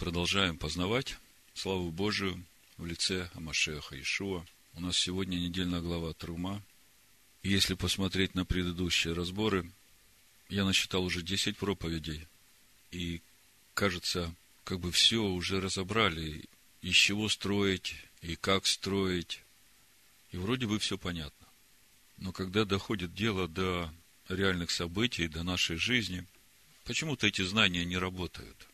продолжаем 0.00 0.56
познавать 0.56 1.18
славу 1.52 1.90
Божию 1.90 2.42
в 2.78 2.86
лице 2.86 3.28
Амашеха 3.34 4.00
Ишуа. 4.00 4.46
У 4.72 4.80
нас 4.80 4.96
сегодня 4.96 5.36
недельная 5.36 5.82
глава 5.82 6.14
Трума. 6.14 6.62
И 7.42 7.50
если 7.50 7.74
посмотреть 7.74 8.34
на 8.34 8.46
предыдущие 8.46 9.12
разборы, 9.12 9.70
я 10.48 10.64
насчитал 10.64 11.04
уже 11.04 11.20
10 11.20 11.58
проповедей. 11.58 12.26
И, 12.92 13.20
кажется, 13.74 14.34
как 14.64 14.80
бы 14.80 14.90
все 14.90 15.22
уже 15.22 15.60
разобрали, 15.60 16.46
из 16.80 16.94
чего 16.94 17.28
строить, 17.28 17.94
и 18.22 18.36
как 18.36 18.66
строить. 18.66 19.42
И 20.32 20.38
вроде 20.38 20.66
бы 20.66 20.78
все 20.78 20.96
понятно. 20.96 21.46
Но 22.16 22.32
когда 22.32 22.64
доходит 22.64 23.14
дело 23.14 23.48
до 23.48 23.92
реальных 24.30 24.70
событий, 24.70 25.28
до 25.28 25.42
нашей 25.42 25.76
жизни, 25.76 26.24
почему-то 26.84 27.26
эти 27.26 27.42
знания 27.42 27.84
не 27.84 27.98
работают 27.98 28.69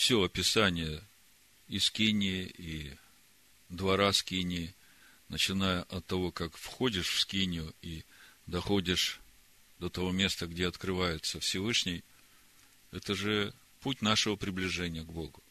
все 0.00 0.22
описание 0.22 1.02
и 1.68 1.78
скинии, 1.78 2.50
и 2.56 2.96
двора 3.68 4.14
скинии, 4.14 4.74
начиная 5.28 5.82
от 5.82 6.06
того, 6.06 6.32
как 6.32 6.56
входишь 6.56 7.10
в 7.10 7.20
скинию 7.20 7.74
и 7.82 8.02
доходишь 8.46 9.20
до 9.78 9.90
того 9.90 10.10
места, 10.10 10.46
где 10.46 10.68
открывается 10.68 11.38
Всевышний, 11.38 12.02
это 12.92 13.14
же 13.14 13.52
путь 13.80 14.00
нашего 14.00 14.36
приближения 14.36 15.02
к 15.02 15.12
Богу. 15.12 15.42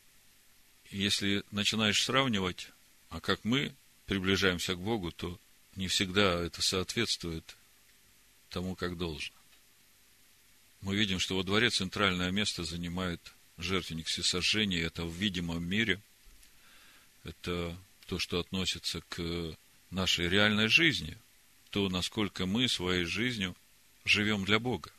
И 0.90 0.98
если 0.98 1.44
начинаешь 1.52 2.04
сравнивать, 2.04 2.72
а 3.10 3.22
как 3.22 3.46
мы 3.46 3.72
приближаемся 4.08 4.74
к 4.74 4.80
Богу, 4.80 5.12
то 5.12 5.40
не 5.76 5.88
всегда 5.88 6.44
это 6.44 6.64
соответствует 6.64 7.56
тому, 8.50 8.76
как 8.76 8.98
должно. 8.98 9.38
Мы 10.82 10.96
видим, 10.96 11.20
что 11.20 11.38
во 11.38 11.44
дворе 11.44 11.70
центральное 11.70 12.32
место 12.32 12.64
занимает 12.64 13.22
жертвенник 13.60 14.08
всесожжения, 14.08 14.82
это 14.82 15.04
в 15.04 15.14
видимом 15.14 15.64
мире, 15.64 16.02
это 17.24 17.78
то, 18.08 18.18
что 18.18 18.40
относится 18.40 19.02
к 19.10 19.56
нашей 19.92 20.30
реальной 20.30 20.68
жизни, 20.68 21.18
то, 21.70 21.90
насколько 21.90 22.46
мы 22.46 22.68
своей 22.68 23.06
жизнью 23.06 23.56
живем 24.06 24.46
для 24.46 24.60
Бога. 24.60 24.92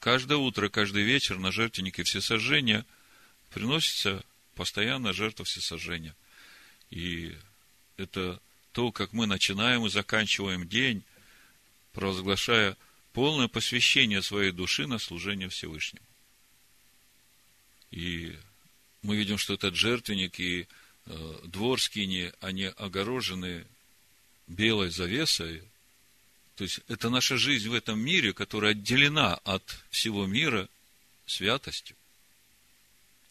Каждое 0.00 0.38
утро, 0.38 0.68
каждый 0.68 1.02
вечер 1.02 1.38
на 1.38 1.50
жертвеннике 1.50 2.04
всесожжения 2.04 2.86
приносится 3.50 4.22
постоянно 4.54 5.12
жертва 5.12 5.44
всесожжения. 5.44 6.14
И 6.90 7.34
это 7.96 8.40
то, 8.72 8.92
как 8.92 9.12
мы 9.12 9.26
начинаем 9.26 9.86
и 9.86 9.90
заканчиваем 9.90 10.68
день, 10.68 11.02
провозглашая 11.92 12.76
полное 13.12 13.48
посвящение 13.48 14.22
своей 14.22 14.52
души 14.52 14.86
на 14.86 14.98
служение 14.98 15.48
Всевышнему. 15.48 16.04
И 17.94 18.36
мы 19.02 19.14
видим, 19.14 19.38
что 19.38 19.54
этот 19.54 19.76
жертвенник 19.76 20.40
и 20.40 20.66
э, 21.06 21.38
двор 21.44 21.80
скини, 21.80 22.32
они 22.40 22.64
огорожены 22.64 23.64
белой 24.48 24.90
завесой. 24.90 25.62
То 26.56 26.64
есть, 26.64 26.80
это 26.88 27.08
наша 27.08 27.36
жизнь 27.36 27.68
в 27.68 27.72
этом 27.72 28.00
мире, 28.00 28.32
которая 28.32 28.72
отделена 28.72 29.36
от 29.44 29.62
всего 29.90 30.26
мира 30.26 30.68
святостью. 31.26 31.94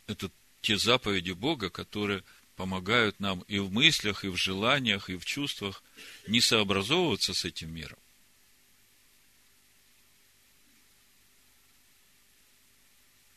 Это 0.08 0.32
те 0.62 0.78
заповеди 0.78 1.32
Бога, 1.32 1.70
которые 1.70 2.24
помогают 2.56 3.20
нам 3.20 3.42
и 3.50 3.60
в 3.60 3.70
мыслях, 3.70 4.24
и 4.24 4.30
в 4.30 4.38
желаниях, 4.38 5.10
и 5.10 5.18
в 5.18 5.26
чувствах 5.26 5.84
не 6.26 6.40
сообразовываться 6.40 7.34
с 7.34 7.44
этим 7.44 7.76
миром, 7.76 7.98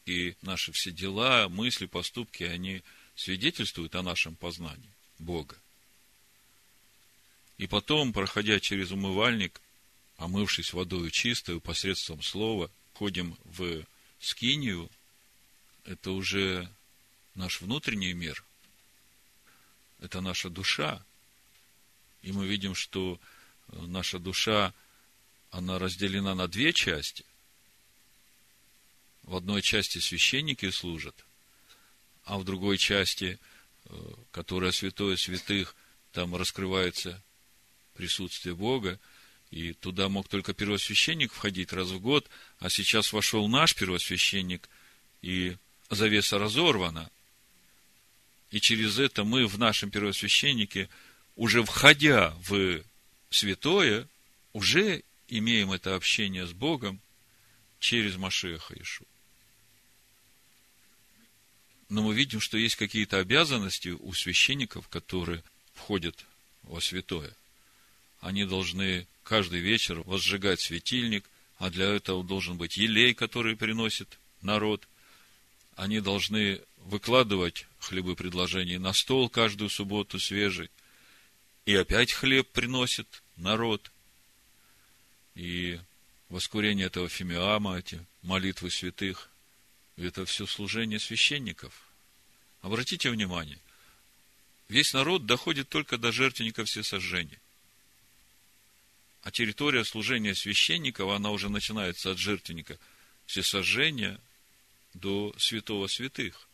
и 0.06 0.36
наши 0.42 0.72
все 0.72 0.92
дела, 0.92 1.48
мысли, 1.48 1.86
поступки, 1.86 2.44
они 2.44 2.82
свидетельствуют 3.16 3.94
о 3.96 4.02
нашем 4.02 4.36
познании 4.36 4.90
Бога. 5.18 5.56
И 7.58 7.66
потом, 7.66 8.12
проходя 8.12 8.60
через 8.60 8.92
умывальник, 8.92 9.60
омывшись 10.16 10.72
водой 10.72 11.10
чистой 11.10 11.60
посредством 11.60 12.22
слова, 12.22 12.70
входим 12.94 13.36
в 13.44 13.84
скинию, 14.20 14.88
это 15.84 16.12
уже 16.12 16.70
наш 17.34 17.60
внутренний 17.60 18.12
мир, 18.12 18.44
это 20.00 20.20
наша 20.20 20.50
душа. 20.50 21.04
И 22.22 22.32
мы 22.32 22.46
видим, 22.46 22.74
что 22.74 23.20
наша 23.68 24.18
душа, 24.18 24.72
она 25.50 25.78
разделена 25.78 26.34
на 26.34 26.46
две 26.46 26.72
части– 26.72 27.24
в 29.26 29.34
одной 29.34 29.60
части 29.60 29.98
священники 29.98 30.70
служат, 30.70 31.14
а 32.24 32.38
в 32.38 32.44
другой 32.44 32.78
части, 32.78 33.38
э, 33.84 34.12
которая 34.30 34.72
святое 34.72 35.16
святых, 35.16 35.74
там 36.12 36.34
раскрывается 36.34 37.22
присутствие 37.94 38.54
Бога, 38.54 38.98
и 39.50 39.72
туда 39.72 40.08
мог 40.08 40.28
только 40.28 40.54
первосвященник 40.54 41.32
входить 41.32 41.72
раз 41.72 41.88
в 41.88 42.00
год, 42.00 42.28
а 42.58 42.70
сейчас 42.70 43.12
вошел 43.12 43.46
наш 43.48 43.74
первосвященник, 43.74 44.68
и 45.22 45.56
завеса 45.90 46.38
разорвана. 46.38 47.10
И 48.50 48.60
через 48.60 48.98
это 48.98 49.24
мы 49.24 49.46
в 49.46 49.58
нашем 49.58 49.90
первосвященнике, 49.90 50.88
уже 51.34 51.64
входя 51.64 52.30
в 52.48 52.80
святое, 53.30 54.08
уже 54.52 55.02
имеем 55.28 55.72
это 55.72 55.96
общение 55.96 56.46
с 56.46 56.52
Богом 56.52 57.00
через 57.80 58.16
Машеха 58.16 58.74
Ишу 58.80 59.04
но 61.88 62.02
мы 62.02 62.14
видим, 62.14 62.40
что 62.40 62.58
есть 62.58 62.76
какие-то 62.76 63.18
обязанности 63.18 63.88
у 63.88 64.12
священников, 64.12 64.88
которые 64.88 65.42
входят 65.74 66.24
во 66.62 66.80
святое. 66.80 67.32
Они 68.20 68.44
должны 68.44 69.06
каждый 69.22 69.60
вечер 69.60 70.00
возжигать 70.00 70.60
светильник, 70.60 71.24
а 71.58 71.70
для 71.70 71.86
этого 71.86 72.24
должен 72.24 72.56
быть 72.56 72.76
елей, 72.76 73.14
который 73.14 73.56
приносит 73.56 74.18
народ. 74.42 74.86
Они 75.76 76.00
должны 76.00 76.60
выкладывать 76.78 77.66
хлебы 77.78 78.16
предложений 78.16 78.78
на 78.78 78.92
стол 78.92 79.28
каждую 79.28 79.70
субботу 79.70 80.18
свежий. 80.18 80.70
И 81.66 81.74
опять 81.74 82.12
хлеб 82.12 82.48
приносит 82.48 83.22
народ. 83.36 83.90
И 85.34 85.78
воскурение 86.28 86.86
этого 86.86 87.08
фимиама, 87.08 87.78
эти 87.78 88.04
молитвы 88.22 88.70
святых– 88.70 89.30
это 90.04 90.24
все 90.26 90.46
служение 90.46 90.98
священников. 90.98 91.72
Обратите 92.60 93.10
внимание, 93.10 93.58
весь 94.68 94.92
народ 94.92 95.26
доходит 95.26 95.68
только 95.68 95.96
до 95.96 96.12
жертвенника 96.12 96.64
всесожжения. 96.64 97.40
А 99.22 99.30
территория 99.30 99.84
служения 99.84 100.34
священников, 100.34 101.10
она 101.10 101.30
уже 101.30 101.48
начинается 101.48 102.10
от 102.10 102.18
жертвенника 102.18 102.78
всесожжения 103.24 104.20
до 104.94 105.34
святого 105.38 105.86
святых. 105.88 106.48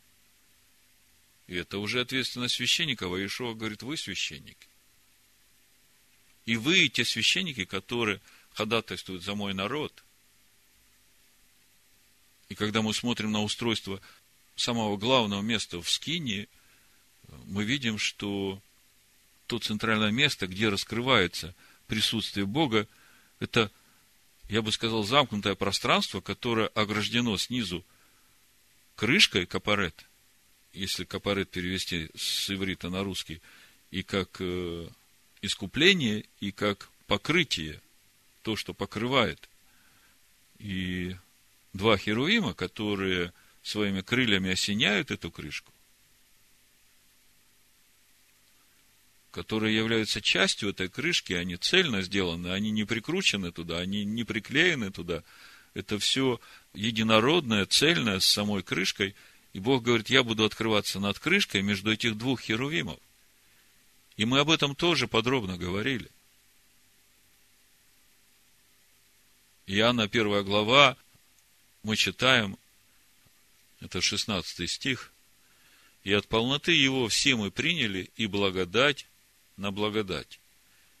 И 1.47 1.55
это 1.55 1.77
уже 1.77 2.01
ответственность 2.01 2.55
священников, 2.55 3.11
а 3.11 3.17
Иешуа 3.17 3.53
говорит, 3.53 3.83
вы 3.83 3.97
священники. 3.97 4.67
И 6.45 6.55
вы, 6.55 6.87
те 6.89 7.05
священники, 7.05 7.65
которые 7.65 8.21
ходатайствуют 8.53 9.23
за 9.23 9.35
мой 9.35 9.53
народ– 9.53 10.03
и 12.53 12.55
когда 12.55 12.83
мы 12.83 12.93
смотрим 12.93 13.31
на 13.31 13.41
устройство 13.41 13.99
самого 14.55 14.95
главного 14.95 15.41
места 15.41 15.81
в 15.81 15.89
Скинии, 15.89 16.47
мы 17.45 17.63
видим, 17.63 17.97
что 17.97 18.61
то 19.47 19.57
центральное 19.57 20.11
место, 20.11 20.45
где 20.45 20.69
раскрывается 20.69 21.55
присутствие 21.87 22.45
Бога, 22.45 22.87
это, 23.39 23.71
я 24.49 24.61
бы 24.61 24.71
сказал, 24.71 25.03
замкнутое 25.03 25.55
пространство, 25.55 26.21
которое 26.21 26.67
ограждено 26.67 27.35
снизу 27.39 27.83
крышкой 28.95 29.47
капарет, 29.47 30.05
если 30.73 31.05
капарет 31.05 31.49
перевести 31.49 32.11
с 32.15 32.51
иврита 32.51 32.91
на 32.91 33.03
русский, 33.03 33.41
и 33.89 34.03
как 34.03 34.37
э, 34.41 34.87
искупление, 35.41 36.23
и 36.39 36.51
как 36.51 36.91
покрытие, 37.07 37.81
то, 38.43 38.55
что 38.55 38.75
покрывает. 38.75 39.49
И 40.59 41.15
два 41.73 41.97
херувима, 41.97 42.53
которые 42.53 43.33
своими 43.61 44.01
крыльями 44.01 44.51
осеняют 44.51 45.11
эту 45.11 45.31
крышку, 45.31 45.73
которые 49.31 49.75
являются 49.75 50.21
частью 50.21 50.69
этой 50.69 50.89
крышки, 50.89 51.33
они 51.33 51.57
цельно 51.57 52.01
сделаны, 52.01 52.49
они 52.49 52.71
не 52.71 52.85
прикручены 52.85 53.51
туда, 53.51 53.79
они 53.79 54.05
не 54.05 54.23
приклеены 54.23 54.91
туда. 54.91 55.23
Это 55.73 55.97
все 55.97 56.39
единородное, 56.73 57.65
цельное 57.65 58.19
с 58.19 58.25
самой 58.25 58.61
крышкой. 58.61 59.15
И 59.53 59.59
Бог 59.59 59.83
говорит, 59.83 60.09
я 60.09 60.23
буду 60.23 60.45
открываться 60.45 60.99
над 60.99 61.17
крышкой 61.17 61.63
между 61.63 61.91
этих 61.91 62.15
двух 62.15 62.41
херувимов. 62.41 62.99
И 64.17 64.25
мы 64.25 64.39
об 64.39 64.51
этом 64.51 64.75
тоже 64.75 65.07
подробно 65.07 65.57
говорили. 65.57 66.09
Иоанна 69.65 70.07
первая 70.07 70.43
глава, 70.43 70.97
мы 71.83 71.95
читаем 71.97 72.57
Это 73.81 74.01
16 74.01 74.69
стих. 74.69 75.11
И 76.03 76.13
от 76.13 76.27
полноты 76.27 76.71
его 76.71 77.07
все 77.09 77.35
мы 77.35 77.51
приняли 77.51 78.09
и 78.15 78.27
благодать 78.27 79.05
на 79.57 79.71
благодать. 79.71 80.39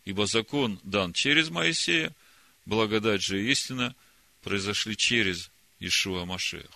Ибо 0.05 0.27
закон 0.27 0.79
дан 0.83 1.13
через 1.13 1.49
Моисея, 1.49 2.13
благодать 2.65 3.21
же 3.21 3.41
и 3.41 3.51
истина 3.51 3.95
произошли 4.41 4.95
через 4.97 5.49
Ишуа 5.79 6.25
Машех. 6.25 6.69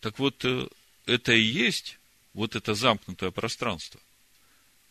Так 0.00 0.18
вот, 0.18 0.44
э, 0.44 0.68
это 1.06 1.32
и 1.32 1.40
есть 1.40 1.98
вот 2.32 2.56
это 2.56 2.74
замкнутое 2.74 3.30
пространство, 3.30 4.00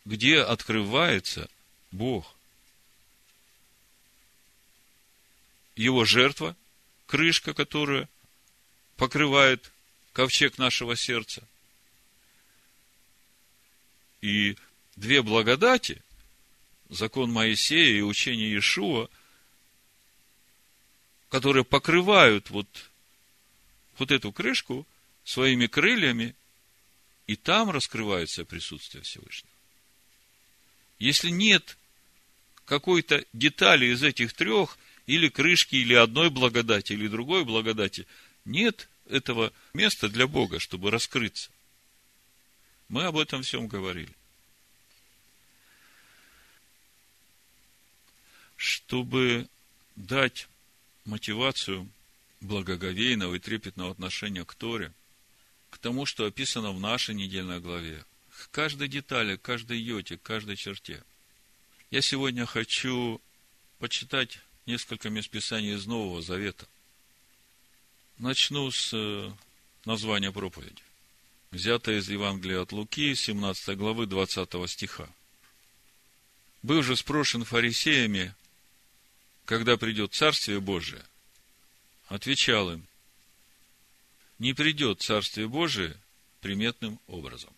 где 0.04 0.40
открывается 0.40 1.48
Бог. 1.90 2.34
Его 5.76 6.04
жертва, 6.04 6.56
крышка, 7.14 7.54
которая 7.54 8.08
покрывает 8.96 9.70
ковчег 10.12 10.58
нашего 10.58 10.96
сердца. 10.96 11.46
И 14.20 14.56
две 14.96 15.22
благодати, 15.22 16.02
закон 16.88 17.30
Моисея 17.30 17.98
и 17.98 18.00
учение 18.00 18.50
Иешуа, 18.50 19.08
которые 21.28 21.64
покрывают 21.64 22.50
вот, 22.50 22.66
вот 23.96 24.10
эту 24.10 24.32
крышку 24.32 24.84
своими 25.22 25.68
крыльями, 25.68 26.34
и 27.28 27.36
там 27.36 27.70
раскрывается 27.70 28.44
присутствие 28.44 29.04
Всевышнего. 29.04 29.54
Если 30.98 31.30
нет 31.30 31.78
какой-то 32.64 33.24
детали 33.32 33.86
из 33.86 34.02
этих 34.02 34.32
трех, 34.32 34.76
или 35.06 35.28
крышки, 35.28 35.76
или 35.76 35.94
одной 35.94 36.30
благодати, 36.30 36.92
или 36.92 37.08
другой 37.08 37.44
благодати, 37.44 38.06
нет 38.44 38.88
этого 39.06 39.52
места 39.72 40.08
для 40.08 40.26
Бога, 40.26 40.58
чтобы 40.58 40.90
раскрыться. 40.90 41.50
Мы 42.88 43.04
об 43.04 43.16
этом 43.16 43.42
всем 43.42 43.66
говорили. 43.66 44.14
Чтобы 48.56 49.48
дать 49.96 50.48
мотивацию 51.04 51.88
благоговейного 52.40 53.34
и 53.34 53.38
трепетного 53.38 53.90
отношения 53.90 54.44
к 54.44 54.54
Торе, 54.54 54.92
к 55.70 55.78
тому, 55.78 56.06
что 56.06 56.24
описано 56.24 56.72
в 56.72 56.80
нашей 56.80 57.14
недельной 57.14 57.60
главе, 57.60 58.04
к 58.30 58.50
каждой 58.50 58.88
детали, 58.88 59.36
к 59.36 59.42
каждой 59.42 59.78
йоте, 59.78 60.16
к 60.16 60.22
каждой 60.22 60.56
черте. 60.56 61.02
Я 61.90 62.00
сегодня 62.00 62.46
хочу 62.46 63.20
почитать 63.78 64.40
несколько 64.66 65.10
мест 65.10 65.28
Писания 65.30 65.74
из 65.74 65.86
Нового 65.86 66.22
Завета. 66.22 66.66
Начну 68.18 68.70
с 68.70 68.90
э, 68.92 69.30
названия 69.84 70.32
проповеди. 70.32 70.82
Взято 71.50 71.96
из 71.96 72.08
Евангелия 72.08 72.60
от 72.62 72.72
Луки, 72.72 73.14
17 73.14 73.76
главы, 73.76 74.06
20 74.06 74.70
стиха. 74.70 75.08
«Был 76.62 76.82
же 76.82 76.96
спрошен 76.96 77.44
фарисеями, 77.44 78.34
когда 79.44 79.76
придет 79.76 80.14
Царствие 80.14 80.60
Божие, 80.60 81.04
отвечал 82.08 82.72
им, 82.72 82.86
не 84.38 84.54
придет 84.54 85.02
Царствие 85.02 85.48
Божие 85.48 85.96
приметным 86.40 86.98
образом. 87.06 87.52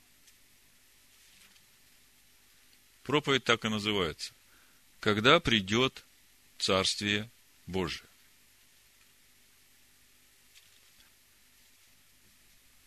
Проповедь 3.03 3.45
так 3.45 3.65
и 3.65 3.69
называется. 3.69 4.33
Когда 5.01 5.39
придет 5.39 6.06
Царствие 6.59 7.31
Божие. 7.67 8.09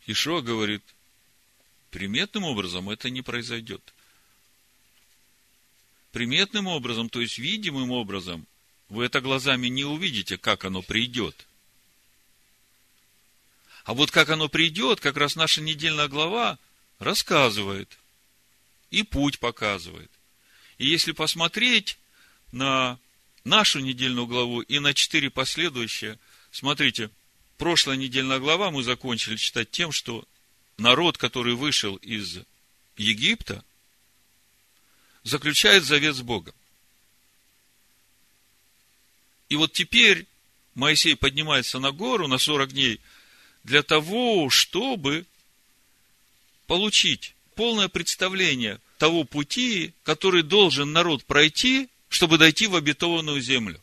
Ишуа 0.07 0.41
говорит, 0.41 0.83
приметным 1.91 2.43
образом 2.43 2.89
это 2.89 3.09
не 3.09 3.21
произойдет. 3.21 3.93
Приметным 6.11 6.65
образом, 6.67 7.09
то 7.09 7.21
есть 7.21 7.37
видимым 7.37 7.91
образом, 7.91 8.47
вы 8.89 9.05
это 9.05 9.21
глазами 9.21 9.67
не 9.67 9.85
увидите, 9.85 10.37
как 10.37 10.65
оно 10.65 10.81
придет. 10.81 11.45
А 13.83 13.93
вот 13.93 14.09
как 14.09 14.29
оно 14.29 14.49
придет, 14.49 14.99
как 14.99 15.17
раз 15.17 15.35
наша 15.35 15.61
недельная 15.61 16.07
глава 16.07 16.57
рассказывает. 16.97 17.97
И 18.89 19.03
путь 19.03 19.39
показывает. 19.39 20.09
И 20.79 20.87
если 20.87 21.11
посмотреть 21.11 21.99
на 22.51 22.97
нашу 23.49 23.79
недельную 23.79 24.27
главу 24.27 24.61
и 24.61 24.79
на 24.79 24.93
четыре 24.93 25.29
последующие, 25.29 26.17
смотрите, 26.51 27.09
прошлая 27.57 27.97
недельная 27.97 28.39
глава 28.39 28.71
мы 28.71 28.83
закончили 28.83 29.35
читать 29.35 29.71
тем, 29.71 29.91
что 29.91 30.23
народ, 30.77 31.17
который 31.17 31.55
вышел 31.55 31.95
из 31.97 32.39
Египта, 32.95 33.63
заключает 35.23 35.83
завет 35.83 36.15
с 36.15 36.21
Богом. 36.21 36.53
И 39.49 39.55
вот 39.55 39.73
теперь 39.73 40.27
Моисей 40.75 41.15
поднимается 41.15 41.79
на 41.79 41.91
гору 41.91 42.27
на 42.27 42.37
40 42.37 42.71
дней 42.71 43.01
для 43.63 43.81
того, 43.81 44.49
чтобы 44.49 45.25
получить 46.67 47.33
полное 47.55 47.89
представление 47.89 48.79
того 48.99 49.23
пути, 49.23 49.93
который 50.03 50.43
должен 50.43 50.93
народ 50.93 51.25
пройти, 51.25 51.89
чтобы 52.09 52.37
дойти 52.37 52.67
в 52.67 52.75
обетованную 52.75 53.39
землю. 53.39 53.81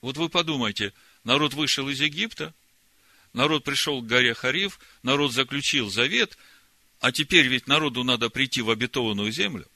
Вот 0.00 0.16
вы 0.16 0.28
подумайте, 0.28 0.92
народ 1.24 1.52
вышел 1.54 1.88
из 1.88 2.00
Египта, 2.00 2.54
народ 3.32 3.64
пришел 3.64 4.00
к 4.00 4.06
горе 4.06 4.34
Хариф, 4.34 4.78
народ 5.02 5.32
заключил 5.32 5.90
завет, 5.90 6.38
а 7.00 7.12
теперь 7.12 7.48
ведь 7.48 7.66
народу 7.66 8.04
надо 8.04 8.30
прийти 8.30 8.62
в 8.62 8.70
обетованную 8.70 9.32
землю. 9.32 9.66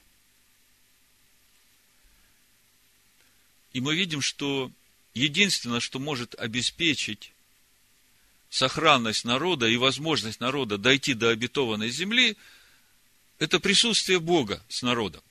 И 3.73 3.81
мы 3.81 3.95
видим, 3.95 4.21
что 4.21 4.71
единственное, 5.15 5.81
что 5.81 5.99
может 5.99 6.35
обеспечить 6.37 7.33
сохранность 8.49 9.25
народа 9.25 9.67
и 9.67 9.77
возможность 9.77 10.41
народа 10.41 10.79
дойти 10.79 11.15
до 11.15 11.31
обетованной 11.31 11.91
земли, 11.91 12.37
это 13.39 13.59
присутствие 13.59 14.21
Бога 14.21 14.63
с 14.69 14.83
народом. 14.83 15.23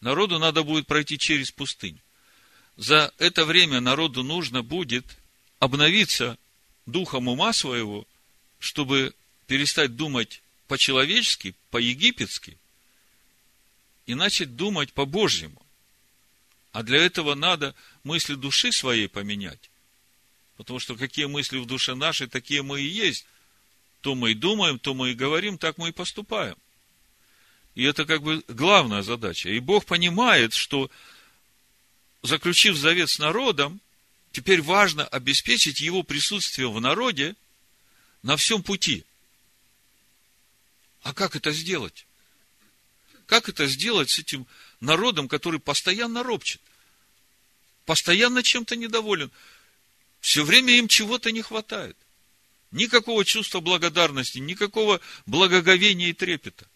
Народу 0.00 0.38
надо 0.38 0.62
будет 0.62 0.86
пройти 0.86 1.18
через 1.18 1.50
пустыню. 1.50 2.00
За 2.76 3.12
это 3.18 3.44
время 3.44 3.80
народу 3.80 4.22
нужно 4.22 4.62
будет 4.62 5.04
обновиться 5.58 6.38
духом 6.86 7.28
ума 7.28 7.52
своего, 7.52 8.06
чтобы 8.60 9.14
перестать 9.46 9.96
думать 9.96 10.42
по-человечески, 10.68 11.54
по-египетски– 11.70 12.58
и 14.08 14.14
начать 14.14 14.56
думать 14.56 14.94
по-божьему. 14.94 15.60
А 16.72 16.82
для 16.82 16.98
этого 16.98 17.34
надо 17.34 17.74
мысли 18.04 18.36
души 18.36 18.72
своей 18.72 19.06
поменять. 19.06 19.70
Потому 20.56 20.78
что 20.78 20.96
какие 20.96 21.26
мысли 21.26 21.58
в 21.58 21.66
душе 21.66 21.94
нашей, 21.94 22.26
такие 22.26 22.62
мы 22.62 22.80
и 22.80 22.86
есть. 22.86 23.26
То 24.00 24.14
мы 24.14 24.30
и 24.30 24.34
думаем, 24.34 24.78
то 24.78 24.94
мы 24.94 25.10
и 25.10 25.14
говорим, 25.14 25.58
так 25.58 25.76
мы 25.76 25.90
и 25.90 25.92
поступаем. 25.92 26.56
И 27.78 27.84
это 27.84 28.06
как 28.06 28.22
бы 28.22 28.42
главная 28.48 29.02
задача. 29.02 29.50
И 29.50 29.60
Бог 29.60 29.84
понимает, 29.86 30.52
что 30.52 30.90
заключив 32.22 32.76
завет 32.76 33.08
с 33.08 33.20
народом, 33.20 33.80
теперь 34.32 34.62
важно 34.62 35.06
обеспечить 35.06 35.80
его 35.80 36.02
присутствие 36.02 36.68
в 36.68 36.80
народе 36.80 37.36
на 38.24 38.36
всем 38.36 38.64
пути. 38.64 39.04
А 41.02 41.14
как 41.14 41.36
это 41.36 41.52
сделать? 41.52 42.08
Как 43.26 43.48
это 43.48 43.68
сделать 43.68 44.10
с 44.10 44.18
этим 44.18 44.48
народом, 44.80 45.28
который 45.28 45.60
постоянно 45.60 46.24
ропчет? 46.24 46.60
Постоянно 47.86 48.42
чем-то 48.42 48.74
недоволен. 48.74 49.30
Все 50.18 50.42
время 50.42 50.76
им 50.76 50.88
чего-то 50.88 51.30
не 51.30 51.42
хватает. 51.42 51.96
Никакого 52.72 53.24
чувства 53.24 53.60
благодарности, 53.60 54.38
никакого 54.38 55.00
благоговения 55.26 56.08
и 56.08 56.12
трепета. 56.12 56.66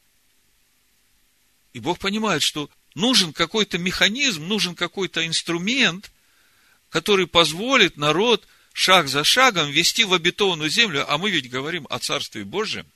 И 1.73 1.81
Бог 1.81 1.99
понимает, 1.99 2.43
что 2.43 2.71
нужен 2.95 3.33
какой-то 3.33 3.79
механизм, 3.79 4.47
нужен 4.47 4.75
какой-то 4.75 5.26
инструмент, 5.26 6.12
который 6.91 7.26
позволит 7.26 7.97
народ 7.97 8.47
шаг 8.73 9.09
за 9.09 9.25
шагом 9.25 9.71
вести 9.71 10.05
в 10.05 10.12
обетованную 10.12 10.71
землю, 10.71 11.11
а 11.11 11.19
мы 11.19 11.31
ведь 11.31 11.50
говорим 11.50 11.87
о 11.91 11.99
Царстве 11.99 12.45
Божьем. 12.45 12.87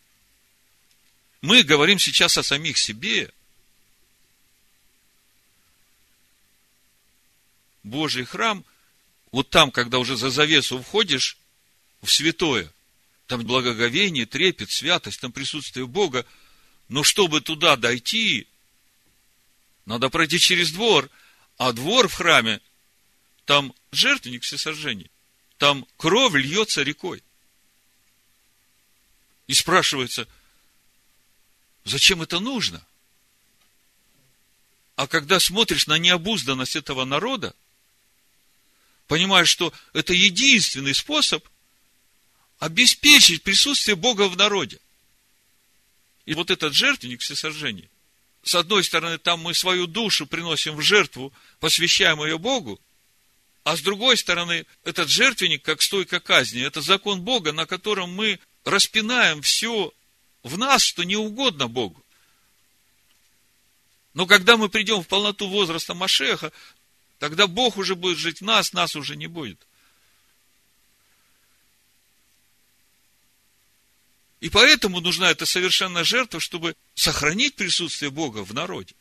Мы 1.41 1.63
говорим 1.63 1.99
сейчас 1.99 2.37
о 2.39 2.43
самих 2.43 2.79
себе. 2.79 3.31
Божий 7.83 8.25
храм, 8.25 8.65
вот 9.31 9.49
там, 9.51 9.71
когда 9.71 9.99
уже 9.99 10.17
за 10.17 10.31
завесу 10.31 10.83
входишь 10.83 11.39
в 12.03 12.11
святое, 12.11 12.71
там 13.27 13.45
благоговение, 13.45 14.27
трепет, 14.27 14.71
святость, 14.71 15.21
там 15.21 15.31
присутствие 15.31 15.87
Бога, 15.87 16.27
но 16.89 17.03
чтобы 17.03 17.41
туда 17.41 17.77
дойти, 17.77 18.49
надо 19.87 20.11
пройти 20.11 20.39
через 20.39 20.73
двор, 20.73 21.09
а 21.57 21.73
двор 21.73 22.09
в 22.09 22.15
храме 22.15 22.61
Там 23.45 23.73
жертвенник 23.93 24.43
всесожжений. 24.43 25.11
Там 25.59 25.87
кровь 25.97 26.35
льется 26.35 26.83
рекой. 26.83 27.23
И 29.47 29.55
спрашивается, 29.55 30.27
зачем 31.85 32.21
это 32.21 32.41
нужно? 32.41 32.85
А 34.97 35.07
когда 35.07 35.39
смотришь 35.39 35.87
на 35.87 35.99
необузданность 35.99 36.75
этого 36.75 37.05
народа, 37.05 37.55
понимаешь, 39.07 39.49
что 39.49 39.73
это 39.93 40.13
единственный 40.13 40.95
способ 40.95 41.47
обеспечить 42.59 43.45
присутствие 43.45 43.95
Бога 43.95 44.29
в 44.29 44.37
народе. 44.37 44.81
И 46.25 46.35
вот 46.35 46.51
этот 46.51 46.75
жертвенник 46.75 47.21
всесожжения, 47.21 47.89
с 48.47 48.55
одной 48.55 48.85
стороны, 48.85 49.19
там 49.19 49.41
мы 49.41 49.55
свою 49.55 49.89
душу 49.89 50.25
приносим 50.25 50.77
в 50.77 50.81
жертву, 50.81 51.33
посвящаем 51.59 52.23
ее 52.23 52.39
Богу, 52.39 52.81
а 53.65 53.77
с 53.77 53.81
другой 53.81 54.17
стороны, 54.17 54.67
этот 54.85 55.09
жертвенник, 55.09 55.65
как 55.65 55.83
стойка 55.83 56.21
казни, 56.21 56.63
это 56.63 56.81
закон 56.81 57.23
Бога, 57.23 57.51
на 57.51 57.67
котором 57.67 58.15
мы 58.15 58.39
распинаем 58.65 59.43
все 59.43 59.93
в 60.45 60.57
нас, 60.57 60.85
что 60.85 61.03
не 61.03 61.17
угодно 61.17 61.67
Богу. 61.67 62.01
Но 64.15 64.27
когда 64.27 64.57
мы 64.57 64.69
придем 64.69 65.03
в 65.03 65.09
полноту 65.09 65.49
возраста 65.49 65.95
Машеха, 65.95 66.53
тогда 67.19 67.49
Бог 67.49 67.77
уже 67.77 67.97
будет 67.97 68.19
жить 68.19 68.43
в 68.43 68.45
нас, 68.45 68.73
нас 68.73 68.95
уже 68.95 69.17
не 69.17 69.27
будет. 69.27 69.66
И 74.41 74.51
поэтому 74.51 75.01
нужна 75.01 75.31
эта 75.31 75.47
совершенная 75.47 76.05
жертва, 76.05 76.41
чтобы 76.41 76.77
сохранить 76.95 77.55
присутствие 77.55 78.11
Бога 78.11 78.45
в 78.45 78.53
народе. 78.53 78.95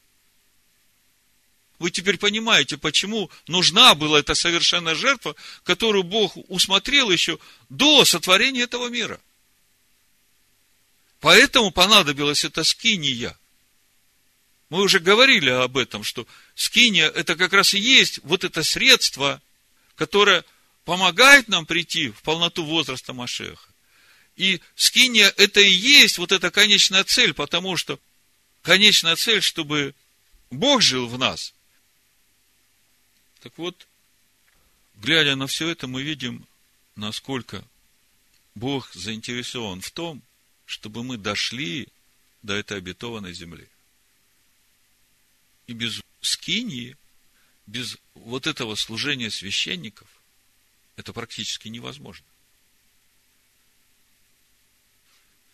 Вы 1.77 1.92
теперь 1.92 2.18
понимаете, 2.18 2.77
почему 2.77 3.30
нужна 3.48 3.96
была 3.96 4.20
эта 4.20 4.34
совершенная 4.34 4.96
жертва, 4.96 5.36
которую 5.63 6.04
Бог 6.04 6.38
усмотрел 6.50 7.12
еще 7.12 7.38
до 7.68 8.06
сотворения 8.06 8.62
этого 8.62 8.88
мира. 8.88 9.20
Поэтому 11.20 11.72
понадобилась 11.72 12.46
эта 12.46 12.63
скиния. 12.63 13.38
Мы 14.70 14.82
уже 14.82 15.00
говорили 15.00 15.50
об 15.50 15.75
этом, 15.75 16.04
что 16.04 16.25
скиния 16.56 17.10
это 17.10 17.36
как 17.36 17.51
раз 17.51 17.74
и 17.74 17.80
есть 17.80 18.20
вот 18.24 18.46
это 18.46 18.63
средство, 18.63 19.42
которое 19.96 20.46
помогает 20.86 21.50
нам 21.50 21.65
прийти 21.65 22.10
в 22.10 22.22
полноту 22.22 22.63
возраста 22.63 23.12
Машеха. 23.12 23.75
И 24.36 24.62
скиния 24.75 25.34
это 25.38 25.62
и 25.62 25.72
есть 25.72 26.18
вот 26.18 26.32
эта 26.32 26.51
конечная 26.51 27.04
цель, 27.04 27.34
потому 27.34 27.77
что 27.77 28.00
конечная 28.62 29.15
цель, 29.15 29.42
чтобы 29.42 29.96
Бог 30.51 30.82
жил 30.82 31.08
в 31.08 31.18
нас. 31.18 31.54
Так 33.42 33.58
вот, 33.58 33.88
глядя 34.96 35.36
на 35.36 35.48
все 35.48 35.70
это, 35.70 35.88
мы 35.88 36.04
видим, 36.04 36.46
насколько 36.96 37.63
Бог 38.56 38.92
заинтересован 38.94 39.82
в 39.82 39.92
том, 39.92 40.22
чтобы 40.65 41.04
мы 41.04 41.18
дошли 41.18 41.88
до 42.42 42.54
этой 42.54 42.77
обетованной 42.77 43.34
земли. 43.34 43.68
И 45.68 45.74
без 45.74 46.01
скинии, 46.22 46.98
без 47.68 47.98
вот 48.13 48.48
этого 48.48 48.75
служения 48.75 49.32
священников, 49.32 50.08
это 50.96 51.13
практически 51.13 51.68
невозможно. 51.68 52.25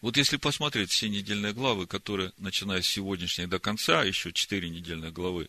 Вот 0.01 0.17
если 0.17 0.38
посмотреть 0.38 0.91
все 0.91 1.10
недельные 1.10 1.53
главы, 1.53 1.86
которые, 1.86 2.34
начиная 2.39 2.81
с 2.81 2.88
сегодняшней 2.88 3.46
до 3.46 3.60
конца, 3.60 4.03
еще 4.03 4.34
четыре 4.34 4.70
недельные 4.70 5.12
главы, 5.12 5.48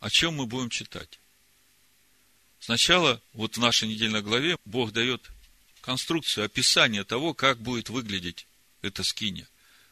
о 0.00 0.10
чем 0.10 0.34
мы 0.34 0.46
будем 0.46 0.68
читать? 0.68 1.18
Сначала, 2.60 3.22
вот 3.32 3.56
в 3.56 3.60
нашей 3.60 3.88
недельной 3.88 4.20
главе, 4.20 4.58
Бог 4.66 4.92
дает 4.92 5.26
конструкцию, 5.80 6.44
описание 6.44 7.04
того, 7.04 7.32
как 7.32 7.58
будет 7.58 7.88
выглядеть 7.88 8.46
эта 8.82 9.02
скиня. 9.02 9.48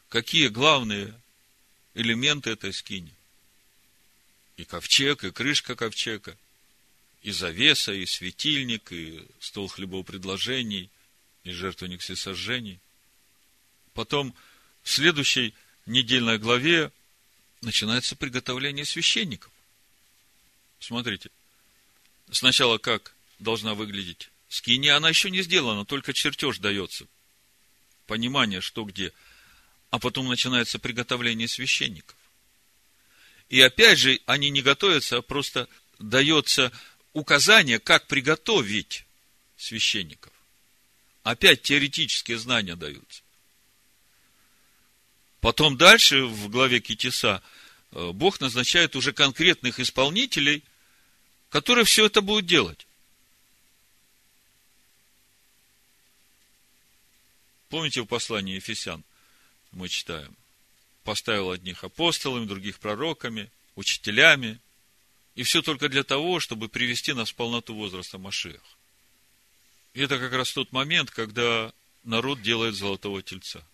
Какие 0.07 0.49
главные 0.49 1.19
элементы 1.95 2.51
этой 2.51 2.73
скини. 2.73 3.13
И 4.57 4.65
ковчег, 4.65 5.23
и 5.23 5.31
крышка 5.31 5.75
ковчега, 5.75 6.37
и 7.23 7.31
завеса, 7.31 7.91
и 7.91 8.05
светильник, 8.05 8.91
и 8.91 9.25
стол 9.39 9.67
хлебопредложений, 9.67 10.91
и 11.43 11.51
жертвенник 11.51 12.01
всесожжений– 12.01 12.79
Потом 13.99 14.33
в 14.81 14.89
следующей 14.89 15.53
недельной 15.85 16.37
главе 16.37 16.89
начинается 17.59 18.15
приготовление 18.15 18.85
священников. 18.85 19.51
Смотрите. 20.79 21.29
Сначала 22.31 22.77
как 22.77 23.13
должна 23.39 23.73
выглядеть 23.73 24.29
скиния, 24.47 24.95
она 24.95 25.09
еще 25.09 25.29
не 25.29 25.41
сделана, 25.41 25.83
только 25.83 26.13
чертеж 26.13 26.59
дается. 26.59 27.07
Понимание, 28.07 28.61
что 28.61 28.85
где. 28.85 29.11
А 29.89 29.99
потом 29.99 30.29
начинается 30.29 30.79
приготовление 30.79 31.49
священников. 31.49 32.15
И 33.49 33.59
опять 33.59 33.99
же, 33.99 34.21
они 34.27 34.49
не 34.49 34.61
готовятся, 34.61 35.17
а 35.17 35.21
просто 35.21 35.67
дается 35.99 36.71
указание, 37.11 37.79
как 37.79 38.07
приготовить 38.07 39.03
священников. 39.57 40.31
Опять 41.23 41.63
теоретические 41.63 42.37
знания 42.37 42.77
даются. 42.77 43.23
Потом 45.41 45.77
дальше, 45.77 46.23
в 46.25 46.49
главе 46.49 46.81
Китиса, 46.81 47.41
э, 47.91 48.11
Бог 48.11 48.41
назначает 48.41 48.95
уже 48.95 49.13
конкретных 49.13 49.79
исполнителей, 49.79 50.63
которые 51.49 51.85
все 51.85 52.05
это 52.05 52.21
будут 52.21 52.45
делать. 52.45 52.85
Помните 57.69 58.01
в 58.01 58.05
послании 58.05 58.55
Ефесян 58.55 59.03
мы 59.71 59.87
читаем? 59.87 60.35
Поставил 61.03 61.51
одних 61.51 61.83
апостолами, 61.83 62.45
других 62.45 62.79
пророками, 62.79 63.49
учителями. 63.75 64.59
И 65.35 65.43
все 65.43 65.61
только 65.61 65.87
для 65.87 66.03
того, 66.03 66.39
чтобы 66.39 66.67
привести 66.67 67.13
нас 67.13 67.29
в 67.29 67.35
полноту 67.35 67.73
возраста 67.73 68.17
Машех. 68.17 68.61
И 69.93 70.01
это 70.01 70.19
как 70.19 70.33
раз 70.33 70.51
тот 70.51 70.71
момент, 70.71 71.11
когда 71.11 71.71
народ 72.03 72.41
делает 72.41 72.75
золотого 72.75 73.23
тельца– 73.23 73.63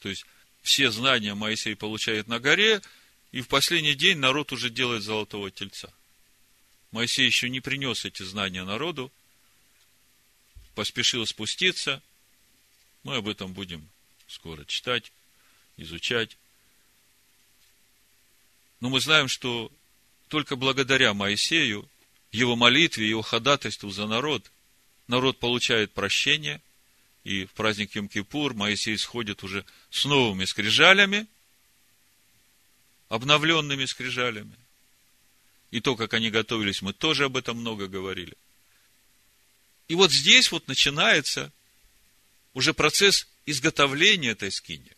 То 0.00 0.08
есть, 0.08 0.24
все 0.62 0.90
знания 0.90 1.34
Моисей 1.34 1.74
получает 1.74 2.28
на 2.28 2.38
горе, 2.40 2.82
и 3.32 3.40
в 3.40 3.48
последний 3.48 3.94
день 3.94 4.18
народ 4.18 4.52
уже 4.52 4.70
делает 4.70 5.02
золотого 5.02 5.50
тельца. 5.50 5.92
Моисей 6.90 7.26
еще 7.26 7.48
не 7.50 7.60
принес 7.60 8.04
эти 8.04 8.22
знания 8.22 8.64
народу, 8.64 9.12
поспешил 10.74 11.26
спуститься. 11.26 12.02
Мы 13.02 13.16
об 13.16 13.28
этом 13.28 13.52
будем 13.52 13.88
скоро 14.26 14.64
читать, 14.64 15.12
изучать. 15.76 16.36
Но 18.80 18.88
мы 18.88 19.00
знаем, 19.00 19.28
что 19.28 19.72
только 20.28 20.56
благодаря 20.56 21.14
Моисею, 21.14 21.88
его 22.30 22.56
молитве, 22.56 23.08
его 23.08 23.22
ходатайству 23.22 23.90
за 23.90 24.06
народ, 24.06 24.50
народ 25.06 25.38
получает 25.38 25.92
прощение, 25.92 26.60
и 27.24 27.44
в 27.44 27.52
праздник 27.52 27.94
Йом-Кипур 27.94 28.54
Моисей 28.54 28.96
сходит 28.96 29.42
уже 29.42 29.64
с 29.90 30.04
новыми 30.04 30.44
скрижалями, 30.44 31.26
обновленными 33.08 33.84
скрижалями. 33.84 34.56
И 35.70 35.80
то, 35.80 35.96
как 35.96 36.14
они 36.14 36.30
готовились, 36.30 36.80
мы 36.80 36.92
тоже 36.92 37.24
об 37.24 37.36
этом 37.36 37.58
много 37.58 37.88
говорили. 37.88 38.36
И 39.88 39.94
вот 39.94 40.12
здесь 40.12 40.50
вот 40.50 40.68
начинается 40.68 41.52
уже 42.54 42.72
процесс 42.72 43.26
изготовления 43.46 44.30
этой 44.30 44.50
скини. 44.50 44.92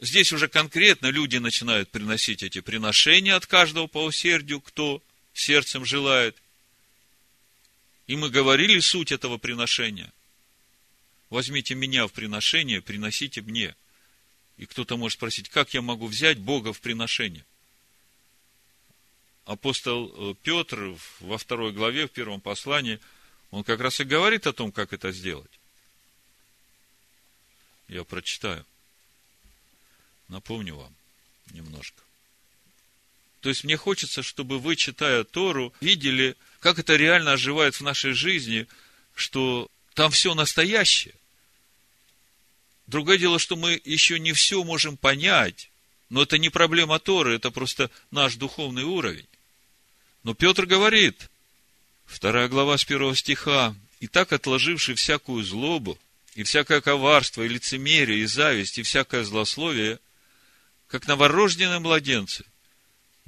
Здесь 0.00 0.32
уже 0.32 0.48
конкретно 0.48 1.08
люди 1.08 1.36
начинают 1.36 1.90
приносить 1.90 2.42
эти 2.42 2.60
приношения 2.60 3.36
от 3.36 3.46
каждого 3.46 3.86
по 3.86 4.04
усердию, 4.04 4.60
кто 4.60 5.02
сердцем 5.34 5.84
желает– 5.84 6.36
и 8.10 8.16
мы 8.16 8.28
говорили 8.28 8.80
суть 8.80 9.12
этого 9.12 9.38
приношения. 9.38 10.12
Возьмите 11.28 11.76
меня 11.76 12.08
в 12.08 12.12
приношение, 12.12 12.82
приносите 12.82 13.40
мне. 13.40 13.76
И 14.56 14.66
кто-то 14.66 14.96
может 14.96 15.16
спросить, 15.16 15.48
как 15.48 15.74
я 15.74 15.80
могу 15.80 16.08
взять 16.08 16.38
Бога 16.38 16.72
в 16.72 16.80
приношение? 16.80 17.44
Апостол 19.44 20.12
э, 20.12 20.34
Петр 20.42 20.96
во 21.20 21.38
второй 21.38 21.72
главе, 21.72 22.08
в 22.08 22.10
первом 22.10 22.40
послании, 22.40 22.98
он 23.52 23.62
как 23.62 23.78
раз 23.78 24.00
и 24.00 24.04
говорит 24.04 24.48
о 24.48 24.52
том, 24.52 24.72
как 24.72 24.92
это 24.92 25.12
сделать. 25.12 25.60
Я 27.86 28.02
прочитаю. 28.02 28.66
Напомню 30.26 30.74
вам 30.74 30.92
немножко. 31.52 32.02
То 33.40 33.48
есть 33.48 33.64
мне 33.64 33.76
хочется, 33.76 34.22
чтобы 34.22 34.58
вы, 34.58 34.76
читая 34.76 35.24
Тору, 35.24 35.72
видели, 35.80 36.36
как 36.60 36.78
это 36.78 36.96
реально 36.96 37.32
оживает 37.32 37.74
в 37.74 37.80
нашей 37.80 38.12
жизни, 38.12 38.66
что 39.14 39.70
там 39.94 40.10
все 40.10 40.34
настоящее. 40.34 41.14
Другое 42.86 43.18
дело, 43.18 43.38
что 43.38 43.56
мы 43.56 43.80
еще 43.84 44.18
не 44.18 44.32
все 44.32 44.62
можем 44.64 44.96
понять, 44.96 45.68
Но 46.10 46.22
это 46.22 46.38
не 46.38 46.48
проблема 46.50 46.98
Торы, 46.98 47.36
это 47.36 47.52
просто 47.52 47.88
наш 48.10 48.34
духовный 48.34 48.82
уровень. 48.82 49.28
Но 50.24 50.34
Петр 50.34 50.66
говорит, 50.66 51.30
вторая 52.04 52.48
глава 52.48 52.76
с 52.76 52.84
первого 52.84 53.14
стиха, 53.14 53.76
«И 54.00 54.08
так 54.08 54.32
отложивший 54.32 54.96
всякую 54.96 55.44
злобу, 55.44 55.96
и 56.34 56.42
всякое 56.42 56.80
коварство, 56.80 57.42
и 57.42 57.48
лицемерие, 57.48 58.20
и 58.20 58.26
зависть, 58.26 58.78
и 58.78 58.82
всякое 58.82 59.22
злословие, 59.22 60.00
как 60.88 61.06
новорожденные 61.06 61.78
младенцы, 61.78 62.44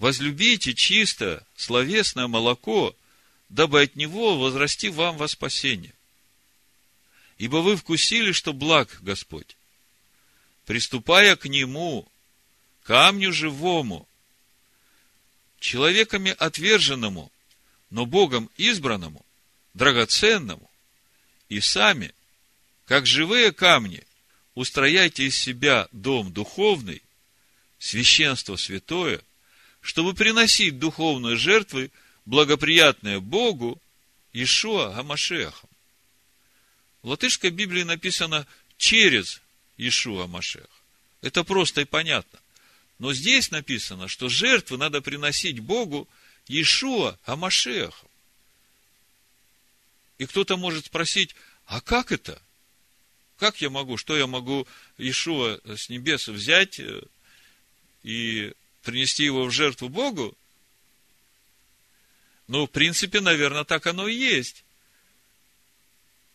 возлюбите 0.02 0.74
чисто 0.74 1.46
словесное 1.54 2.26
молоко, 2.26 2.92
дабы 3.48 3.82
от 3.82 3.94
него 3.94 4.36
возрасти 4.36 4.88
вам 4.88 5.16
во 5.16 5.28
спасение. 5.28 5.94
Ибо 7.38 7.58
вы 7.58 7.76
вкусили, 7.76 8.32
что 8.32 8.52
благ 8.52 8.98
Господь. 9.00 9.56
Приступая 10.66 11.36
к 11.36 11.44
нему, 11.48 12.08
камню 12.82 13.32
живому, 13.32 14.08
человеками 15.60 16.34
отверженному, 16.36 17.30
но 17.90 18.04
Богом 18.04 18.50
избранному, 18.56 19.24
драгоценному, 19.72 20.68
и 21.48 21.60
сами, 21.60 22.12
как 22.86 23.06
живые 23.06 23.52
камни, 23.52 24.02
устрояйте 24.56 25.26
из 25.26 25.38
себя 25.38 25.86
дом 25.92 26.32
духовный, 26.32 27.02
священство 27.78 28.56
святое, 28.56 29.22
чтобы 29.82 30.14
приносить 30.14 30.78
духовные 30.78 31.36
жертвы, 31.36 31.90
благоприятные 32.24 33.20
Богу, 33.20 33.78
Ишуа 34.32 34.94
Гамашехом. 34.94 35.68
В 37.02 37.08
латышской 37.08 37.50
Библии 37.50 37.82
написано 37.82 38.46
через 38.78 39.42
Ишуа 39.76 40.26
Машех. 40.26 40.68
Это 41.20 41.44
просто 41.44 41.82
и 41.82 41.84
понятно. 41.84 42.38
Но 42.98 43.12
здесь 43.12 43.50
написано, 43.50 44.06
что 44.06 44.28
жертвы 44.28 44.78
надо 44.78 45.02
приносить 45.02 45.58
Богу 45.58 46.08
Иешуа 46.46 47.18
Амашехом. 47.24 48.08
И 50.18 50.26
кто-то 50.26 50.56
может 50.56 50.86
спросить, 50.86 51.34
а 51.66 51.80
как 51.80 52.12
это? 52.12 52.40
Как 53.38 53.60
я 53.60 53.70
могу, 53.70 53.96
что 53.96 54.16
я 54.16 54.28
могу 54.28 54.68
Иешуа 54.98 55.60
с 55.64 55.88
небес 55.88 56.28
взять 56.28 56.78
э, 56.78 57.02
и 58.04 58.52
принести 58.82 59.24
его 59.24 59.44
в 59.44 59.50
жертву 59.50 59.88
Богу? 59.88 60.36
Ну, 62.48 62.66
в 62.66 62.70
принципе, 62.70 63.20
наверное, 63.20 63.64
так 63.64 63.86
оно 63.86 64.08
и 64.08 64.14
есть. 64.14 64.64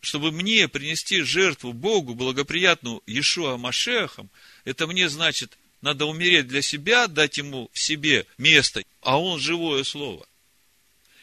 Чтобы 0.00 0.32
мне 0.32 0.68
принести 0.68 1.22
жертву 1.22 1.72
Богу, 1.72 2.14
благоприятную 2.14 3.02
Иешуа 3.06 3.56
Машехом, 3.56 4.30
это 4.64 4.86
мне 4.86 5.08
значит 5.08 5.58
надо 5.80 6.06
умереть 6.06 6.48
для 6.48 6.62
себя, 6.62 7.06
дать 7.06 7.38
ему 7.38 7.70
в 7.72 7.78
себе 7.78 8.26
место, 8.36 8.82
а 9.00 9.20
он 9.20 9.38
живое 9.38 9.84
слово. 9.84 10.26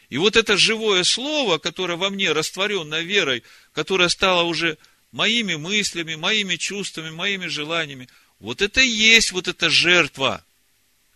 И 0.09 0.17
вот 0.17 0.35
это 0.35 0.55
живое 0.55 1.03
слово, 1.03 1.57
которое 1.57 1.97
во 1.97 2.09
мне 2.09 2.31
растворенное 2.31 3.01
верой, 3.01 3.43
которое 3.73 4.07
стало 4.07 4.43
уже 4.43 4.77
моими 5.11 5.55
мыслями, 5.55 6.15
моими 6.15 6.55
чувствами, 6.55 7.09
моими 7.09 7.47
желаниями, 7.47 8.07
вот 8.39 8.61
это 8.61 8.81
и 8.81 8.87
есть 8.87 9.31
вот 9.31 9.47
эта 9.47 9.69
жертва, 9.69 10.45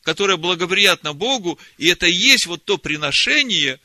которая 0.10 0.38
благоприятна 0.38 1.14
Богу, 1.14 1.60
и 1.78 1.86
это 1.86 2.08
и 2.08 2.12
есть 2.12 2.48
вот 2.48 2.66
то 2.66 2.80
приношение, 2.80 3.80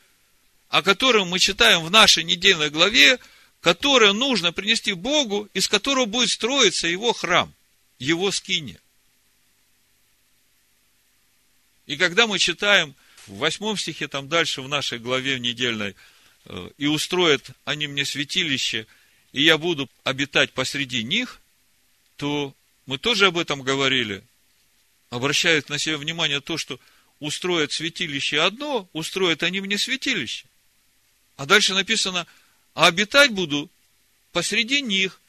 о 0.69 0.81
котором 0.81 1.27
мы 1.27 1.37
читаем 1.37 1.83
в 1.83 1.91
нашей 1.91 2.23
недельной 2.23 2.71
главе, 2.71 3.19
которое 3.61 4.11
нужно 4.11 4.51
принести 4.51 4.93
Богу, 4.93 5.47
из 5.53 5.67
которого 5.67 6.05
будет 6.05 6.31
строиться 6.31 6.87
его 6.87 7.13
храм, 7.13 7.53
его 7.99 8.31
скиния. 8.31 8.79
И 11.85 11.95
когда 11.95 12.25
мы 12.25 12.39
читаем 12.39 12.95
в 13.27 13.37
восьмом 13.37 13.77
стихе, 13.77 14.07
там 14.07 14.27
дальше 14.27 14.63
в 14.63 14.67
нашей 14.67 14.97
главе 14.97 15.35
в 15.35 15.41
недельной, 15.41 15.93
э, 16.45 16.69
и 16.79 16.87
устроят 16.87 17.51
они 17.65 17.85
мне 17.85 18.03
святилище, 18.03 18.87
и 19.31 19.43
я 19.43 19.59
буду 19.59 19.87
обитать 20.03 20.53
посреди 20.53 21.03
них, 21.03 21.39
то 22.17 22.55
мы 22.87 22.97
тоже 22.97 23.27
об 23.27 23.37
этом 23.37 23.61
говорили. 23.61 24.23
Обращают 25.15 25.69
на 25.69 25.77
себя 25.79 25.97
внимание 25.97 26.41
то, 26.41 26.57
что 26.57 26.77
устроят 27.19 27.71
святилище 27.71 28.41
одно, 28.41 28.89
устроят 28.91 29.43
они 29.43 29.61
мне 29.61 29.77
святилище. 29.77 30.45
А 31.37 31.45
дальше 31.45 31.73
написано, 31.73 32.27
а 32.73 32.87
обитать 32.87 33.31
буду 33.31 33.71
посреди 34.33 34.81
них 34.81 35.21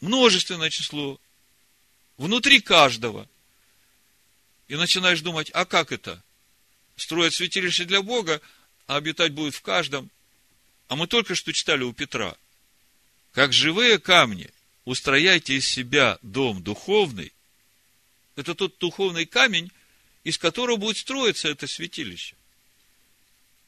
множественное 0.00 0.70
число, 0.70 1.20
внутри 2.16 2.60
каждого– 2.60 3.28
и 4.68 4.74
начинаешь 4.74 5.20
думать, 5.20 5.48
а 5.54 5.64
как 5.64 5.92
это? 5.92 6.20
Строят 6.96 7.34
святилище 7.34 7.84
для 7.84 8.02
Бога, 8.02 8.40
а 8.88 8.96
обитать 8.96 9.32
будет 9.32 9.54
в 9.54 9.62
каждом. 9.62 10.10
А 10.88 10.96
мы 10.96 11.06
только 11.06 11.36
что 11.36 11.52
читали 11.52 11.84
у 11.84 11.92
Петра. 11.92 12.36
Как 13.30 13.52
живые 13.52 14.00
камни, 14.00 14.50
устрояйте 14.84 15.54
из 15.54 15.68
себя 15.68 16.18
дом 16.22 16.64
духовный. 16.64 17.32
Это 18.36 18.54
тот 18.54 18.78
духовный 18.78 19.26
камень, 19.26 19.72
из 20.24 20.38
которого 20.38 20.76
будет 20.76 20.98
строиться 20.98 21.48
это 21.48 21.66
святилище. 21.66 22.36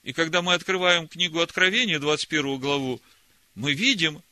И 0.05 0.13
когда 0.13 0.43
мы 0.43 0.55
открываем 0.55 1.09
книгу 1.09 1.41
Откровения, 1.41 1.99
21 1.99 2.59
главу, 2.59 3.01
мы 3.55 3.75
видим 3.75 4.23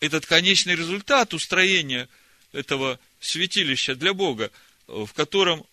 этот 0.00 0.26
конечный 0.26 0.74
результат 0.74 1.32
устроения 1.34 2.08
этого 2.52 2.98
святилища 3.20 3.94
для 3.94 4.12
Бога, 4.12 4.50
в 4.86 5.12
котором 5.14 5.64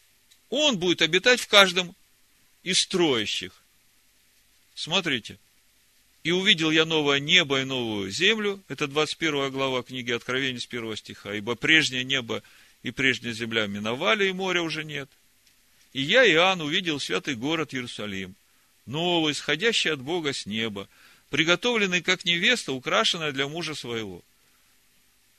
он 0.50 0.78
будет 0.78 1.02
обитать 1.02 1.42
в 1.42 1.48
каждом 1.48 1.96
из 2.64 2.80
строящих. 2.80 3.52
Смотрите. 4.76 5.40
И 6.24 6.32
увидел 6.32 6.72
я 6.72 6.86
новое 6.86 7.20
небо 7.20 7.62
и 7.62 7.64
новую 7.64 8.12
землю. 8.12 8.62
Это 8.68 8.88
21 8.88 9.50
глава 9.50 9.82
книги 9.82 10.12
Откровения 10.12 10.60
с 10.60 10.68
1 10.68 10.96
стиха. 10.98 11.34
Ибо 11.34 11.56
прежнее 11.56 12.04
небо 12.04 12.44
и 12.88 12.92
прежняя 12.92 13.34
земля 13.34 13.68
миновали, 13.68 14.30
и 14.30 14.32
моря 14.32 14.62
уже 14.62 14.86
нет. 14.86 15.10
И 15.92 16.02
я, 16.02 16.26
Иоанн, 16.26 16.62
увидел 16.62 17.02
святый 17.02 17.36
город 17.36 17.74
Иерусалим, 17.74 18.34
новый, 18.86 19.36
сходящий 19.36 19.92
от 19.92 20.00
Бога 20.00 20.32
с 20.32 20.46
неба, 20.46 20.88
приготовленный 21.30 22.02
как 22.02 22.24
невеста, 22.24 22.72
украшенная 22.72 23.34
для 23.34 23.50
мужа 23.50 23.76
своего. 23.76 24.24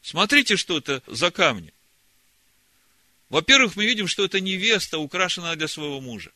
Смотрите, 0.03 0.59
что 0.59 0.77
это 0.77 1.03
за 1.07 1.31
камни. 1.31 1.73
Во-первых, 3.31 3.77
мы 3.77 3.87
видим, 3.87 4.09
что 4.09 4.27
это 4.27 4.41
невеста, 4.41 4.99
украшенная 4.99 5.57
для 5.57 5.69
своего 5.69 6.03
мужа. 6.03 6.33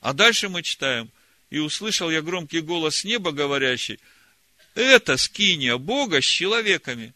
А 0.00 0.14
дальше 0.14 0.48
мы 0.48 0.62
читаем, 0.62 1.10
и 1.50 1.58
услышал 1.58 2.10
я 2.10 2.22
громкий 2.22 2.60
голос 2.60 2.96
с 2.96 3.04
неба, 3.04 3.30
говорящий, 3.30 4.00
это 4.74 5.18
скиния 5.18 5.76
Бога 5.76 6.22
с 6.22 6.24
человеками. 6.24 7.12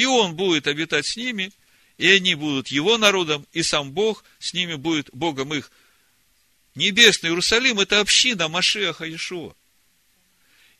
И 0.00 0.06
он 0.06 0.34
будет 0.34 0.66
обитать 0.66 1.04
с 1.04 1.14
ними, 1.14 1.52
и 1.98 2.08
они 2.08 2.34
будут 2.34 2.68
его 2.68 2.96
народом, 2.96 3.46
и 3.52 3.62
сам 3.62 3.92
Бог 3.92 4.24
с 4.38 4.54
ними 4.54 4.76
будет 4.76 5.10
Богом 5.12 5.52
их. 5.52 5.70
Небесный 6.74 7.28
Иерусалим– 7.28 7.80
это 7.80 8.00
община 8.00 8.48
Машеха 8.48 9.04
Иешуа. 9.04 9.54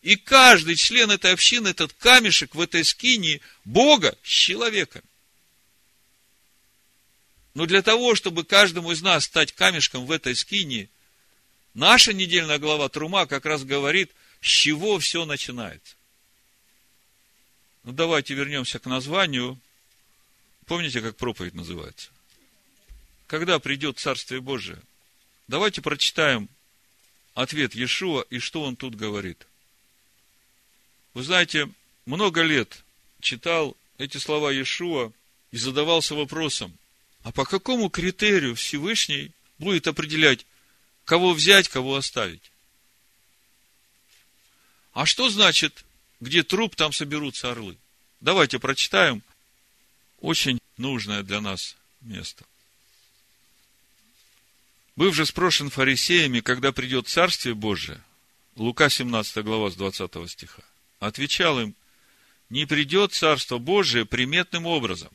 И 0.01 0.17
каждый 0.17 0.77
член 0.77 1.11
этой 1.11 1.35
общины, 1.35 1.69
этот 1.69 1.93
камешек 1.93 2.55
в 2.55 2.61
этой 2.63 2.83
скинии 2.83 3.43
Бога 3.67 4.17
с 4.23 4.29
человеком. 4.29 5.03
Но 7.53 7.67
для 7.67 7.83
того, 7.83 8.15
чтобы 8.15 8.45
каждому 8.45 8.91
из 8.93 9.03
нас 9.03 9.27
стать 9.27 9.53
камешком 9.53 10.07
в 10.07 10.13
этой 10.13 10.35
скине, 10.35 10.89
наша 11.75 12.15
недельная 12.15 12.59
глава 12.59 12.89
Трума 12.89 13.27
как 13.27 13.45
раз 13.45 13.65
говорит, 13.65 14.13
с 14.41 14.47
чего 14.47 14.99
все 14.99 15.27
начинается. 15.27 16.00
Ну, 17.85 17.93
давайте 17.93 18.35
вернемся 18.35 18.79
к 18.79 18.87
названию. 18.87 19.59
Помните, 20.67 21.01
как 21.01 21.17
проповедь 21.17 21.55
называется? 21.55 22.11
Когда 23.27 23.59
придет 23.59 23.99
Царствие 23.99 24.41
Божие? 24.41 24.81
Давайте 25.49 25.81
прочитаем 25.81 26.49
ответ 27.35 27.75
Иешуа 27.75 28.23
и 28.31 28.39
что 28.39 28.63
он 28.63 28.77
тут 28.77 28.95
говорит. 28.95 29.47
Вы 31.15 31.23
знаете, 31.23 31.69
много 32.07 32.43
лет 32.43 32.85
читал 33.21 33.77
эти 33.99 34.19
слова 34.19 34.53
Иешуа 34.53 35.13
и 35.51 35.57
задавался 35.57 36.15
вопросом, 36.15 36.77
а 37.23 37.33
по 37.33 37.45
какому 37.45 37.91
критерию 37.91 38.55
Всевышний 38.55 39.33
будет 39.59 39.89
определять, 39.89 40.47
кого 41.05 41.33
взять, 41.33 41.69
кого 41.69 41.97
оставить? 41.97 42.51
А 44.93 45.07
что 45.07 45.29
значит, 45.31 45.85
где 46.21 46.43
труп, 46.43 46.77
там 46.77 46.93
соберутся 46.93 47.51
орлы? 47.51 47.77
Давайте 48.21 48.59
прочитаем 48.59 49.23
очень 50.21 50.61
нужное 50.77 51.23
для 51.23 51.41
нас 51.41 51.77
место. 52.01 52.45
Быв 54.97 55.15
же 55.15 55.25
спрошен 55.25 55.71
фарисеями, 55.71 56.41
когда 56.41 56.73
придет 56.73 57.09
Царствие 57.09 57.55
Божие, 57.55 58.03
Лука 58.57 58.91
17 58.91 59.43
глава 59.45 59.71
с 59.71 59.75
20 59.77 60.31
стиха, 60.31 60.63
отвечал 60.99 61.59
им, 61.61 61.75
не 62.51 62.67
придет 62.67 63.15
Царство 63.15 63.59
Божие 63.59 64.05
приметным 64.05 64.67
образом, 64.67 65.11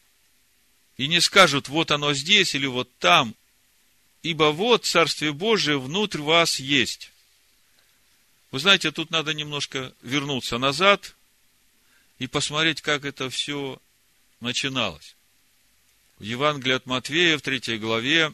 и 0.98 1.08
не 1.08 1.20
скажут, 1.20 1.68
вот 1.68 1.92
оно 1.92 2.14
здесь 2.14 2.56
или 2.56 2.66
вот 2.66 2.90
там, 2.98 3.36
ибо 4.24 4.46
вот 4.46 4.86
Царствие 4.86 5.34
Божие 5.34 5.80
внутрь 5.80 6.22
вас 6.22 6.60
есть. 6.60 7.12
Вы 8.56 8.60
знаете, 8.60 8.94
тут 8.94 9.12
надо 9.12 9.34
немножко 9.34 9.94
вернуться 10.02 10.58
назад 10.58 11.18
и 12.20 12.28
посмотреть, 12.28 12.82
как 12.82 13.04
это 13.04 13.30
все 13.30 13.82
начиналось. 14.40 15.18
В 16.20 16.24
Евангелии 16.24 16.76
от 16.76 16.86
Матвея 16.86 17.38
в 17.38 17.42
третьей 17.42 17.78
главе 17.78 18.32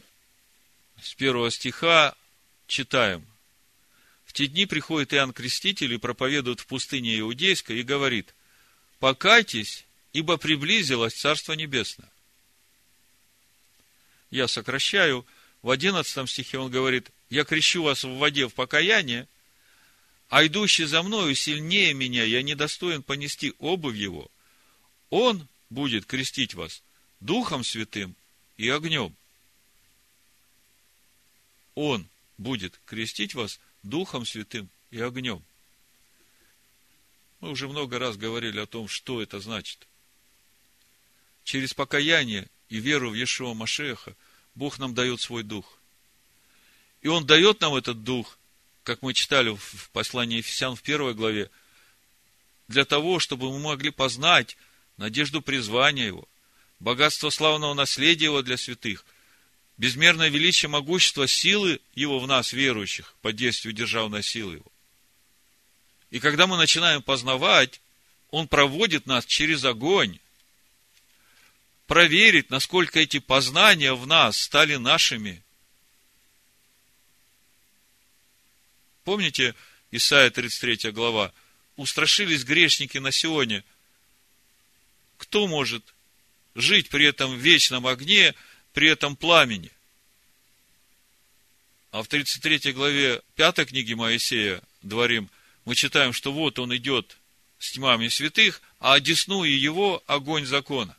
с 1.02 1.12
первого 1.14 1.50
стиха 1.50 2.14
читаем. 2.68 3.26
В 4.24 4.32
те 4.32 4.46
дни 4.46 4.64
приходит 4.64 5.12
Иоанн 5.12 5.32
Креститель 5.32 5.92
и 5.92 5.98
проповедует 5.98 6.60
в 6.60 6.66
пустыне 6.66 7.18
Иудейской 7.18 7.80
и 7.80 7.82
говорит, 7.82 8.32
покайтесь, 9.00 9.84
ибо 10.12 10.36
приблизилось 10.36 11.14
Царство 11.14 11.54
Небесное. 11.54 12.12
Я 14.30 14.46
сокращаю. 14.46 15.26
В 15.62 15.70
одиннадцатом 15.70 16.28
стихе 16.28 16.58
он 16.58 16.70
говорит, 16.70 17.10
я 17.28 17.42
крещу 17.42 17.82
вас 17.82 18.04
в 18.04 18.18
воде 18.18 18.46
в 18.46 18.54
покаяние, 18.54 19.26
а 20.32 20.46
идущий 20.46 20.86
за 20.86 21.02
мною 21.02 21.34
сильнее 21.34 21.92
меня, 21.92 22.24
я 22.24 22.42
недостоин 22.42 23.02
понести 23.02 23.52
обувь 23.58 23.96
его. 23.96 24.30
Он 25.10 25.46
будет 25.68 26.06
крестить 26.06 26.54
вас 26.54 26.82
Духом 27.20 27.62
Святым 27.62 28.16
и 28.56 28.66
огнем. 28.70 29.14
Он 31.74 32.08
будет 32.38 32.80
крестить 32.86 33.34
вас 33.34 33.60
Духом 33.82 34.24
Святым 34.24 34.70
и 34.90 35.02
огнем. 35.02 35.42
Мы 37.40 37.50
уже 37.50 37.68
много 37.68 37.98
раз 37.98 38.16
говорили 38.16 38.58
о 38.58 38.66
том, 38.66 38.88
что 38.88 39.20
это 39.20 39.38
значит. 39.38 39.86
Через 41.44 41.74
покаяние 41.74 42.48
и 42.70 42.78
веру 42.78 43.10
в 43.10 43.14
Иешуа 43.14 43.52
Машеха 43.52 44.16
Бог 44.54 44.78
нам 44.78 44.94
дает 44.94 45.20
свой 45.20 45.42
Дух. 45.42 45.76
И 47.02 47.08
Он 47.08 47.26
дает 47.26 47.60
нам 47.60 47.74
этот 47.74 48.02
Дух, 48.02 48.38
как 48.82 49.02
мы 49.02 49.14
читали 49.14 49.54
в 49.54 49.90
послании 49.92 50.38
Ефесян 50.38 50.76
в 50.76 50.82
первой 50.82 51.14
главе, 51.14 51.50
для 52.68 52.84
того, 52.84 53.18
чтобы 53.18 53.50
мы 53.50 53.58
могли 53.58 53.90
познать 53.90 54.56
надежду 54.96 55.42
призвания 55.42 56.06
Его, 56.06 56.28
богатство 56.80 57.30
славного 57.30 57.74
наследия 57.74 58.26
Его 58.26 58.42
для 58.42 58.56
святых, 58.56 59.04
безмерное 59.76 60.28
величие, 60.28 60.68
могущество, 60.68 61.26
силы 61.26 61.80
Его 61.94 62.18
в 62.18 62.26
нас, 62.26 62.52
верующих, 62.52 63.14
под 63.22 63.36
действием 63.36 63.74
державной 63.74 64.22
силы 64.22 64.54
Его. 64.54 64.72
И 66.10 66.20
когда 66.20 66.46
мы 66.46 66.56
начинаем 66.56 67.02
познавать, 67.02 67.80
Он 68.30 68.48
проводит 68.48 69.06
нас 69.06 69.24
через 69.26 69.64
огонь, 69.64 70.18
проверить, 71.86 72.50
насколько 72.50 73.00
эти 73.00 73.18
познания 73.18 73.92
в 73.92 74.06
нас 74.06 74.38
стали 74.38 74.76
нашими. 74.76 75.41
Помните, 79.04 79.54
Исайя 79.90 80.30
33 80.30 80.92
глава, 80.92 81.32
устрашились 81.76 82.44
грешники 82.44 82.98
на 82.98 83.10
сегодня. 83.10 83.64
Кто 85.18 85.46
может 85.46 85.82
жить 86.54 86.88
при 86.88 87.06
этом 87.06 87.36
вечном 87.36 87.86
огне, 87.86 88.34
при 88.72 88.88
этом 88.88 89.16
пламени. 89.16 89.70
А 91.90 92.02
в 92.02 92.08
33 92.08 92.72
главе 92.72 93.22
5 93.36 93.66
книги 93.68 93.94
Моисея, 93.94 94.62
дворим, 94.82 95.28
мы 95.64 95.74
читаем, 95.74 96.12
что 96.12 96.32
вот 96.32 96.58
он 96.58 96.74
идет 96.76 97.18
с 97.58 97.72
тьмами 97.72 98.08
святых, 98.08 98.62
а 98.78 98.94
одесную 98.94 99.58
его 99.58 100.02
огонь 100.06 100.46
закона. 100.46 100.96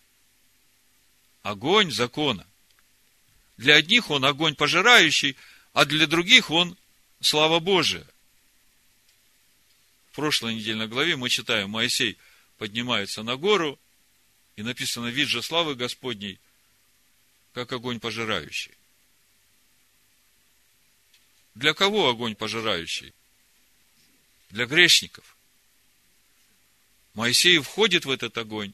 Огонь 1.41 1.91
закона. 1.91 2.45
Для 3.57 3.75
одних 3.75 4.09
он 4.11 4.23
огонь 4.23 4.55
пожирающий, 4.55 5.35
а 5.73 5.85
для 5.85 6.05
других 6.07 6.51
он 6.51 6.77
слава 7.25 7.59
Божия. 7.59 8.05
В 10.11 10.15
прошлой 10.15 10.55
недельной 10.55 10.87
главе 10.87 11.15
мы 11.15 11.29
читаем, 11.29 11.71
Моисей 11.71 12.17
поднимается 12.57 13.23
на 13.23 13.35
гору, 13.35 13.79
и 14.55 14.61
написано, 14.61 15.07
вид 15.07 15.27
же 15.27 15.41
славы 15.41 15.75
Господней– 15.75 16.39
как 17.53 17.71
огонь 17.71 17.99
пожирающий. 17.99 18.71
Для 21.55 21.73
кого 21.73 22.09
огонь 22.09 22.35
пожирающий? 22.35 23.13
Для 24.49 24.65
грешников. 24.65 25.37
Моисей 27.13 27.59
входит 27.59 28.05
в 28.05 28.09
этот 28.09 28.35
огонь, 28.39 28.73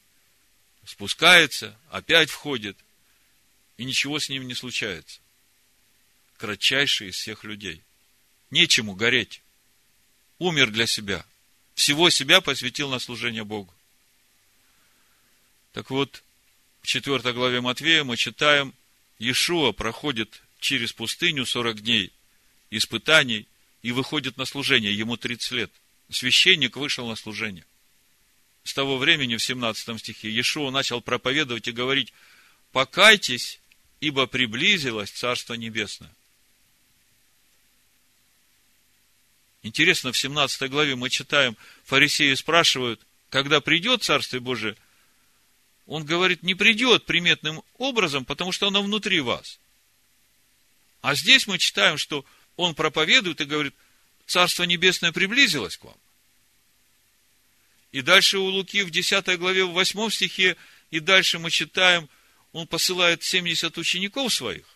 спускается, 0.86 1.78
опять 1.90 2.30
входит, 2.30 2.78
и 3.76 3.84
ничего 3.84 4.18
с 4.20 4.30
ним 4.30 4.48
не 4.48 4.56
случается. 4.56 5.20
Кратчайший 6.38 7.10
из 7.10 7.16
всех 7.16 7.44
людей. 7.44 7.84
Нечему 8.52 8.96
гореть. 8.96 9.42
Умер 10.38 10.72
для 10.72 10.88
себя. 10.88 11.26
Всего 11.76 12.10
себя 12.10 12.42
посвятил 12.42 12.90
на 12.90 13.00
служение 13.00 13.44
Богу. 13.44 13.74
Так 15.74 15.92
вот, 15.92 16.24
в 16.82 16.88
4 16.88 17.34
главе 17.34 17.62
Матвея 17.62 18.04
мы 18.04 18.18
читаем, 18.18 18.74
Иешуа 19.20 19.72
проходит 19.72 20.42
через 20.60 20.94
пустыню 20.94 21.46
40 21.46 21.82
дней 21.82 22.12
испытаний 22.70 23.48
и 23.82 23.92
выходит 23.92 24.38
на 24.38 24.46
служение. 24.46 24.94
Ему 24.94 25.18
30 25.18 25.52
лет. 25.52 25.72
Священник 26.10 26.76
вышел 26.76 27.08
на 27.08 27.16
служение. 27.16 27.66
С 28.64 28.74
того 28.74 28.98
времени, 28.98 29.36
в 29.36 29.44
17 29.44 30.00
стихе, 30.00 30.30
Иешуа 30.30 30.72
начал 30.72 31.02
проповедовать 31.02 31.68
и 31.68 31.72
говорить, 31.72 32.14
покайтесь, 32.72 33.60
ибо 34.00 34.28
приблизилось 34.28 35.12
Царство 35.12 35.54
Небесное. 35.54 36.14
Интересно, 39.62 40.12
в 40.12 40.18
17 40.18 40.70
главе 40.70 40.96
мы 40.96 41.10
читаем, 41.10 41.58
фарисеи 41.84 42.34
спрашивают, 42.36 43.02
когда 43.30 43.62
придет 43.62 44.04
Царствие 44.04 44.40
Божие– 44.40 44.76
он 45.90 46.06
говорит, 46.06 46.44
не 46.44 46.54
придет 46.54 47.06
приметным 47.06 47.64
образом, 47.80 48.24
потому 48.24 48.52
что 48.52 48.68
оно 48.68 48.84
внутри 48.84 49.22
вас. 49.22 49.60
А 51.02 51.16
здесь 51.16 51.48
мы 51.48 51.58
читаем, 51.58 51.98
что 51.98 52.24
он 52.58 52.76
проповедует 52.76 53.42
и 53.42 53.46
говорит, 53.46 53.74
Царство 54.28 54.64
Небесное 54.64 55.12
приблизилось 55.12 55.78
к 55.78 55.86
вам. 55.86 55.98
И 57.92 58.04
дальше 58.04 58.38
у 58.38 58.46
Луки 58.46 58.84
в 58.84 58.92
10 58.92 59.40
главе, 59.40 59.66
в 59.66 59.72
8 59.72 60.12
стихе, 60.12 60.58
и 60.92 61.00
дальше 61.00 61.40
мы 61.40 61.50
читаем, 61.50 62.08
он 62.52 62.68
посылает 62.68 63.24
70 63.24 63.76
учеников 63.80 64.32
своих. 64.32 64.68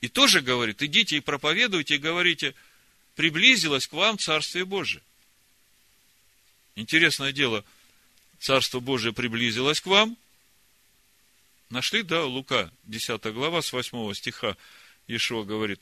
И 0.00 0.06
тоже 0.06 0.42
говорит, 0.42 0.80
идите 0.80 1.16
и 1.16 1.20
проповедуйте, 1.20 1.96
и 1.96 1.98
говорите, 1.98 2.54
приблизилось 3.16 3.88
к 3.88 3.92
вам 3.92 4.18
Царствие 4.18 4.64
Божие. 4.64 5.02
Интересное 6.76 7.32
дело– 7.32 7.64
Царство 8.38 8.80
Божие 8.80 9.12
приблизилось 9.12 9.80
к 9.80 9.86
вам. 9.86 10.16
Нашли, 11.70 12.02
да, 12.02 12.24
Лука, 12.24 12.70
10 12.84 13.32
глава, 13.32 13.62
с 13.62 13.72
8 13.72 14.14
стиха, 14.14 14.56
Ишуа 15.08 15.44
говорит, 15.44 15.80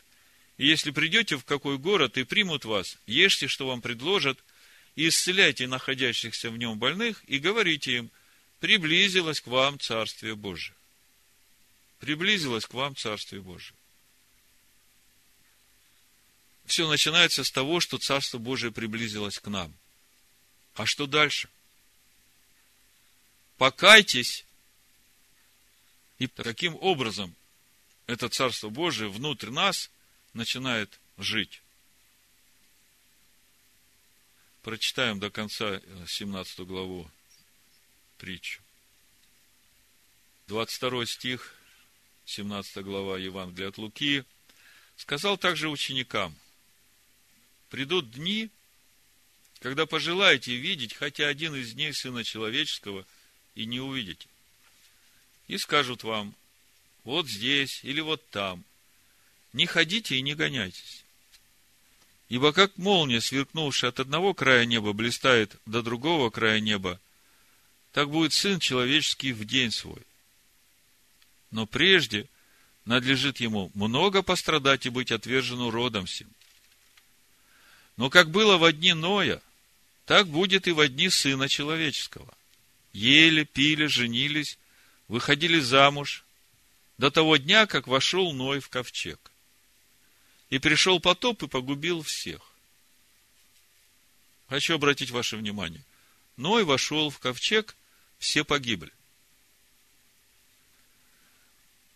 и 0.56 0.66
если 0.66 0.90
придете 0.90 1.36
в 1.36 1.44
какой 1.44 1.78
город 1.78 2.16
и 2.16 2.24
примут 2.24 2.64
вас, 2.64 2.96
ешьте, 3.06 3.48
что 3.48 3.66
вам 3.66 3.82
предложат, 3.82 4.38
и 4.96 5.08
исцеляйте 5.08 5.66
находящихся 5.66 6.50
в 6.50 6.56
нем 6.56 6.78
больных, 6.78 7.22
и 7.26 7.38
говорите 7.38 7.96
им, 7.96 8.10
приблизилось 8.60 9.40
к 9.40 9.48
вам 9.48 9.78
Царствие 9.80 10.36
Божие. 10.36 10.76
Приблизилось 11.98 12.66
к 12.66 12.74
вам 12.74 12.94
Царствие 12.94 13.42
Божие. 13.42 13.76
Все 16.64 16.88
начинается 16.88 17.44
с 17.44 17.50
того, 17.50 17.80
что 17.80 17.98
Царство 17.98 18.38
Божие 18.38 18.72
приблизилось 18.72 19.38
к 19.38 19.48
нам. 19.48 19.72
А 20.74 20.86
что 20.86 21.06
дальше? 21.06 21.48
покайтесь. 23.56 24.44
И 26.18 26.26
таким 26.26 26.76
образом 26.80 27.34
это 28.06 28.28
Царство 28.28 28.68
Божие 28.68 29.10
внутрь 29.10 29.50
нас 29.50 29.90
начинает 30.32 31.00
жить. 31.18 31.62
Прочитаем 34.62 35.18
до 35.18 35.30
конца 35.30 35.80
17 36.06 36.58
э, 36.58 36.64
главу 36.64 37.10
притчу. 38.18 38.62
22 40.46 41.06
стих, 41.06 41.54
17 42.26 42.84
глава 42.84 43.18
Евангелия 43.18 43.68
от 43.68 43.78
Луки. 43.78 44.24
Сказал 44.96 45.36
также 45.36 45.68
ученикам, 45.68 46.34
придут 47.70 48.10
дни, 48.10 48.50
когда 49.60 49.86
пожелаете 49.86 50.56
видеть 50.56 50.94
хотя 50.94 51.28
один 51.28 51.54
из 51.54 51.72
дней 51.72 51.92
Сына 51.92 52.24
Человеческого– 52.24 53.06
и 53.54 53.66
не 53.66 53.80
увидите. 53.80 54.26
И 55.46 55.58
скажут 55.58 56.04
вам, 56.04 56.34
вот 57.04 57.28
здесь 57.28 57.80
или 57.82 58.00
вот 58.00 58.26
там. 58.30 58.64
Не 59.52 59.66
ходите 59.66 60.16
и 60.16 60.22
не 60.22 60.34
гоняйтесь. 60.34 61.04
Ибо 62.28 62.52
как 62.52 62.76
молния, 62.76 63.20
сверкнувшая 63.20 63.90
от 63.90 64.00
одного 64.00 64.34
края 64.34 64.64
неба, 64.64 64.92
блистает 64.92 65.54
до 65.66 65.82
другого 65.82 66.30
края 66.30 66.58
неба, 66.58 67.00
так 67.92 68.10
будет 68.10 68.32
Сын 68.32 68.58
Человеческий 68.58 69.32
в 69.32 69.44
день 69.44 69.70
свой. 69.70 70.02
Но 71.50 71.66
прежде 71.66 72.26
надлежит 72.84 73.38
ему 73.38 73.70
много 73.74 74.22
пострадать 74.22 74.86
и 74.86 74.90
быть 74.90 75.12
отвержену 75.12 75.70
родом 75.70 76.06
всем. 76.06 76.28
Но 77.96 78.10
как 78.10 78.30
было 78.30 78.56
в 78.56 78.72
дни 78.72 78.92
Ноя, 78.92 79.40
так 80.04 80.26
будет 80.26 80.66
и 80.66 80.72
в 80.72 80.86
дни 80.88 81.08
Сына 81.08 81.48
Человеческого. 81.48 82.32
Ели, 82.92 83.44
пили, 83.44 83.86
женились, 83.86 84.58
выходили 85.08 85.60
замуж, 85.60 86.24
до 86.98 87.10
того 87.10 87.36
дня, 87.36 87.66
как 87.66 87.86
вошел 87.86 88.32
Ной 88.32 88.60
в 88.60 88.68
ковчег. 88.68 89.18
И 90.50 90.58
пришел 90.58 91.00
потоп 91.00 91.42
и 91.42 91.48
погубил 91.48 92.02
всех. 92.02 92.40
Хочу 94.48 94.74
обратить 94.74 95.10
ваше 95.10 95.36
внимание. 95.36 95.82
Ной 96.36 96.64
вошел 96.64 97.10
в 97.10 97.18
ковчег, 97.18 97.76
все 98.18 98.44
погибли. 98.44 98.92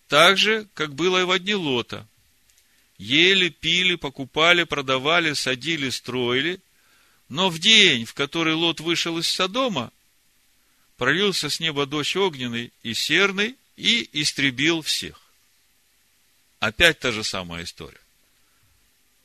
Так 0.08 0.38
же, 0.38 0.66
как 0.74 0.94
было 0.94 1.20
и 1.20 1.24
в 1.24 1.38
дни 1.38 1.54
Лота. 1.54 2.06
Ели, 2.98 3.48
пили, 3.48 3.94
покупали, 3.94 4.64
продавали, 4.64 5.32
садили, 5.32 5.88
строили. 5.88 6.60
Но 7.28 7.48
в 7.48 7.58
день, 7.58 8.04
в 8.04 8.14
который 8.14 8.54
Лот 8.54 8.80
вышел 8.80 9.18
из 9.18 9.28
Содома, 9.28 9.92
пролился 10.96 11.48
с 11.48 11.60
неба 11.60 11.86
дождь 11.86 12.16
огненный 12.16 12.72
и 12.82 12.94
серный 12.94 13.56
и 13.76 14.08
истребил 14.12 14.82
всех. 14.82 15.20
Опять 16.58 16.98
та 16.98 17.12
же 17.12 17.22
самая 17.22 17.64
история. 17.64 18.00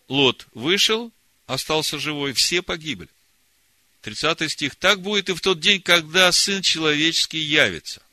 Лот 0.07 0.45
вышел, 0.53 1.11
остался 1.47 1.97
живой, 1.97 2.33
все 2.33 2.61
погибли. 2.61 3.09
30 4.01 4.51
стих. 4.51 4.75
Так 4.75 5.01
будет 5.01 5.29
и 5.29 5.33
в 5.33 5.41
тот 5.41 5.59
день, 5.59 5.81
когда 5.81 6.31
Сын 6.31 6.61
Человеческий 6.61 7.39
явится. 7.39 8.03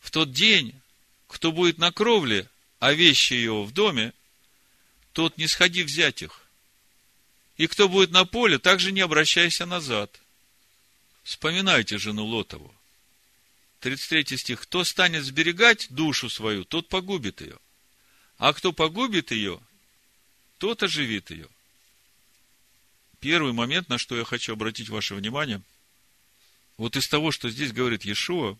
В 0.00 0.10
тот 0.10 0.32
день, 0.32 0.74
кто 1.28 1.52
будет 1.52 1.78
на 1.78 1.92
кровле, 1.92 2.48
а 2.78 2.92
вещи 2.92 3.34
его 3.34 3.64
в 3.64 3.72
доме, 3.72 4.12
тот 5.12 5.36
не 5.36 5.46
сходи 5.46 5.82
взять 5.82 6.22
их. 6.22 6.42
И 7.56 7.66
кто 7.66 7.88
будет 7.88 8.10
на 8.10 8.24
поле, 8.24 8.58
также 8.58 8.92
не 8.92 9.00
обращайся 9.00 9.66
назад. 9.66 10.20
Вспоминайте 11.24 11.98
жену 11.98 12.24
Лотову. 12.24 12.72
33 13.80 14.36
стих. 14.36 14.60
Кто 14.60 14.84
станет 14.84 15.24
сберегать 15.24 15.88
душу 15.90 16.30
свою, 16.30 16.64
тот 16.64 16.88
погубит 16.88 17.40
ее. 17.40 17.58
А 18.36 18.52
кто 18.52 18.72
погубит 18.72 19.32
ее, 19.32 19.60
тот 20.58 20.82
оживит 20.82 21.30
ее. 21.30 21.48
Первый 23.20 23.52
момент, 23.52 23.88
на 23.88 23.98
что 23.98 24.16
я 24.16 24.24
хочу 24.24 24.52
обратить 24.52 24.88
ваше 24.88 25.16
внимание, 25.16 25.60
вот 26.76 26.96
из 26.96 27.08
того, 27.08 27.32
что 27.32 27.50
здесь 27.50 27.72
говорит 27.72 28.04
Иешуа, 28.04 28.56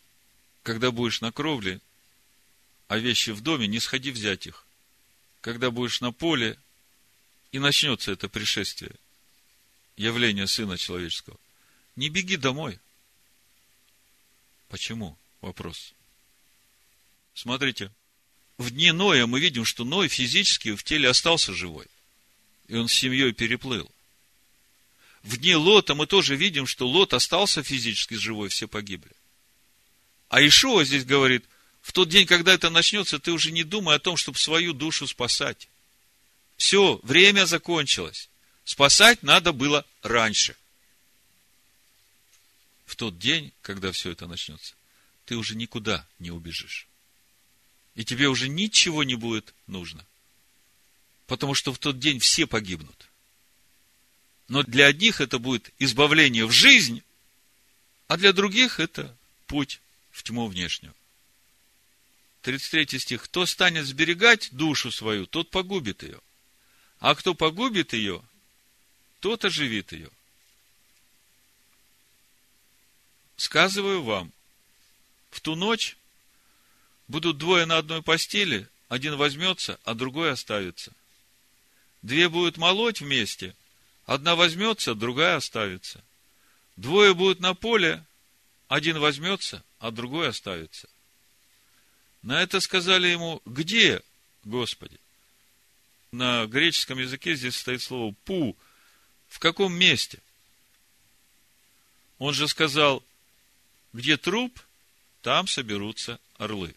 когда 0.65 0.91
будешь 0.91 1.21
на 1.21 1.31
кровле, 1.31 1.81
а 2.89 2.99
вещи 2.99 3.31
в 3.31 3.43
доме, 3.43 3.67
не 3.67 3.81
сходи 3.81 4.11
взять 4.11 4.47
их. 4.47 4.67
Когда 5.43 5.71
будешь 5.71 6.01
на 6.01 6.11
поле, 6.11 6.59
и 7.53 7.59
начнется 7.59 8.13
это 8.13 8.29
пришествие, 8.29 8.95
явление 9.97 10.47
Сына 10.47 10.77
Человеческого. 10.77 11.39
Не 11.97 12.09
беги 12.09 12.37
домой. 12.37 12.81
Почему? 14.69 15.17
Вопрос. 15.41 15.95
Смотрите, 17.35 17.93
в 18.57 18.71
дни 18.71 18.91
Ноя 18.91 19.27
мы 19.27 19.41
видим, 19.41 19.65
что 19.65 19.85
Ной 19.85 20.09
физически 20.09 20.75
в 20.75 20.83
теле 20.83 21.09
остался 21.09 21.53
живой. 21.53 21.87
И 22.67 22.75
он 22.75 22.89
с 22.89 22.93
семьей 22.93 23.33
переплыл. 23.33 23.91
В 25.23 25.37
дни 25.37 25.55
Лота 25.55 25.95
мы 25.95 26.07
тоже 26.07 26.37
видим, 26.37 26.67
что 26.67 26.89
Лот 26.89 27.13
остался 27.13 27.63
физически 27.63 28.15
живой, 28.15 28.49
все 28.49 28.67
погибли. 28.67 29.13
А 30.29 30.41
Ишуа 30.41 30.85
здесь 30.85 31.05
говорит, 31.05 31.45
в 31.83 31.93
тот 31.93 32.09
день, 32.09 32.27
когда 32.27 32.53
это 32.53 32.71
начнется, 32.71 33.19
ты 33.19 33.33
уже 33.33 33.51
не 33.51 33.65
думай 33.65 33.97
о 33.97 33.99
том, 33.99 34.17
чтобы 34.17 34.39
свою 34.39 34.73
душу 34.73 35.07
спасать. 35.07 35.69
Все, 36.57 37.01
время 37.03 37.47
закончилось. 37.47 38.29
Спасать 38.65 39.23
надо 39.23 39.53
было 39.53 39.87
раньше. 40.03 40.57
В 42.85 42.97
тот 42.97 43.19
день, 43.19 43.53
когда 43.63 43.93
все 43.93 44.11
это 44.11 44.27
начнется, 44.27 44.75
ты 45.25 45.37
уже 45.37 45.55
никуда 45.55 46.07
не 46.19 46.31
убежишь. 46.31 46.87
И 47.95 48.05
тебе 48.05 48.29
уже 48.29 48.49
ничего 48.49 49.05
не 49.05 49.15
будет 49.15 49.55
нужно. 49.67 50.05
Потому 51.27 51.55
что 51.55 51.73
в 51.73 51.79
тот 51.79 51.99
день 51.99 52.19
все 52.19 52.47
погибнут. 52.47 53.09
Но 54.49 54.63
для 54.63 54.87
одних 54.87 55.21
это 55.21 55.39
будет 55.39 55.71
избавление 55.79 56.47
в 56.47 56.53
жизнь, 56.53 57.03
а 58.07 58.17
для 58.17 58.33
других 58.33 58.81
это 58.81 59.15
путь 59.47 59.81
в 60.11 60.23
тьму 60.23 60.47
внешнюю. 60.47 60.95
33 62.49 62.99
стих. 62.99 63.23
Кто 63.25 63.47
станет 63.47 63.85
сберегать 63.85 64.49
душу 64.53 64.91
свою, 64.91 65.27
тот 65.27 65.51
погубит 65.51 66.03
ее. 66.03 66.21
А 66.99 67.15
кто 67.15 67.35
погубит 67.35 67.93
ее, 67.93 68.23
тот 69.21 69.45
оживит 69.45 69.93
ее. 69.93 70.11
Сказываю 73.37 74.03
вам, 74.03 74.33
в 75.31 75.41
ту 75.41 75.55
ночь 75.55 75.97
будут 77.07 77.39
двое 77.39 77.67
на 77.67 77.79
одной 77.79 78.03
постели, 78.03 78.67
один 78.89 79.17
возьмется, 79.17 79.79
а 79.85 79.95
другой 79.95 80.33
оставится. 80.33 80.93
Две 82.03 82.29
будут 82.29 82.57
молоть 82.57 83.01
вместе– 83.01 83.55
Одна 84.09 84.37
возьмется, 84.37 84.95
другая 84.95 85.37
оставится. 85.37 86.03
Двое 86.77 87.13
будут 87.15 87.41
на 87.41 87.53
поле, 87.53 88.03
один 88.67 88.99
возьмется, 88.99 89.63
а 89.81 89.91
другой 89.91 90.29
оставится. 90.29 90.89
На 92.23 92.43
это 92.43 92.61
сказали 92.61 93.09
ему, 93.09 93.41
где, 93.45 94.03
Господи? 94.45 94.99
На 96.11 96.47
греческом 96.47 96.99
языке 96.99 97.35
здесь 97.35 97.57
стоит 97.57 97.83
слово 97.83 98.15
«пу». 98.25 98.57
В 99.29 99.39
каком 99.41 99.75
месте? 99.75 100.21
Он 102.19 102.33
же 102.33 102.49
сказал, 102.49 103.05
где 103.93 104.17
труп, 104.17 104.59
там 105.23 105.47
соберутся 105.47 106.19
орлы. 106.39 106.75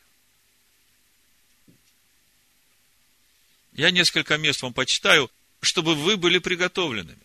Я 3.71 3.91
несколько 3.91 4.37
мест 4.37 4.61
вам 4.61 4.73
почитаю, 4.73 5.31
чтобы 5.61 5.95
вы 5.95 6.17
были 6.17 6.39
приготовленными. 6.39 7.21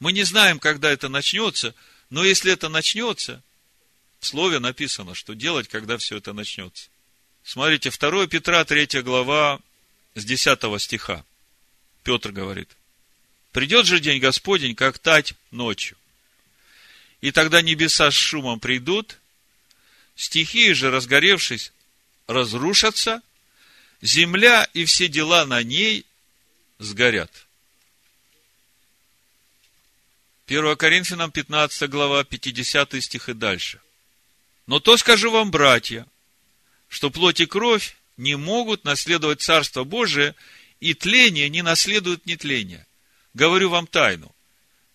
Мы 0.00 0.12
не 0.12 0.24
знаем, 0.24 0.58
когда 0.58 0.90
это 0.90 1.08
начнется, 1.08 1.74
но 2.10 2.24
если 2.24 2.52
это 2.52 2.68
начнется, 2.68 3.42
в 4.20 4.26
слове 4.26 4.58
написано, 4.58 5.14
что 5.14 5.34
делать, 5.34 5.68
когда 5.68 5.96
все 5.98 6.16
это 6.16 6.32
начнется. 6.32 6.88
Смотрите, 7.44 7.90
2 7.90 8.26
Петра, 8.26 8.64
3 8.64 9.02
глава, 9.02 9.60
с 10.14 10.24
10 10.24 10.80
стиха. 10.80 11.24
Петр 12.02 12.32
говорит, 12.32 12.68
«Придет 13.52 13.86
же 13.86 14.00
день 14.00 14.20
Господень, 14.20 14.74
как 14.74 14.98
тать 14.98 15.34
ночью. 15.50 15.96
И 17.20 17.32
тогда 17.32 17.62
небеса 17.62 18.10
с 18.10 18.14
шумом 18.14 18.60
придут, 18.60 19.18
стихии 20.14 20.72
же, 20.72 20.90
разгоревшись, 20.90 21.72
разрушатся, 22.26 23.22
земля 24.00 24.68
и 24.74 24.84
все 24.84 25.08
дела 25.08 25.44
на 25.46 25.62
ней 25.62 26.04
сгорят. 26.78 27.46
1 30.46 30.76
Коринфянам 30.76 31.30
15 31.30 31.90
глава, 31.90 32.24
50 32.24 33.02
стих 33.02 33.28
и 33.28 33.34
дальше. 33.34 33.80
Но 34.68 34.78
то 34.78 34.96
скажу 34.96 35.32
вам, 35.32 35.50
братья, 35.50 36.06
что 36.88 37.10
плоть 37.10 37.40
и 37.40 37.46
кровь 37.46 37.96
не 38.16 38.36
могут 38.36 38.84
наследовать 38.84 39.42
Царство 39.42 39.82
Божие, 39.82 40.36
и 40.78 40.94
тление 40.94 41.48
не 41.48 41.62
наследует 41.62 42.24
нетление. 42.24 42.86
Говорю 43.34 43.70
вам 43.70 43.88
тайну. 43.88 44.32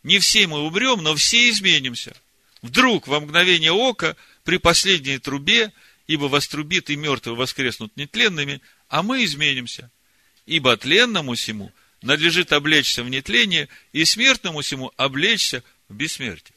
Не 0.04 0.20
все 0.20 0.48
мы 0.48 0.60
умрем, 0.62 1.04
но 1.04 1.14
все 1.16 1.50
изменимся. 1.50 2.16
Вдруг 2.62 3.10
во 3.10 3.20
мгновение 3.20 3.74
ока 3.74 4.16
при 4.46 4.56
последней 4.56 5.18
трубе, 5.18 5.74
ибо 6.08 6.26
вострубит 6.26 6.90
и 6.90 6.96
мертвые 6.96 7.36
воскреснут 7.36 7.98
нетленными, 7.98 8.62
а 8.88 9.04
мы 9.04 9.26
изменимся– 9.26 9.92
Ибо 10.46 10.76
тленному 10.78 11.36
сему 11.36 11.72
надлежит 12.02 12.52
облечься 12.52 13.04
в 13.04 13.10
нетление, 13.10 13.70
и 13.94 14.04
смертному 14.04 14.62
сему 14.62 14.92
облечься 14.98 15.64
в 15.88 15.96
бессмертие. 15.96 16.56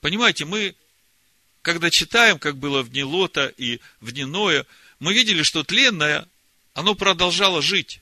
Понимаете, 0.00 0.44
мы, 0.44 0.74
когда 1.68 1.90
читаем, 1.90 2.38
как 2.38 2.56
было 2.56 2.82
в 2.82 2.88
дни 2.88 3.04
Лота 3.04 3.52
и 3.58 3.78
в 4.00 4.12
дни 4.12 4.24
Ноя, 4.24 4.64
мы 5.00 5.12
видели, 5.12 5.42
что 5.42 5.64
тленное, 5.64 6.26
оно 6.72 6.94
продолжало 6.94 7.60
жить. 7.60 8.00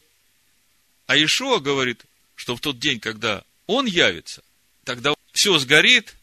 А 1.09 1.17
Ишуа 1.17 1.59
говорит, 1.59 2.05
что 2.37 2.55
в 2.55 2.61
тот 2.61 2.79
день, 2.79 3.01
когда 3.01 3.43
он 3.67 3.87
явится, 3.87 4.45
тогда 4.85 5.15
все 5.33 5.59
сгорит. 5.59 6.15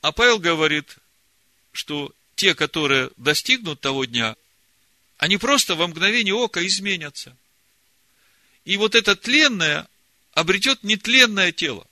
А 0.00 0.12
Павел 0.12 0.38
говорит, 0.38 0.94
что 1.72 2.14
те, 2.36 2.54
которые 2.54 3.10
достигнут 3.16 3.80
того 3.80 4.04
дня, 4.04 4.36
они 5.18 5.38
просто 5.38 5.74
во 5.74 5.88
мгновение 5.88 6.34
ока 6.34 6.64
изменятся. 6.64 7.36
И 8.64 8.76
вот 8.76 8.94
это 8.94 9.16
тленное 9.16 9.88
обретет 10.34 10.84
нетленное 10.84 11.50
тело. 11.50 11.84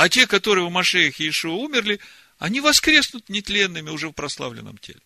А 0.00 0.08
те, 0.08 0.26
которые 0.26 0.66
в 0.66 0.70
Машеях 0.70 1.20
Иешуа 1.20 1.52
умерли, 1.52 2.00
они 2.38 2.62
воскреснут 2.62 3.28
нетленными 3.28 3.90
уже 3.90 4.08
в 4.08 4.12
прославленном 4.12 4.78
теле. 4.78 5.02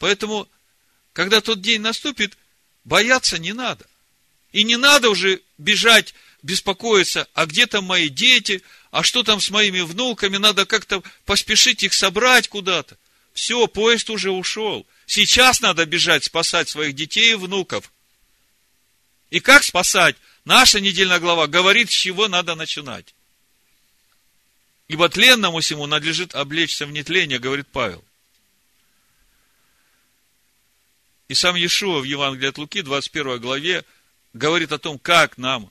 Поэтому, 0.00 0.48
когда 1.12 1.40
тот 1.40 1.60
день 1.60 1.80
наступит, 1.80 2.36
бояться 2.82 3.38
не 3.38 3.52
надо. 3.52 3.86
И 4.50 4.64
не 4.64 4.76
надо 4.76 5.10
уже 5.10 5.42
бежать, 5.58 6.12
беспокоиться, 6.42 7.28
а 7.34 7.46
где 7.46 7.68
там 7.68 7.84
мои 7.84 8.08
дети, 8.08 8.64
а 8.90 9.04
что 9.04 9.22
там 9.22 9.40
с 9.40 9.48
моими 9.48 9.82
внуками, 9.82 10.38
надо 10.38 10.66
как-то 10.66 11.04
поспешить 11.24 11.84
их 11.84 11.94
собрать 11.94 12.48
куда-то. 12.48 12.98
Все, 13.32 13.68
поезд 13.68 14.10
уже 14.10 14.32
ушел. 14.32 14.88
Сейчас 15.06 15.60
надо 15.60 15.86
бежать, 15.86 16.24
спасать 16.24 16.68
своих 16.68 16.96
детей 16.96 17.30
и 17.30 17.36
внуков. 17.36 17.92
И 19.30 19.38
как 19.38 19.62
спасать? 19.62 20.16
Наша 20.44 20.80
недельная 20.80 21.20
глава 21.20 21.46
говорит, 21.46 21.92
с 21.92 21.94
чего 21.94 22.26
надо 22.26 22.56
начинать. 22.56 23.14
Ибо 24.90 25.08
тленному 25.08 25.60
всему 25.60 25.86
надлежит 25.86 26.34
облечься 26.34 26.84
в 26.84 26.90
нетление, 26.90 27.38
говорит 27.38 27.68
Павел. 27.68 28.04
И 31.28 31.34
сам 31.34 31.54
Иешуа 31.54 32.00
в 32.00 32.02
Евангелии 32.02 32.48
от 32.48 32.58
Луки, 32.58 32.82
21 32.82 33.38
главе, 33.38 33.84
говорит 34.32 34.72
о 34.72 34.80
том, 34.80 34.98
как 34.98 35.38
нам 35.38 35.70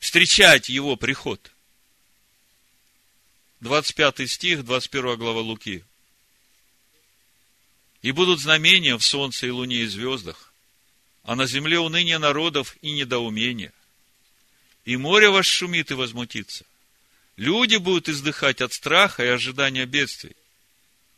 встречать 0.00 0.68
его 0.68 0.96
приход. 0.96 1.52
25 3.60 4.28
стих, 4.28 4.64
21 4.64 5.16
глава 5.18 5.42
Луки. 5.42 5.84
И 8.02 8.10
будут 8.10 8.40
знамения 8.40 8.98
в 8.98 9.04
солнце 9.04 9.46
и 9.46 9.50
луне 9.50 9.82
и 9.82 9.86
звездах, 9.86 10.52
а 11.22 11.36
на 11.36 11.46
земле 11.46 11.78
уныние 11.78 12.18
народов 12.18 12.76
и 12.82 12.90
недоумение. 12.90 13.72
И 14.84 14.96
море 14.96 15.30
ваш 15.30 15.46
шумит 15.46 15.92
и 15.92 15.94
возмутится. 15.94 16.66
Люди 17.36 17.76
будут 17.76 18.08
издыхать 18.08 18.62
от 18.62 18.72
страха 18.72 19.22
и 19.22 19.28
ожидания 19.28 19.84
бедствий, 19.84 20.36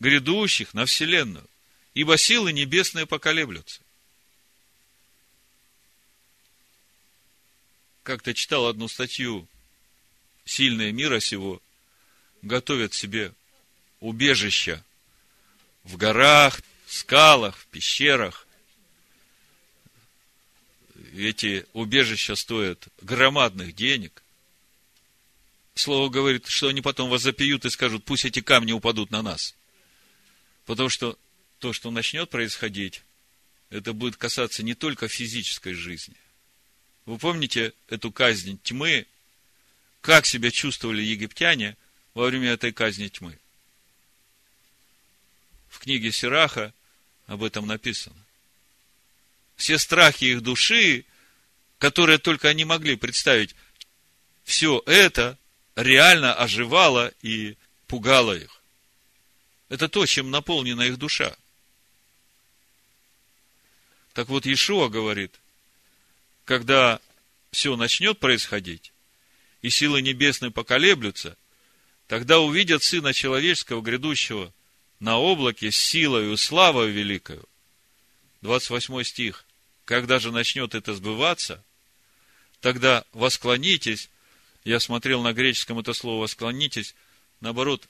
грядущих 0.01 0.75
на 0.75 0.85
вселенную, 0.85 1.49
ибо 1.95 2.19
силы 2.19 2.53
небесные 2.53 3.07
поколеблются. 3.07 3.81
Как-то 8.03 8.35
читал 8.35 8.67
одну 8.67 8.89
статью 8.89 9.47
«Сильные 10.45 10.93
мира 10.93 11.21
сего 11.21 11.63
готовят 12.43 12.95
себе 12.95 13.33
убежища 14.01 14.85
в 15.85 15.97
горах, 15.97 16.61
скалах, 16.87 17.57
в 17.57 17.67
пещерах. 17.67 18.47
Эти 21.15 21.67
убежища 21.75 22.35
стоят 22.35 22.89
громадных 23.03 23.77
денег– 23.77 24.25
Слово 25.79 26.09
говорит, 26.09 26.49
что 26.49 26.67
они 26.67 26.81
потом 26.81 27.09
вас 27.09 27.23
запьют 27.23 27.65
и 27.65 27.71
скажут, 27.71 28.05
пусть 28.05 28.25
эти 28.25 28.41
камни 28.41 28.73
упадут 28.73 29.13
на 29.13 29.23
нас. 29.23 29.55
Потому 30.67 30.89
что 30.89 31.17
то, 31.61 31.73
что 31.73 31.93
начнет 31.93 32.29
происходить, 32.29 33.05
это 33.71 33.93
будет 33.93 34.17
касаться 34.17 34.65
не 34.65 34.75
только 34.75 35.07
физической 35.07 35.75
жизни. 35.75 36.17
Вы 37.07 37.17
помните 37.17 37.75
эту 37.89 38.11
казнь 38.11 38.59
тьмы? 38.65 39.07
Как 40.01 40.27
себя 40.27 40.51
чувствовали 40.51 41.01
египтяне 41.01 41.77
во 42.13 42.27
время 42.27 42.51
этой 42.51 42.73
казни 42.73 43.07
тьмы? 43.07 43.39
В 45.69 45.79
книге 45.79 46.11
Сираха 46.11 46.75
об 47.29 47.45
этом 47.45 47.69
написано. 47.69 48.17
Все 49.55 49.79
страхи 49.79 50.25
их 50.25 50.41
души, 50.41 51.05
которые 51.79 52.19
только 52.19 52.49
они 52.49 52.65
могли 52.65 52.97
представить, 52.97 53.55
все 54.43 54.83
это 54.87 55.39
реально 55.79 56.35
оживала 56.35 57.13
и 57.23 57.57
пугала 57.87 58.37
их. 58.37 58.61
Это 59.69 59.89
то, 59.89 60.05
чем 60.07 60.31
наполнена 60.31 60.83
их 60.83 60.99
душа. 60.99 61.37
Так 64.13 64.29
вот, 64.29 64.45
Иешуа 64.45 64.89
говорит, 64.89 65.39
когда 66.45 67.01
все 67.53 67.77
начнет 67.77 68.19
происходить, 68.19 68.93
и 69.63 69.71
силы 69.71 70.03
небесные 70.03 70.51
поколеблются, 70.51 71.37
тогда 72.09 72.41
увидят 72.41 72.83
Сына 72.83 73.13
Человеческого, 73.13 73.81
грядущего 73.81 74.53
на 74.99 75.19
облаке 75.19 75.71
с 75.71 75.77
силою 75.77 76.33
и 76.33 76.37
славою 76.37 76.93
великою. 76.93 77.49
28 78.41 79.05
стих. 79.05 79.45
Когда 79.85 80.19
же 80.19 80.33
начнет 80.33 80.75
это 80.75 80.95
сбываться, 80.95 81.65
тогда 82.61 83.05
восклонитесь 83.13 84.11
я 84.69 84.81
смотрел 84.81 85.23
на 85.23 85.33
греческом 85.33 85.79
это 85.79 85.95
слово 85.95 86.27
«склонитесь», 86.27 86.95
наоборот, 87.41 87.89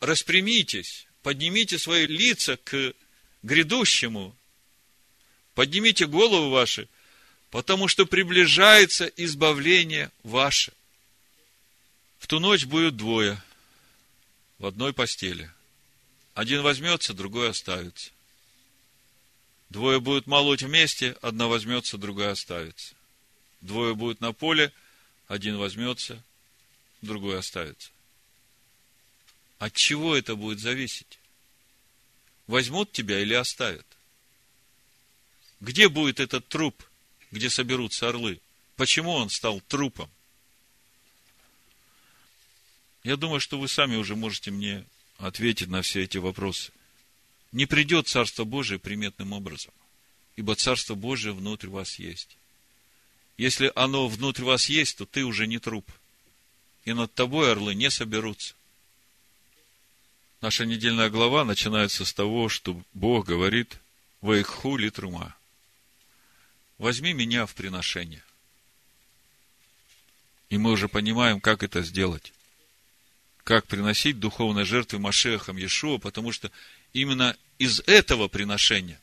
распрямитесь, 0.00 1.06
поднимите 1.22 1.78
свои 1.78 2.06
лица 2.06 2.56
к 2.56 2.94
грядущему, 3.42 4.34
поднимите 5.54 6.06
голову 6.06 6.48
ваши, 6.48 6.88
потому 7.50 7.88
что 7.88 8.06
приближается 8.06 9.04
избавление 9.04 10.10
ваше. 10.22 10.72
В 12.18 12.26
ту 12.26 12.40
ночь 12.40 12.64
будет 12.64 12.96
двое 12.96 13.42
в 14.58 14.64
одной 14.64 14.94
постели. 14.94 15.50
Один 16.32 16.62
возьмется, 16.62 17.12
другой 17.12 17.50
оставится. 17.50 18.10
Двое 19.68 20.00
будут 20.00 20.26
молоть 20.26 20.62
вместе, 20.62 21.18
одна 21.20 21.48
возьмется, 21.48 21.98
другая 21.98 22.30
оставится. 22.30 22.94
Двое 23.60 23.94
будут 23.94 24.22
на 24.22 24.32
поле– 24.32 24.72
один 25.28 25.56
возьмется, 25.56 26.22
другой 27.02 27.38
оставится. 27.38 27.90
От 29.58 29.72
чего 29.74 30.14
это 30.16 30.36
будет 30.36 30.58
зависеть? 30.58 31.18
Возьмут 32.46 32.92
тебя 32.92 33.20
или 33.20 33.34
оставят? 33.34 33.86
Где 35.60 35.88
будет 35.88 36.20
этот 36.20 36.46
труп, 36.48 36.82
где 37.30 37.48
соберутся 37.48 38.08
орлы? 38.08 38.40
Почему 38.76 39.12
он 39.12 39.30
стал 39.30 39.60
трупом? 39.62 40.10
Я 43.02 43.16
думаю, 43.16 43.40
что 43.40 43.58
вы 43.58 43.68
сами 43.68 43.96
уже 43.96 44.16
можете 44.16 44.50
мне 44.50 44.84
ответить 45.18 45.68
на 45.68 45.82
все 45.82 46.02
эти 46.02 46.18
вопросы. 46.18 46.72
Не 47.52 47.66
придет 47.66 48.08
Царство 48.08 48.44
Божие 48.44 48.78
приметным 48.78 49.32
образом, 49.32 49.72
ибо 50.36 50.54
Царство 50.54 50.94
Божие 50.94 51.32
внутрь 51.32 51.68
вас 51.68 51.98
есть. 51.98 52.36
Если 53.36 53.72
оно 53.74 54.08
внутрь 54.08 54.44
вас 54.44 54.68
есть, 54.68 54.98
то 54.98 55.06
ты 55.06 55.24
уже 55.24 55.46
не 55.46 55.58
труп. 55.58 55.90
И 56.84 56.92
над 56.92 57.12
тобой 57.14 57.50
орлы 57.50 57.74
не 57.74 57.90
соберутся. 57.90 58.54
Наша 60.40 60.66
недельная 60.66 61.08
глава 61.08 61.44
начинается 61.44 62.04
с 62.04 62.12
того, 62.12 62.48
что 62.48 62.80
Бог 62.92 63.26
говорит 63.26 63.78
«Ваиху 64.20 64.76
литрума» 64.76 65.34
«Возьми 66.78 67.12
меня 67.12 67.46
в 67.46 67.54
приношение». 67.54 68.22
И 70.50 70.58
мы 70.58 70.72
уже 70.72 70.88
понимаем, 70.88 71.40
как 71.40 71.62
это 71.62 71.82
сделать. 71.82 72.32
Как 73.42 73.66
приносить 73.66 74.20
духовные 74.20 74.64
жертвы 74.64 74.98
Машехам 74.98 75.56
Иешуа, 75.56 75.98
потому 75.98 76.30
что 76.30 76.50
именно 76.92 77.36
из 77.58 77.80
этого 77.86 78.28
приношения, 78.28 79.00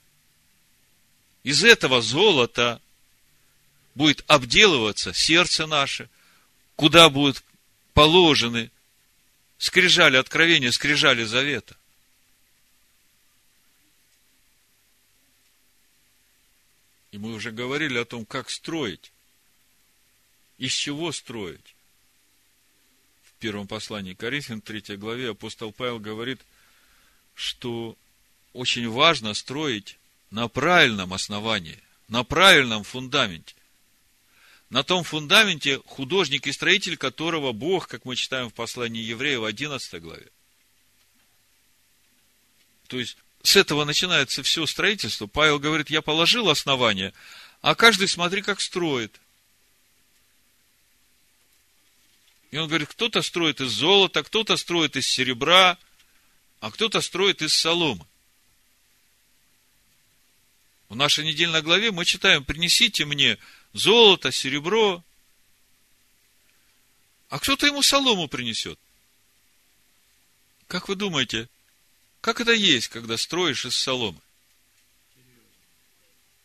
из 1.43 1.63
этого 1.63 2.01
золота 2.01 2.81
будет 3.95 4.23
обделываться 4.27 5.13
сердце 5.13 5.67
наше, 5.67 6.09
куда 6.75 7.09
будут 7.09 7.43
положены 7.93 8.71
скрижали 9.57 10.17
откровения, 10.17 10.71
скрижали 10.71 11.23
завета. 11.23 11.77
И 17.11 17.17
мы 17.17 17.33
уже 17.33 17.51
говорили 17.51 17.97
о 17.97 18.05
том, 18.05 18.25
как 18.25 18.49
строить, 18.49 19.11
из 20.57 20.71
чего 20.71 21.11
строить. 21.11 21.75
В 23.23 23.33
первом 23.41 23.67
послании 23.67 24.13
Коринфян, 24.13 24.61
3 24.61 24.95
главе, 24.97 25.31
апостол 25.31 25.71
Павел 25.73 25.99
говорит, 25.99 26.39
что 27.35 27.97
очень 28.53 28.89
важно 28.89 29.33
строить 29.33 29.97
на 30.29 30.47
правильном 30.47 31.13
основании, 31.13 31.79
на 32.07 32.23
правильном 32.23 32.83
фундаменте 32.83 33.55
на 34.71 34.83
том 34.83 35.03
фундаменте 35.03 35.81
художник 35.85 36.47
и 36.47 36.53
строитель 36.53 36.95
которого 36.95 37.51
Бог, 37.51 37.89
как 37.89 38.05
мы 38.05 38.15
читаем 38.15 38.49
в 38.49 38.53
послании 38.53 39.03
евреев 39.03 39.41
в 39.41 39.45
11 39.45 40.01
главе. 40.01 40.29
То 42.87 42.97
есть, 42.97 43.17
с 43.43 43.57
этого 43.57 43.83
начинается 43.83 44.43
все 44.43 44.65
строительство. 44.65 45.27
Павел 45.27 45.59
говорит, 45.59 45.89
я 45.89 46.01
положил 46.01 46.49
основание, 46.49 47.13
а 47.61 47.75
каждый 47.75 48.07
смотри, 48.07 48.41
как 48.41 48.61
строит. 48.61 49.19
И 52.51 52.57
он 52.57 52.69
говорит, 52.69 52.87
кто-то 52.87 53.21
строит 53.21 53.59
из 53.59 53.71
золота, 53.71 54.23
кто-то 54.23 54.55
строит 54.55 54.95
из 54.95 55.05
серебра, 55.05 55.77
а 56.61 56.71
кто-то 56.71 57.01
строит 57.01 57.41
из 57.41 57.53
соломы. 57.53 58.05
В 60.87 60.95
нашей 60.95 61.25
недельной 61.25 61.61
главе 61.61 61.91
мы 61.91 62.05
читаем, 62.05 62.45
принесите 62.45 63.03
мне 63.03 63.37
золото, 63.73 64.31
серебро. 64.31 65.03
А 67.29 67.39
кто-то 67.39 67.65
ему 67.65 67.81
солому 67.81 68.27
принесет. 68.27 68.79
Как 70.67 70.87
вы 70.89 70.95
думаете, 70.95 71.49
как 72.21 72.39
это 72.39 72.53
есть, 72.53 72.87
когда 72.89 73.17
строишь 73.17 73.65
из 73.65 73.75
соломы? 73.75 74.21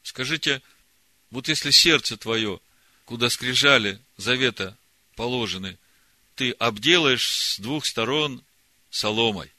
Скажите, 0.03 0.63
вот 1.31 1.49
если 1.49 1.71
сердце 1.71 2.17
твое, 2.17 2.61
куда 3.05 3.29
скрижали 3.29 4.01
завета 4.17 4.77
положены, 5.17 5.79
ты 6.37 6.53
обделаешь 6.53 7.29
с 7.29 7.59
двух 7.59 7.87
сторон 7.87 8.45
соломой, 8.91 9.53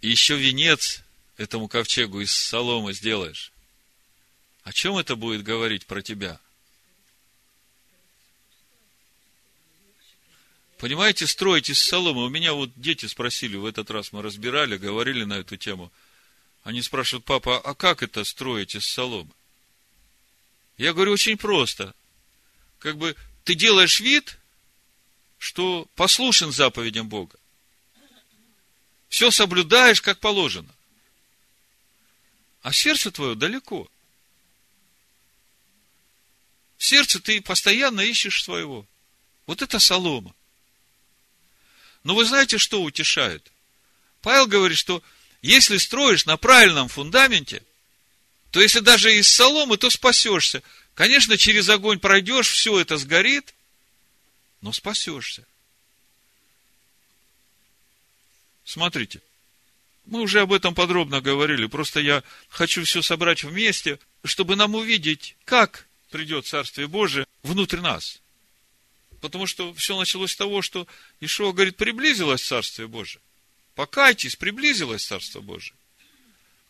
и 0.00 0.08
еще 0.08 0.36
венец 0.36 1.02
этому 1.36 1.68
ковчегу 1.68 2.20
из 2.20 2.32
соломы 2.32 2.92
сделаешь, 2.94 3.52
о 4.62 4.72
чем 4.72 4.96
это 4.96 5.14
будет 5.14 5.42
говорить 5.42 5.86
про 5.86 6.02
тебя? 6.02 6.40
Понимаете, 10.78 11.26
строить 11.26 11.70
из 11.70 11.82
соломы. 11.82 12.24
У 12.24 12.28
меня 12.28 12.52
вот 12.52 12.70
дети 12.76 13.06
спросили, 13.06 13.56
в 13.56 13.64
этот 13.64 13.90
раз 13.90 14.12
мы 14.12 14.22
разбирали, 14.22 14.76
говорили 14.76 15.24
на 15.24 15.34
эту 15.34 15.56
тему. 15.56 15.92
Они 16.62 16.82
спрашивают, 16.82 17.24
папа, 17.24 17.60
а 17.60 17.74
как 17.74 18.02
это 18.02 18.24
строить 18.24 18.74
из 18.74 18.86
соломы? 18.86 19.30
Я 20.76 20.92
говорю, 20.92 21.12
очень 21.12 21.36
просто. 21.36 21.94
Как 22.78 22.96
бы 22.96 23.14
ты 23.44 23.54
делаешь 23.54 24.00
вид, 24.00 24.38
что 25.38 25.86
послушен 25.94 26.52
заповедям 26.52 27.08
Бога. 27.08 27.38
Все 29.08 29.30
соблюдаешь, 29.30 30.00
как 30.00 30.18
положено. 30.18 30.74
А 32.62 32.72
сердце 32.72 33.12
твое 33.12 33.34
далеко. 33.34 33.88
В 36.78 36.84
сердце 36.84 37.20
ты 37.20 37.40
постоянно 37.40 38.00
ищешь 38.00 38.42
своего. 38.42 38.86
Вот 39.46 39.62
это 39.62 39.78
солома. 39.78 40.34
Но 42.04 42.14
вы 42.14 42.24
знаете, 42.26 42.58
что 42.58 42.82
утешает? 42.82 43.50
Павел 44.20 44.46
говорит, 44.46 44.78
что 44.78 45.02
если 45.42 45.78
строишь 45.78 46.26
на 46.26 46.36
правильном 46.36 46.88
фундаменте, 46.88 47.62
то 48.50 48.60
если 48.60 48.80
даже 48.80 49.14
из 49.16 49.28
соломы, 49.28 49.78
то 49.78 49.90
спасешься. 49.90 50.62
Конечно, 50.94 51.36
через 51.36 51.68
огонь 51.68 51.98
пройдешь, 51.98 52.48
все 52.48 52.78
это 52.78 52.98
сгорит, 52.98 53.54
но 54.60 54.72
спасешься. 54.72 55.44
Смотрите, 58.64 59.20
мы 60.06 60.20
уже 60.20 60.40
об 60.40 60.52
этом 60.52 60.74
подробно 60.74 61.20
говорили, 61.20 61.66
просто 61.66 62.00
я 62.00 62.22
хочу 62.48 62.84
все 62.84 63.02
собрать 63.02 63.44
вместе, 63.44 63.98
чтобы 64.24 64.56
нам 64.56 64.74
увидеть, 64.74 65.36
как 65.44 65.86
придет 66.10 66.46
Царствие 66.46 66.86
Божие 66.86 67.26
внутрь 67.42 67.80
нас. 67.80 68.20
Потому 69.24 69.46
что 69.46 69.72
все 69.72 69.98
началось 69.98 70.32
с 70.32 70.36
того, 70.36 70.60
что 70.60 70.86
Ишуа 71.20 71.52
говорит, 71.52 71.78
приблизилось 71.78 72.46
Царствие 72.46 72.88
Божие. 72.88 73.22
Покайтесь, 73.74 74.36
приблизилось 74.36 75.06
Царство 75.06 75.40
Божие. 75.40 75.74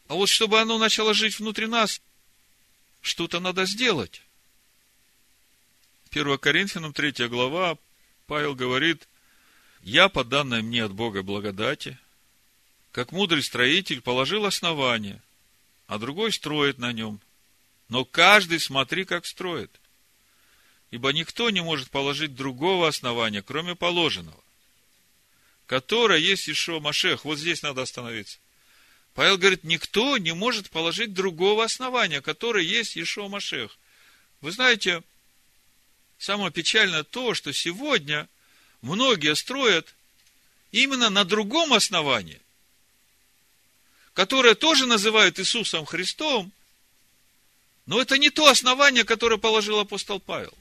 А 0.06 0.14
вот 0.14 0.28
чтобы 0.28 0.60
оно 0.60 0.78
начало 0.78 1.14
жить 1.14 1.40
внутри 1.40 1.66
нас, 1.66 2.00
что-то 3.00 3.40
надо 3.40 3.66
сделать. 3.66 4.22
1 6.12 6.38
Коринфянам 6.38 6.92
3 6.92 7.26
глава, 7.26 7.76
Павел 8.28 8.54
говорит, 8.54 9.08
«Я, 9.82 10.08
по 10.08 10.22
данной 10.22 10.62
мне 10.62 10.84
от 10.84 10.92
Бога 10.92 11.24
благодати, 11.24 11.98
как 12.92 13.10
мудрый 13.10 13.42
строитель, 13.42 14.00
положил 14.00 14.44
основание, 14.44 15.20
а 15.88 15.98
другой 15.98 16.30
строит 16.30 16.78
на 16.78 16.92
нем. 16.92 17.20
Но 17.88 18.04
каждый 18.04 18.60
смотри, 18.60 19.04
как 19.04 19.26
строит 19.26 19.72
ибо 20.94 21.12
никто 21.12 21.50
не 21.50 21.60
может 21.60 21.90
положить 21.90 22.36
другого 22.36 22.86
основания, 22.86 23.42
кроме 23.42 23.74
положенного, 23.74 24.40
которое 25.66 26.20
есть 26.20 26.48
Ишо 26.48 26.78
Машех. 26.78 27.24
Вот 27.24 27.36
здесь 27.36 27.62
надо 27.62 27.82
остановиться. 27.82 28.38
Павел 29.12 29.36
говорит, 29.36 29.64
никто 29.64 30.18
не 30.18 30.32
может 30.34 30.70
положить 30.70 31.12
другого 31.12 31.64
основания, 31.64 32.20
которое 32.20 32.62
есть 32.62 32.96
Ишо 32.96 33.28
Машех. 33.28 33.76
Вы 34.40 34.52
знаете, 34.52 35.02
самое 36.16 36.52
печальное 36.52 37.02
то, 37.02 37.34
что 37.34 37.52
сегодня 37.52 38.28
многие 38.80 39.34
строят 39.34 39.96
именно 40.70 41.10
на 41.10 41.24
другом 41.24 41.72
основании, 41.72 42.40
которое 44.12 44.54
тоже 44.54 44.86
называют 44.86 45.40
Иисусом 45.40 45.86
Христом, 45.86 46.52
но 47.86 48.00
это 48.00 48.16
не 48.16 48.30
то 48.30 48.46
основание, 48.46 49.02
которое 49.02 49.38
положил 49.38 49.80
апостол 49.80 50.20
Павел. 50.20 50.54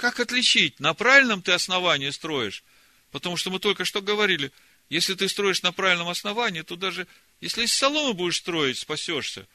Как 0.00 0.18
отличить, 0.18 0.80
на 0.80 0.94
правильном 0.94 1.42
ты 1.42 1.52
основании 1.52 2.08
строишь? 2.08 2.64
Потому 3.10 3.36
что 3.36 3.50
мы 3.50 3.58
только 3.58 3.84
что 3.84 4.00
говорили, 4.00 4.50
если 4.88 5.12
ты 5.12 5.28
строишь 5.28 5.60
на 5.60 5.72
правильном 5.72 6.08
основании, 6.08 6.62
то 6.62 6.74
даже 6.74 7.06
если 7.42 7.64
из 7.64 7.74
соломы 7.74 8.14
будешь 8.14 8.38
строить, 8.38 8.78
спасешься. 8.78 9.46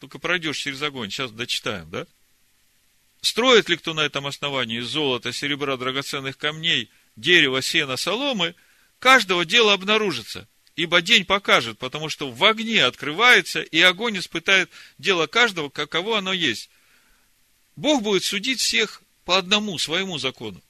Только 0.00 0.18
пройдешь 0.18 0.56
через 0.56 0.82
огонь. 0.82 1.08
Сейчас 1.08 1.30
дочитаем, 1.30 1.88
да? 1.88 2.04
Строит 3.20 3.68
ли 3.68 3.76
кто 3.76 3.94
на 3.94 4.00
этом 4.00 4.26
основании 4.26 4.80
из 4.80 4.86
золота, 4.86 5.32
серебра, 5.32 5.76
драгоценных 5.76 6.36
камней, 6.36 6.90
дерева, 7.14 7.62
сена, 7.62 7.96
соломы, 7.96 8.56
каждого 8.98 9.44
дело 9.44 9.72
обнаружится. 9.72 10.48
Ибо 10.74 11.00
день 11.00 11.24
покажет, 11.24 11.78
потому 11.78 12.08
что 12.08 12.28
в 12.28 12.44
огне 12.44 12.84
открывается, 12.84 13.62
и 13.62 13.80
огонь 13.80 14.18
испытает 14.18 14.68
дело 14.98 15.28
каждого, 15.28 15.68
каково 15.68 16.18
оно 16.18 16.32
есть. 16.32 16.70
Бог 17.76 18.02
будет 18.02 18.24
судить 18.24 18.58
всех 18.60 19.03
по 19.24 19.38
одному 19.38 19.78
своему 19.78 20.18
закону. 20.18 20.62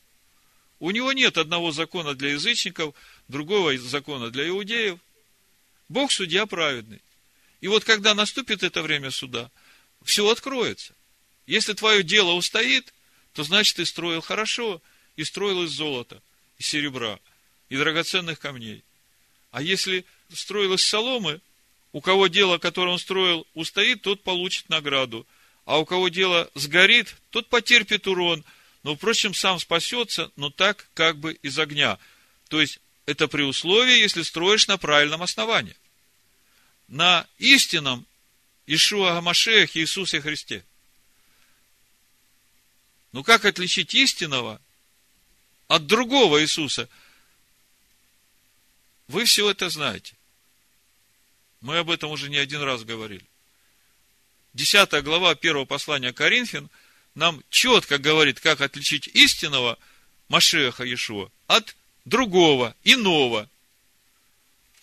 У 0.81 0.91
него 0.91 1.13
нет 1.13 1.39
одного 1.39 1.73
закона 1.73 2.15
для 2.15 2.31
язычников, 2.31 2.95
другого 3.29 3.77
закона 3.79 4.31
для 4.31 4.49
иудеев. 4.49 4.99
Бог 5.89 6.13
судья 6.13 6.47
праведный. 6.47 7.01
И 7.61 7.69
вот 7.69 7.85
когда 7.85 8.15
наступит 8.15 8.63
это 8.63 8.83
время 8.83 9.11
суда, 9.11 9.51
все 10.03 10.29
откроется. 10.29 10.95
Если 11.47 11.73
твое 11.73 12.03
дело 12.03 12.33
устоит, 12.33 12.93
то 13.33 13.43
значит 13.45 13.77
ты 13.77 13.87
строил 13.87 14.21
хорошо, 14.21 14.83
и 15.17 15.25
строил 15.25 15.63
из 15.63 15.71
золота, 15.71 16.21
и 16.59 16.63
серебра, 16.63 17.19
и 17.69 17.77
драгоценных 17.77 18.39
камней. 18.39 18.85
А 19.51 19.63
если 19.63 20.05
строил 20.33 20.75
из 20.75 20.85
соломы, 20.85 21.41
у 21.93 22.01
кого 22.01 22.27
дело, 22.27 22.59
которое 22.59 22.91
он 22.91 22.99
строил, 22.99 23.47
устоит, 23.55 24.03
тот 24.03 24.23
получит 24.23 24.69
награду 24.69 25.27
а 25.65 25.79
у 25.79 25.85
кого 25.85 26.09
дело 26.09 26.51
сгорит, 26.55 27.17
тот 27.31 27.49
потерпит 27.49 28.07
урон, 28.07 28.45
но, 28.83 28.97
впрочем, 28.97 29.35
сам 29.35 29.59
спасется, 29.59 30.31
но 30.37 30.51
так, 30.51 30.87
как 30.95 31.19
бы 31.19 31.35
из 31.35 31.59
огня. 31.59 31.99
То 32.49 32.61
есть, 32.61 32.81
это 33.07 33.29
при 33.29 33.43
условии, 33.43 33.99
если 33.99 34.23
строишь 34.23 34.67
на 34.67 34.77
правильном 34.77 35.23
основании. 35.23 35.77
На 36.89 37.27
истинном 37.39 38.07
Ишуа 38.67 39.15
Гамашеях 39.15 39.77
Иисусе 39.77 40.21
Христе. 40.21 40.65
Ну, 43.13 43.23
как 43.23 43.45
отличить 43.45 43.95
истинного 43.95 44.61
от 45.69 45.87
другого 45.87 46.43
Иисуса? 46.43 46.89
Вы 49.09 49.25
все 49.25 49.51
это 49.51 49.69
знаете. 49.71 50.15
Мы 51.61 51.79
об 51.79 51.91
этом 51.91 52.11
уже 52.11 52.29
не 52.29 52.37
один 52.37 52.63
раз 52.63 52.85
говорили. 52.85 53.25
10 54.55 55.03
глава 55.03 55.35
первого 55.35 55.65
послания 55.65 56.13
Коринфян 56.13 56.71
нам 57.15 57.43
четко 57.51 57.99
говорит, 57.99 58.41
как 58.41 58.61
отличить 58.61 59.09
истинного 59.09 59.79
Машеха 60.29 60.85
Иешуа 60.85 61.31
от 61.47 61.77
другого, 62.05 62.75
иного. 62.85 63.49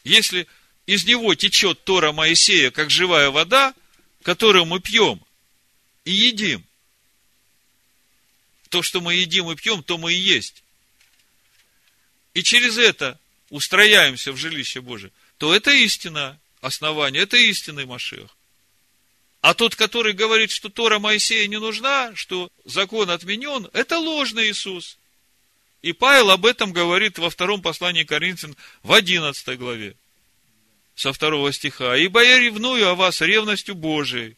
Если 0.03 0.47
из 0.85 1.05
него 1.05 1.35
течет 1.35 1.83
Тора 1.83 2.11
Моисея, 2.11 2.71
как 2.71 2.89
живая 2.89 3.29
вода, 3.29 3.73
которую 4.23 4.65
мы 4.65 4.79
пьем 4.79 5.21
и 6.03 6.11
едим, 6.11 6.65
то, 8.69 8.81
что 8.81 9.01
мы 9.01 9.15
едим 9.15 9.51
и 9.51 9.55
пьем, 9.55 9.83
то 9.83 9.97
мы 9.97 10.13
и 10.13 10.17
есть. 10.17 10.63
И 12.33 12.43
через 12.43 12.77
это 12.77 13.19
устрояемся 13.49 14.31
в 14.31 14.37
жилище 14.37 14.81
Божие, 14.81 15.11
то 15.37 15.53
это 15.53 15.71
истина 15.71 16.39
основание, 16.61 17.23
это 17.23 17.37
истинный 17.37 17.85
Машех. 17.85 18.35
А 19.41 19.55
тот, 19.55 19.75
который 19.75 20.13
говорит, 20.13 20.51
что 20.51 20.69
Тора 20.69 20.99
Моисея 20.99 21.47
не 21.47 21.59
нужна, 21.59 22.15
что 22.15 22.51
закон 22.63 23.09
отменен, 23.09 23.69
это 23.73 23.97
ложный 23.97 24.49
Иисус. 24.49 24.97
И 25.81 25.93
Павел 25.93 26.29
об 26.29 26.45
этом 26.45 26.71
говорит 26.71 27.17
во 27.17 27.31
втором 27.31 27.61
послании 27.63 28.03
Коринфян 28.03 28.55
в 28.83 28.93
11 28.93 29.57
главе, 29.57 29.95
со 30.93 31.11
второго 31.11 31.51
стиха. 31.51 31.97
«Ибо 31.97 32.23
я 32.23 32.37
ревную 32.37 32.87
о 32.87 32.95
вас 32.95 33.21
ревностью 33.21 33.73
Божией, 33.73 34.37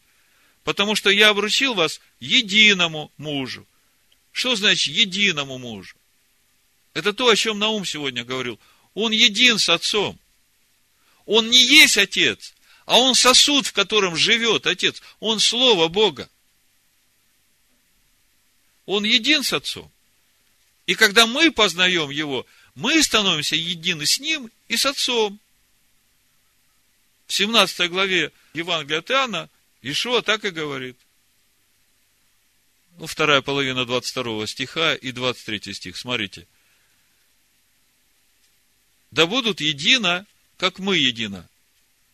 потому 0.64 0.94
что 0.94 1.10
я 1.10 1.28
обручил 1.28 1.74
вас 1.74 2.00
единому 2.18 3.12
мужу». 3.18 3.66
Что 4.34 4.56
значит 4.56 4.92
единому 4.92 5.58
мужу? 5.58 5.96
Это 6.92 7.12
то, 7.12 7.28
о 7.28 7.36
чем 7.36 7.60
Наум 7.60 7.84
сегодня 7.84 8.24
говорил. 8.24 8.58
Он 8.94 9.12
един 9.12 9.58
с 9.58 9.68
отцом. 9.68 10.18
Он 11.24 11.48
не 11.50 11.62
есть 11.62 11.96
отец, 11.96 12.52
а 12.86 12.98
он 12.98 13.14
сосуд, 13.14 13.66
в 13.66 13.72
котором 13.72 14.16
живет 14.16 14.66
Отец. 14.66 15.00
Он 15.20 15.40
Слово 15.40 15.88
Бога. 15.88 16.28
Он 18.86 19.04
един 19.04 19.42
с 19.42 19.52
Отцом. 19.52 19.90
И 20.86 20.94
когда 20.94 21.26
мы 21.26 21.50
познаем 21.50 22.10
Его, 22.10 22.46
мы 22.74 23.02
становимся 23.02 23.56
едины 23.56 24.04
с 24.04 24.18
Ним 24.18 24.50
и 24.68 24.76
с 24.76 24.84
Отцом. 24.84 25.40
В 27.26 27.32
17 27.32 27.90
главе 27.90 28.32
Евангелия 28.52 28.98
от 28.98 29.10
Иоанна 29.10 29.50
Ишуа 29.80 30.20
так 30.20 30.44
и 30.44 30.50
говорит. 30.50 30.98
Ну, 32.98 33.06
вторая 33.06 33.40
половина 33.40 33.86
22 33.86 34.46
стиха 34.46 34.94
и 34.94 35.10
23 35.10 35.72
стих. 35.72 35.96
Смотрите. 35.96 36.46
Да 39.10 39.26
будут 39.26 39.60
едино, 39.60 40.26
как 40.58 40.78
мы 40.78 40.98
едино. 40.98 41.48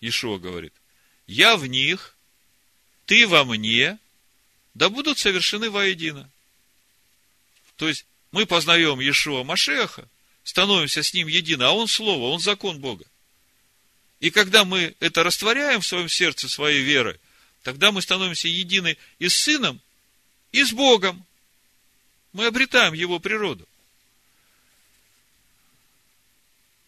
Ишуа 0.00 0.38
говорит. 0.38 0.72
Я 1.26 1.56
в 1.56 1.66
них, 1.66 2.16
ты 3.06 3.26
во 3.26 3.44
мне, 3.44 3.98
да 4.74 4.88
будут 4.88 5.18
совершены 5.18 5.70
воедино. 5.70 6.30
То 7.76 7.88
есть, 7.88 8.06
мы 8.32 8.46
познаем 8.46 9.00
Иешуа 9.00 9.44
Машеха, 9.44 10.08
становимся 10.44 11.02
с 11.02 11.12
ним 11.14 11.26
едино, 11.26 11.68
а 11.68 11.72
он 11.72 11.88
Слово, 11.88 12.32
он 12.32 12.40
закон 12.40 12.78
Бога. 12.78 13.04
И 14.20 14.30
когда 14.30 14.64
мы 14.64 14.94
это 15.00 15.22
растворяем 15.22 15.80
в 15.80 15.86
своем 15.86 16.08
сердце 16.08 16.48
своей 16.48 16.82
веры, 16.82 17.18
тогда 17.62 17.90
мы 17.90 18.02
становимся 18.02 18.48
едины 18.48 18.96
и 19.18 19.28
с 19.28 19.36
Сыном, 19.36 19.80
и 20.52 20.62
с 20.64 20.72
Богом. 20.72 21.24
Мы 22.32 22.46
обретаем 22.46 22.92
Его 22.92 23.18
природу. 23.18 23.66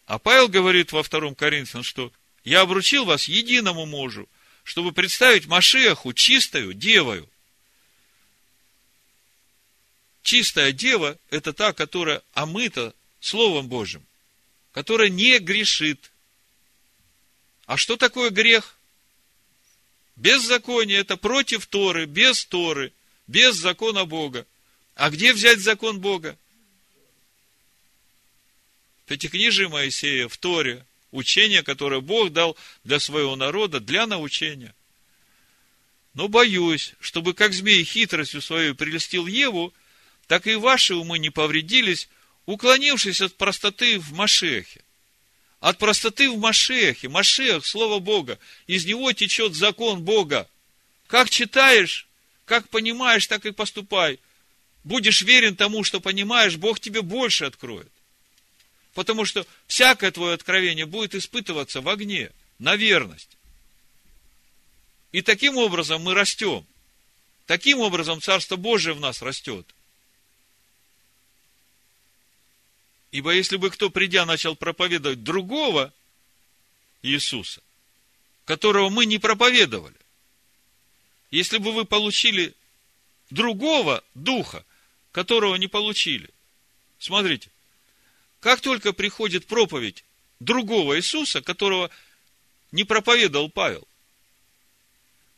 А 0.05 0.19
Павел 0.19 0.47
говорит 0.47 0.91
во 0.91 1.01
втором 1.03 1.33
Коринфянам, 1.33 1.83
что 1.83 2.13
я 2.43 2.61
обручил 2.61 3.05
вас 3.05 3.27
единому 3.27 3.85
мужу, 3.85 4.27
чтобы 4.63 4.91
представить 4.91 5.47
Машеху 5.47 6.13
чистою 6.13 6.73
девою. 6.73 7.29
Чистая 10.21 10.71
дева– 10.71 11.17
это 11.29 11.53
та, 11.53 11.73
которая 11.73 12.21
омыта 12.33 12.93
Словом 13.19 13.67
Божьим, 13.67 14.05
которая 14.71 15.09
не 15.09 15.39
грешит. 15.39 16.11
А 17.65 17.77
что 17.77 17.97
такое 17.97 18.29
грех? 18.29 18.77
Беззаконие– 20.15 20.97
это 20.99 21.17
против 21.17 21.65
Торы, 21.65 22.05
без 22.05 22.45
Торы, 22.45 22.93
без 23.27 23.55
закона 23.55 24.05
Бога. 24.05 24.45
А 24.95 25.09
где 25.09 25.33
взять 25.33 25.59
закон 25.59 25.99
Бога? 25.99 26.37
Пятикнижие 29.07 29.67
Моисея 29.67 30.27
в 30.27 30.37
Торе, 30.37 30.85
учение, 31.13 31.63
которое 31.63 32.01
Бог 32.01 32.33
дал 32.33 32.57
для 32.83 32.99
своего 32.99 33.35
народа, 33.35 33.79
для 33.79 34.05
научения. 34.05 34.75
Но 36.13 36.27
боюсь, 36.27 36.93
чтобы 36.99 37.33
как 37.33 37.53
змей 37.53 37.83
хитростью 37.83 38.41
своей 38.41 38.73
прелестил 38.73 39.25
Еву, 39.25 39.73
так 40.27 40.47
и 40.47 40.55
ваши 40.55 40.95
умы 40.95 41.19
не 41.19 41.29
повредились, 41.29 42.09
уклонившись 42.45 43.21
от 43.21 43.35
простоты 43.35 43.99
в 43.99 44.11
Машехе. 44.13 44.83
От 45.59 45.77
простоты 45.77 46.29
в 46.29 46.37
Машехе. 46.37 47.07
Машех, 47.07 47.65
Слово 47.65 47.99
Бога. 47.99 48.37
Из 48.67 48.85
него 48.85 49.11
течет 49.13 49.55
закон 49.55 50.03
Бога. 50.03 50.49
Как 51.07 51.29
читаешь, 51.29 52.07
как 52.45 52.69
понимаешь, 52.69 53.27
так 53.27 53.45
и 53.45 53.51
поступай. 53.51 54.19
Будешь 54.83 55.21
верен 55.21 55.55
тому, 55.55 55.83
что 55.83 56.01
понимаешь, 56.01 56.57
Бог 56.57 56.79
тебе 56.79 57.01
больше 57.01 57.45
откроет. 57.45 57.91
Потому 58.93 59.25
что 59.25 59.45
всякое 59.67 60.11
твое 60.11 60.33
откровение 60.35 60.85
будет 60.85 61.15
испытываться 61.15 61.81
в 61.81 61.89
огне, 61.89 62.31
на 62.59 62.75
верность. 62.75 63.37
И 65.11 65.21
таким 65.21 65.57
образом 65.57 66.01
мы 66.03 66.13
растем. 66.13 66.65
Таким 67.45 67.79
образом 67.79 68.21
Царство 68.21 68.55
Божие 68.55 68.93
в 68.93 68.99
нас 68.99 69.21
растет. 69.21 69.67
Ибо 73.11 73.31
если 73.31 73.57
бы 73.57 73.69
кто, 73.69 73.89
придя, 73.89 74.25
начал 74.25 74.55
проповедовать 74.55 75.23
другого 75.23 75.93
Иисуса, 77.03 77.61
которого 78.45 78.89
мы 78.89 79.05
не 79.05 79.19
проповедовали, 79.19 79.95
если 81.29 81.57
бы 81.57 81.73
вы 81.73 81.85
получили 81.85 82.55
другого 83.29 84.03
духа, 84.15 84.65
которого 85.11 85.55
не 85.55 85.67
получили, 85.67 86.29
смотрите, 86.97 87.51
как 88.43 88.59
только 88.59 88.91
приходит 88.91 89.47
проповедь 89.47 90.03
другого 90.41 90.97
Иисуса, 90.97 91.41
которого 91.41 91.89
не 92.73 92.83
проповедовал 92.83 93.49
Павел, 93.49 93.87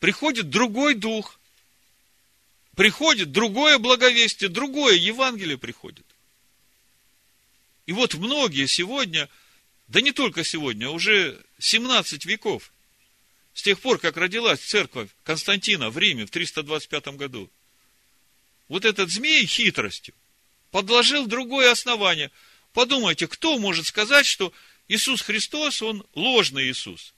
приходит 0.00 0.50
другой 0.50 0.96
дух, 0.96 1.38
приходит 2.74 3.30
другое 3.30 3.78
благовестие, 3.78 4.50
другое 4.50 4.96
Евангелие 4.96 5.56
приходит. 5.56 6.04
И 7.86 7.92
вот 7.92 8.14
многие 8.14 8.66
сегодня, 8.66 9.28
да 9.86 10.00
не 10.00 10.10
только 10.10 10.42
сегодня, 10.42 10.90
уже 10.90 11.40
17 11.60 12.26
веков, 12.26 12.72
с 13.54 13.62
тех 13.62 13.78
пор, 13.78 14.00
как 14.00 14.16
родилась 14.16 14.58
церковь 14.58 15.10
Константина 15.22 15.90
в 15.90 15.96
Риме 15.96 16.26
в 16.26 16.30
325 16.30 17.06
году, 17.14 17.48
вот 18.66 18.84
этот 18.84 19.10
змей 19.10 19.46
хитростью 19.46 20.12
подложил 20.72 21.26
другое 21.26 21.70
основание. 21.70 22.32
Подумайте, 22.76 23.26
кто 23.26 23.58
может 23.58 23.86
сказать, 23.86 24.26
что 24.26 24.52
Иисус 24.86 25.22
Христос, 25.22 25.80
Он 25.80 26.04
ложный 26.14 26.68
Иисус? 26.68 27.14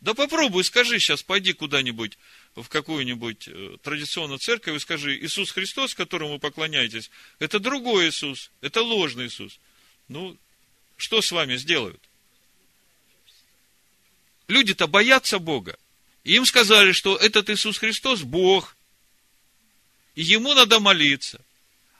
Да 0.00 0.14
попробуй, 0.14 0.64
скажи 0.64 0.98
сейчас, 0.98 1.22
пойди 1.22 1.52
куда-нибудь 1.52 2.16
в 2.54 2.66
какую-нибудь 2.66 3.46
э, 3.46 3.76
традиционную 3.82 4.38
церковь 4.38 4.74
и 4.74 4.78
скажи, 4.78 5.18
Иисус 5.18 5.50
Христос, 5.50 5.94
которому 5.94 6.32
вы 6.32 6.38
поклоняетесь, 6.38 7.10
это 7.40 7.58
другой 7.58 8.08
Иисус, 8.08 8.50
это 8.62 8.80
ложный 8.80 9.26
Иисус. 9.26 9.58
Ну, 10.08 10.38
что 10.96 11.20
с 11.20 11.30
вами 11.30 11.56
сделают? 11.56 12.00
Люди-то 14.48 14.86
боятся 14.86 15.38
Бога. 15.38 15.78
Им 16.24 16.46
сказали, 16.46 16.92
что 16.92 17.18
этот 17.18 17.50
Иисус 17.50 17.76
Христос 17.76 18.22
Бог, 18.22 18.78
и 20.14 20.22
Ему 20.22 20.54
надо 20.54 20.80
молиться. 20.80 21.44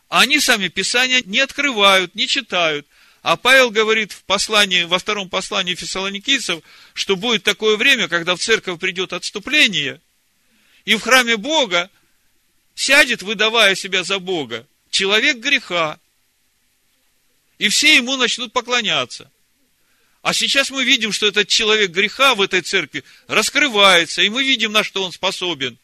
А 0.09 0.21
они 0.21 0.39
сами 0.41 0.69
Писания 0.69 1.23
не 1.25 1.41
открывают, 1.41 2.15
не 2.15 2.27
читают. 2.29 2.87
А 3.23 3.37
Павел 3.37 3.71
говорит 3.71 4.13
в 4.13 4.23
послании, 4.23 4.85
во 4.85 5.01
втором 5.01 5.29
послании 5.29 5.75
фессалоникийцев, 5.75 6.63
что 6.95 7.17
будет 7.17 7.43
такое 7.43 7.77
время, 7.77 8.07
когда 8.07 8.37
в 8.37 8.41
церковь 8.41 8.79
придет 8.79 9.13
отступление, 9.13 10.01
и 10.85 10.95
в 10.95 11.01
храме 11.01 11.37
Бога 11.37 11.91
сядет, 12.77 13.23
выдавая 13.23 13.75
себя 13.75 14.05
за 14.05 14.21
Бога, 14.21 14.65
человек 14.91 15.39
греха, 15.39 15.99
и 17.59 17.69
все 17.69 17.97
ему 17.97 18.17
начнут 18.17 18.53
поклоняться. 18.53 19.31
А 20.23 20.33
сейчас 20.33 20.71
мы 20.71 20.85
видим, 20.85 21.13
что 21.13 21.27
этот 21.27 21.49
человек 21.49 21.91
греха 21.91 22.35
в 22.35 22.43
этой 22.43 22.61
церкви 22.61 23.03
раскрывается, 23.27 24.23
и 24.23 24.29
мы 24.29 24.45
видим, 24.45 24.71
на 24.71 24.85
что 24.85 25.03
он 25.03 25.11
способен. 25.11 25.79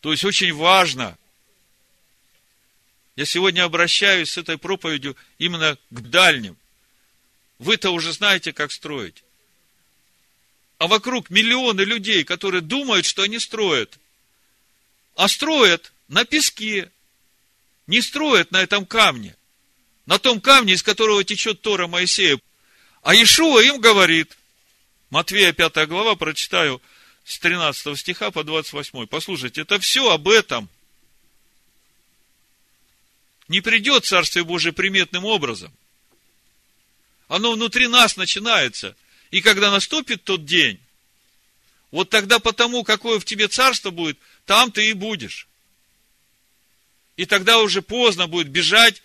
То 0.00 0.12
есть 0.12 0.24
очень 0.24 0.52
важно. 0.54 1.16
Я 3.16 3.24
сегодня 3.24 3.64
обращаюсь 3.64 4.30
с 4.30 4.38
этой 4.38 4.58
проповедью 4.58 5.16
именно 5.38 5.76
к 5.90 6.00
дальним. 6.00 6.56
Вы-то 7.58 7.90
уже 7.90 8.12
знаете, 8.12 8.52
как 8.52 8.70
строить 8.70 9.24
а 10.78 10.86
вокруг 10.86 11.28
миллионы 11.28 11.82
людей, 11.82 12.24
которые 12.24 12.60
думают, 12.60 13.04
что 13.04 13.22
они 13.22 13.38
строят. 13.38 13.98
А 15.16 15.26
строят 15.28 15.92
на 16.06 16.24
песке, 16.24 16.90
не 17.88 18.00
строят 18.00 18.52
на 18.52 18.62
этом 18.62 18.86
камне, 18.86 19.36
на 20.06 20.18
том 20.18 20.40
камне, 20.40 20.74
из 20.74 20.84
которого 20.84 21.24
течет 21.24 21.60
Тора 21.60 21.88
Моисея. 21.88 22.40
А 23.02 23.14
Ишуа 23.14 23.60
им 23.60 23.80
говорит, 23.80 24.36
Матвея 25.10 25.52
5 25.52 25.88
глава, 25.88 26.14
прочитаю 26.14 26.80
с 27.28 27.38
13 27.38 27.98
стиха 27.98 28.30
по 28.30 28.42
28. 28.42 29.06
Послушайте, 29.06 29.60
это 29.60 29.78
все 29.78 30.10
об 30.10 30.28
этом. 30.28 30.68
Не 33.48 33.60
придет 33.60 34.04
Царствие 34.04 34.44
Божие 34.44 34.72
приметным 34.72 35.24
образом. 35.24 35.72
Оно 37.28 37.52
внутри 37.52 37.86
нас 37.86 38.16
начинается– 38.16 38.96
и 39.30 39.40
когда 39.42 39.70
наступит 39.70 40.24
тот 40.24 40.44
день, 40.44 40.80
вот 41.90 42.10
тогда 42.10 42.38
потому, 42.38 42.84
какое 42.84 43.18
в 43.18 43.24
тебе 43.24 43.48
царство 43.48 43.90
будет, 43.90 44.18
там 44.46 44.72
ты 44.72 44.90
и 44.90 44.92
будешь. 44.92 45.48
И 47.16 47.26
тогда 47.26 47.58
уже 47.58 47.82
поздно 47.82 48.26
будет 48.26 48.48
бежать, 48.48 49.02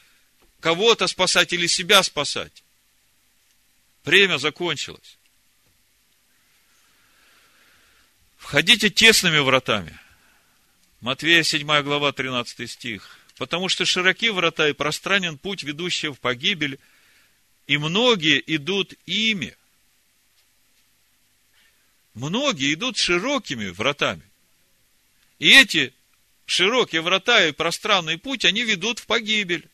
кого-то 0.59 1.07
спасать 1.07 1.51
или 1.53 1.67
себя 1.67 2.03
спасать. 2.03 2.63
Время 4.03 4.37
закончилось. 4.37 5.17
Входите 8.53 8.91
тесными 8.91 9.39
вратами. 9.39 9.97
Матвея 11.01 11.41
7 11.41 11.81
глава 11.81 12.11
13 12.11 12.69
стих. 12.69 13.17
Потому 13.39 13.67
что 13.67 13.83
широки 13.83 14.29
врата 14.29 14.69
и 14.69 14.73
пространен 14.73 15.39
путь, 15.39 15.63
ведущий 15.63 16.09
в 16.09 16.19
погибель, 16.19 16.77
и 17.65 17.77
многие 17.77 18.43
идут 18.55 18.93
ими– 19.07 19.57
Многие 22.13 22.75
идут 22.75 22.95
широкими 22.95 23.69
вратами. 23.69 24.21
И 25.39 25.49
эти 25.49 25.91
широкие 26.45 27.01
врата 27.01 27.47
и 27.47 27.53
пространный 27.53 28.19
путь, 28.19 28.45
они 28.45 28.61
ведут 28.61 28.99
в 28.99 29.07
погибель. 29.07 29.67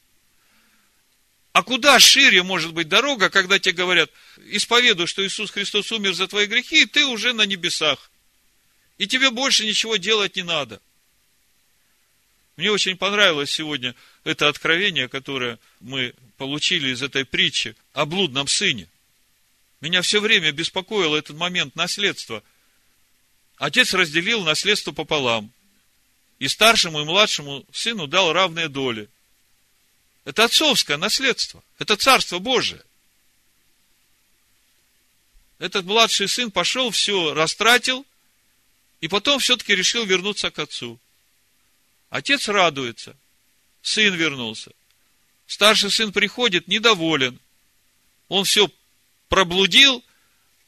А 1.51 1.63
куда 1.63 1.99
шире 1.99 2.43
может 2.43 2.73
быть 2.73 2.87
дорога, 2.87 3.29
когда 3.29 3.59
тебе 3.59 3.75
говорят, 3.75 4.09
исповедуй, 4.37 5.07
что 5.07 5.27
Иисус 5.27 5.51
Христос 5.51 5.91
умер 5.91 6.13
за 6.13 6.29
твои 6.29 6.45
грехи, 6.45 6.83
и 6.83 6.85
ты 6.85 7.05
уже 7.05 7.33
на 7.33 7.45
небесах. 7.45 8.09
И 8.99 9.07
тебе 9.07 9.31
больше 9.31 9.65
ничего 9.65 9.95
делать 9.95 10.35
не 10.35 10.43
надо. 10.43 10.79
Мне 12.57 12.69
очень 12.69 12.97
понравилось 12.97 13.49
сегодня 13.49 13.95
это 14.25 14.49
откровение, 14.49 15.07
которое 15.07 15.57
мы 15.79 16.13
получили 16.37 16.89
из 16.89 17.01
этой 17.01 17.23
притчи 17.23 17.77
о 17.93 18.05
блудном 18.05 18.47
сыне. 18.49 18.89
Меня 19.79 20.01
все 20.01 20.19
время 20.19 20.51
беспокоил 20.51 21.15
этот 21.15 21.37
момент 21.37 21.77
наследства. 21.77 22.43
Отец 23.55 23.93
разделил 23.93 24.43
наследство 24.43 24.91
пополам. 24.91 25.49
И 26.37 26.49
старшему 26.49 27.01
и 27.01 27.05
младшему 27.05 27.65
сыну 27.71 28.05
дал 28.05 28.33
равные 28.33 28.67
доли. 28.67 29.07
Это 30.25 30.43
отцовское 30.43 30.97
наследство. 30.97 31.63
Это 31.77 31.95
царство 31.95 32.39
Божие. 32.39 32.81
Этот 35.57 35.85
младший 35.85 36.27
сын 36.27 36.51
пошел, 36.51 36.91
все 36.91 37.33
растратил, 37.33 38.05
и 39.01 39.07
потом 39.07 39.39
все-таки 39.39 39.75
решил 39.75 40.05
вернуться 40.05 40.51
к 40.51 40.59
отцу. 40.59 40.99
Отец 42.09 42.47
радуется. 42.47 43.15
Сын 43.81 44.13
вернулся. 44.15 44.71
Старший 45.47 45.91
сын 45.91 46.11
приходит, 46.11 46.67
недоволен. 46.67 47.39
Он 48.27 48.43
все 48.43 48.69
проблудил, 49.29 50.03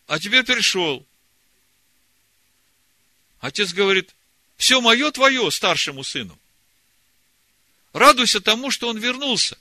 а 0.08 0.20
теперь 0.20 0.44
пришел. 0.44 1.06
Отец 3.40 3.74
говорит, 3.74 4.16
все 4.56 4.80
мое 4.82 5.12
твое 5.12 5.50
старшему 5.52 6.04
сыну. 6.04 6.38
Радуйся 7.94 8.40
тому, 8.40 8.72
что 8.72 8.88
он 8.88 8.98
вернулся. 8.98 9.58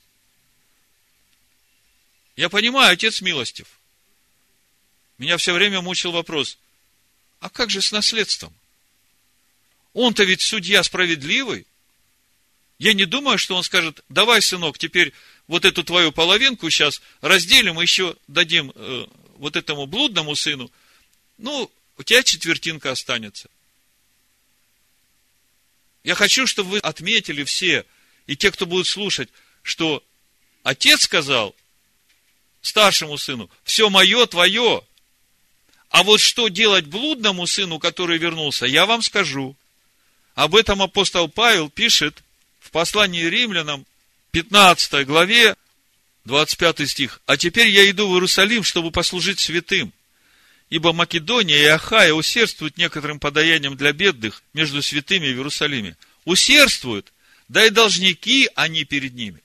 Я 2.36 2.48
понимаю, 2.48 2.92
отец 2.92 3.20
милостив. 3.20 3.66
Меня 5.18 5.36
все 5.36 5.52
время 5.52 5.82
мучил 5.82 6.12
вопрос, 6.12 6.58
а 7.40 7.50
как 7.50 7.70
же 7.70 7.82
с 7.82 7.92
наследством? 7.92 8.54
Он-то 10.00 10.24
ведь 10.24 10.40
судья 10.40 10.82
справедливый. 10.82 11.66
Я 12.78 12.94
не 12.94 13.04
думаю, 13.04 13.36
что 13.36 13.54
он 13.54 13.62
скажет, 13.62 14.02
давай, 14.08 14.40
сынок, 14.40 14.78
теперь 14.78 15.12
вот 15.46 15.66
эту 15.66 15.84
твою 15.84 16.10
половинку 16.10 16.70
сейчас 16.70 17.02
разделим, 17.20 17.78
еще 17.78 18.16
дадим 18.26 18.72
э, 18.74 19.06
вот 19.36 19.56
этому 19.56 19.84
блудному 19.84 20.34
сыну. 20.36 20.70
Ну, 21.36 21.70
у 21.98 22.02
тебя 22.02 22.22
четвертинка 22.22 22.92
останется. 22.92 23.50
Я 26.02 26.14
хочу, 26.14 26.46
чтобы 26.46 26.70
вы 26.70 26.78
отметили 26.78 27.44
все, 27.44 27.84
и 28.26 28.36
те, 28.36 28.50
кто 28.50 28.64
будет 28.64 28.86
слушать, 28.86 29.28
что 29.62 30.02
отец 30.62 31.02
сказал 31.02 31.54
старшему 32.62 33.18
сыну, 33.18 33.50
все 33.64 33.90
мое, 33.90 34.24
твое. 34.24 34.82
А 35.90 36.04
вот 36.04 36.20
что 36.20 36.48
делать 36.48 36.86
блудному 36.86 37.46
сыну, 37.46 37.78
который 37.78 38.16
вернулся, 38.16 38.64
я 38.64 38.86
вам 38.86 39.02
скажу. 39.02 39.56
Об 40.40 40.56
этом 40.56 40.80
апостол 40.80 41.28
Павел 41.28 41.68
пишет 41.68 42.22
в 42.60 42.70
послании 42.70 43.24
римлянам, 43.24 43.84
15 44.30 45.06
главе, 45.06 45.54
25 46.24 46.88
стих. 46.88 47.20
«А 47.26 47.36
теперь 47.36 47.68
я 47.68 47.90
иду 47.90 48.08
в 48.08 48.14
Иерусалим, 48.14 48.64
чтобы 48.64 48.90
послужить 48.90 49.38
святым, 49.38 49.92
Ибо 50.70 50.94
Македония 50.94 51.60
и 51.60 51.66
Ахая 51.66 52.14
усердствуют 52.14 52.78
некоторым 52.78 53.20
подаянием 53.20 53.76
для 53.76 53.92
бедных 53.92 54.42
между 54.54 54.80
святыми 54.80 55.26
в 55.26 55.36
Иерусалиме. 55.36 55.94
Усердствуют, 56.24 57.12
да 57.48 57.66
и 57.66 57.68
должники 57.68 58.48
они 58.54 58.84
перед 58.84 59.12
ними. 59.12 59.42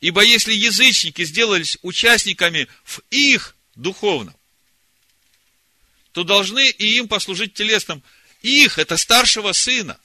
Ибо 0.00 0.22
если 0.22 0.52
язычники 0.52 1.24
сделались 1.24 1.78
участниками 1.82 2.68
в 2.84 3.00
их 3.10 3.56
духовном, 3.74 4.36
то 6.12 6.22
должны 6.22 6.70
и 6.70 6.98
им 6.98 7.08
послужить 7.08 7.54
телесным. 7.54 8.04
Их, 8.42 8.78
это 8.78 8.96
старшего 8.96 9.50
сына. 9.50 9.98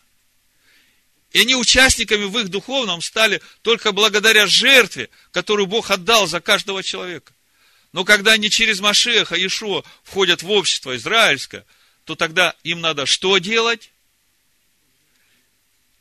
И 1.32 1.41
они 1.41 1.55
участниками 1.55 2.23
в 2.23 2.38
их 2.39 2.49
духовном 2.49 3.01
стали 3.01 3.41
только 3.61 3.91
благодаря 3.91 4.47
жертве, 4.47 5.09
которую 5.32 5.67
Бог 5.67 5.91
отдал 5.91 6.28
за 6.28 6.39
каждого 6.39 6.84
человека. 6.84 7.34
Но 7.91 8.05
когда 8.05 8.34
они 8.34 8.49
через 8.49 8.80
Машеха 8.80 9.36
Иешуа 9.36 9.84
входят 10.03 10.43
в 10.43 10.51
общество 10.51 10.95
израильское, 10.95 11.65
то 12.05 12.15
тогда 12.15 12.55
им 12.63 12.80
надо 12.80 13.05
что 13.05 13.38
делать? 13.38 13.91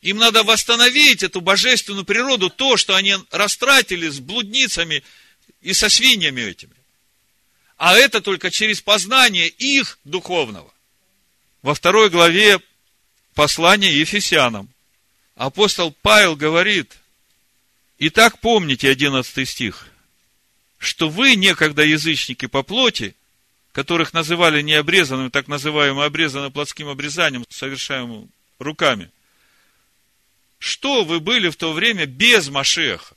Им 0.02 0.18
надо 0.18 0.44
восстановить 0.44 1.22
эту 1.22 1.40
божественную 1.40 2.04
природу, 2.04 2.48
то, 2.48 2.76
что 2.76 2.94
они 2.94 3.16
растратили 3.30 4.08
с 4.08 4.20
блудницами 4.20 5.02
и 5.62 5.72
со 5.72 5.88
свиньями 5.88 6.42
этими. 6.42 6.76
А 7.76 7.96
это 7.96 8.20
только 8.20 8.50
через 8.50 8.80
познание 8.80 9.48
их 9.48 9.98
духовного. 10.04 10.72
Во 11.62 11.74
второй 11.74 12.10
главе 12.10 12.60
послания 13.34 13.92
Ефесянам 13.92 14.72
апостол 15.37 15.95
Павел 16.03 16.34
говорит, 16.34 16.97
Итак, 17.99 18.41
помните 18.41 18.91
11 18.91 19.49
стих– 19.49 19.89
что 20.78 21.09
вы, 21.09 21.37
некогда 21.37 21.82
язычники 21.82 22.47
по 22.47 22.62
плоти, 22.62 23.14
которых 23.72 24.12
называли 24.12 24.62
необрезанными, 24.62 25.28
так 25.28 25.49
называемым 25.49 26.01
обрезанным 26.01 26.53
плотским 26.53 26.89
обрезанием, 26.89 27.45
совершаемым 27.49 28.30
руками, 28.59 29.11
что 30.59 31.05
вы 31.05 31.20
были 31.20 31.49
в 31.51 31.57
то 31.57 31.72
время 31.72 32.07
без 32.07 32.49
Машеха? 32.49 33.14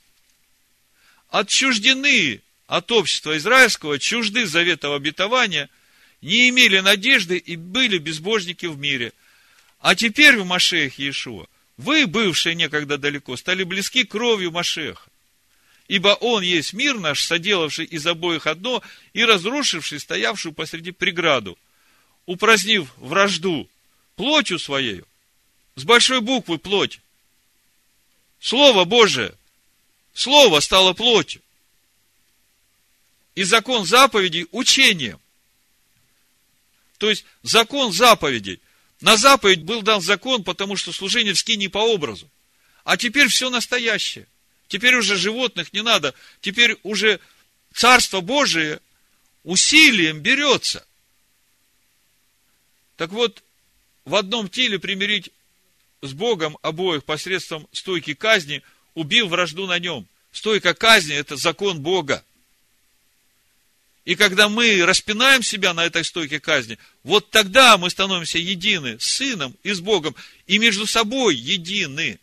Отчуждены 1.29 2.41
от 2.67 2.91
общества 2.91 3.37
израильского, 3.37 3.99
чужды 3.99 4.45
заветов 4.45 4.95
обетования, 4.95 5.69
не 6.21 6.49
имели 6.49 6.79
надежды 6.79 7.37
и 7.37 7.55
были 7.55 7.97
безбожники 7.97 8.65
в 8.65 8.77
мире. 8.77 9.13
А 9.79 9.95
теперь 9.95 10.37
в 10.37 10.45
Машех 10.45 10.99
Иешуа, 10.99 11.47
вы, 11.79 12.07
бывшие 12.07 12.55
некогда 12.55 12.97
далеко, 12.97 13.37
стали 13.37 13.63
близки 13.63 14.03
кровью 14.03 14.51
Машеха. 14.51 15.09
Ибо 15.87 16.09
он 16.09 16.43
есть 16.43 16.73
мир 16.73 16.99
наш, 16.99 17.23
соделавший 17.23 17.85
из 17.85 18.05
обоих 18.05 18.47
одно 18.47 18.83
и 19.13 19.23
разрушивший 19.23 20.01
стоявшую 20.01 20.51
посреди 20.51 20.91
преграду, 20.91 21.57
упразднив 22.25 22.91
вражду 22.97 23.69
плотью 24.17 24.59
своею, 24.59 25.07
с 25.75 25.85
большой 25.85 26.19
буквы 26.19 26.57
плоть. 26.57 26.99
Слово 28.41 28.83
Божие, 28.83 29.33
Слово 30.13 30.59
стало 30.59 30.91
плотью. 30.91 31.41
И 33.35 33.43
закон 33.43 33.85
заповедей 33.85 34.47
учением. 34.51 35.21
То 36.97 37.09
есть, 37.09 37.23
закон 37.41 37.93
заповедей. 37.93 38.59
На 39.01 39.17
заповедь 39.17 39.63
был 39.63 39.81
дан 39.81 40.01
закон, 40.01 40.43
потому 40.43 40.75
что 40.75 40.91
служение 40.91 41.33
в 41.33 41.39
скине 41.39 41.69
по 41.69 41.79
образу. 41.79 42.29
А 42.83 42.97
теперь 42.97 43.27
все 43.27 43.49
настоящее– 43.49 44.27
Теперь 44.69 44.95
уже 44.95 45.17
животных 45.17 45.73
не 45.73 45.81
надо. 45.81 46.13
Теперь 46.39 46.77
уже 46.83 47.19
Царство 47.73 48.21
Божие 48.21 48.79
усилием 49.43 50.19
берется. 50.19 50.85
Так 52.95 53.09
вот, 53.09 53.43
в 54.05 54.15
одном 54.15 54.47
теле 54.47 54.79
примирить 54.79 55.31
с 56.01 56.13
Богом 56.13 56.57
обоих 56.61 57.03
посредством 57.03 57.67
стойки 57.71 58.13
казни, 58.13 58.61
убил 58.93 59.27
вражду 59.27 59.65
на 59.65 59.79
нем. 59.79 60.07
Стойка 60.31 60.73
казни– 60.75 61.15
это 61.15 61.35
закон 61.35 61.81
Бога. 61.81 62.23
И 64.09 64.15
когда 64.15 64.49
мы 64.49 64.83
распинаем 64.87 65.43
себя 65.43 65.75
на 65.75 65.85
этой 65.85 66.03
стойке 66.03 66.39
казни, 66.39 66.79
вот 67.03 67.29
тогда 67.29 67.77
мы 67.77 67.91
становимся 67.91 68.39
едины 68.39 68.99
с 68.99 69.03
Сыном 69.03 69.55
и 69.61 69.71
с 69.71 69.81
Богом, 69.81 70.15
и 70.47 70.57
между 70.57 70.87
собой 70.87 71.35
едины. 71.35 72.19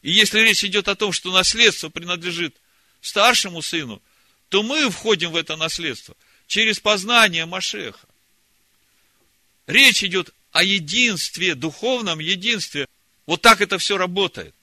И 0.00 0.10
если 0.10 0.40
речь 0.40 0.64
идет 0.64 0.88
о 0.88 0.94
том, 0.94 1.12
что 1.12 1.30
наследство 1.30 1.90
принадлежит 1.90 2.56
старшему 3.02 3.60
сыну, 3.60 4.00
то 4.48 4.62
мы 4.62 4.88
входим 4.88 5.32
в 5.32 5.36
это 5.36 5.54
наследство 5.54 6.16
через 6.46 6.80
познание 6.80 7.44
Машеха. 7.44 8.08
Речь 9.66 10.02
идет 10.02 10.32
о 10.50 10.64
единстве, 10.64 11.54
духовном 11.54 12.20
единстве. 12.20 12.88
Вот 13.26 13.42
так 13.42 13.60
это 13.60 13.76
все 13.76 13.98
работает. 13.98 14.54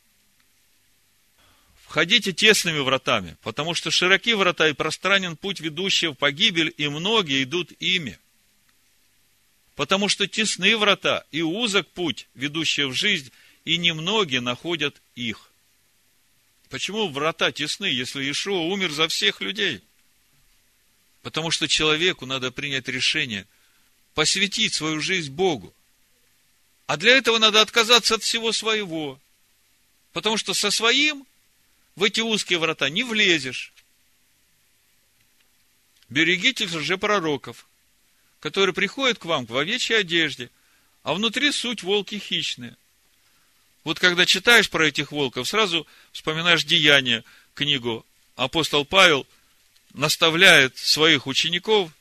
Входите 1.95 2.33
тесными 2.33 2.79
вратами, 2.79 3.37
потому 3.41 3.73
что 3.73 3.89
широки 3.89 4.33
врата 4.33 4.67
и 4.67 4.73
пространен 4.73 5.37
путь, 5.37 5.61
ведущий 5.61 6.07
в 6.07 6.13
погибель, 6.15 6.73
и 6.75 6.89
многие 6.89 7.43
идут 7.43 7.71
ими. 7.79 8.19
Потому 9.75 10.09
что 10.09 10.27
тесны 10.27 10.75
врата 10.75 11.23
и 11.31 11.41
узок 11.41 11.87
путь, 11.91 12.27
ведущий 12.33 12.83
в 12.83 12.91
жизнь, 12.91 13.31
и 13.63 13.77
немногие 13.77 14.41
находят 14.41 15.01
их. 15.15 15.49
Почему 16.69 17.07
врата 17.07 17.53
тесны, 17.53 17.85
если 17.85 18.23
Иешуа 18.23 18.59
умер 18.59 18.91
за 18.91 19.07
всех 19.07 19.39
людей? 19.39 19.81
Потому 21.21 21.49
что 21.49 21.65
человеку 21.69 22.25
надо 22.25 22.51
принять 22.51 22.89
решение 22.89 23.47
посвятить 24.13 24.73
свою 24.73 24.99
жизнь 24.99 25.31
Богу. 25.31 25.73
А 26.87 26.97
для 26.97 27.15
этого 27.15 27.37
надо 27.37 27.61
отказаться 27.61 28.15
от 28.15 28.23
всего 28.23 28.51
своего. 28.51 29.17
Потому 30.11 30.35
что 30.35 30.53
со 30.53 30.71
своим 30.71 31.25
в 31.95 32.03
эти 32.03 32.21
узкие 32.21 32.59
врата 32.59 32.89
не 32.89 33.03
влезешь. 33.03 33.73
Берегитесь 36.09 36.71
же 36.71 36.97
пророков, 36.97 37.67
которые 38.39 38.73
приходят 38.73 39.17
к 39.17 39.25
вам 39.25 39.45
в 39.45 39.57
овечьей 39.57 39.99
одежде, 39.99 40.49
а 41.03 41.13
внутри 41.13 41.51
суть 41.51 41.83
волки 41.83 42.19
хищные. 42.19 42.75
Вот 43.83 43.99
когда 43.99 44.25
читаешь 44.25 44.69
про 44.69 44.87
этих 44.87 45.11
волков, 45.11 45.47
сразу 45.47 45.87
вспоминаешь 46.11 46.63
деяния, 46.63 47.23
книгу. 47.53 48.05
Апостол 48.35 48.83
Павел 48.83 49.25
наставляет 49.93 50.77
своих 50.77 51.27
учеников, 51.27 51.91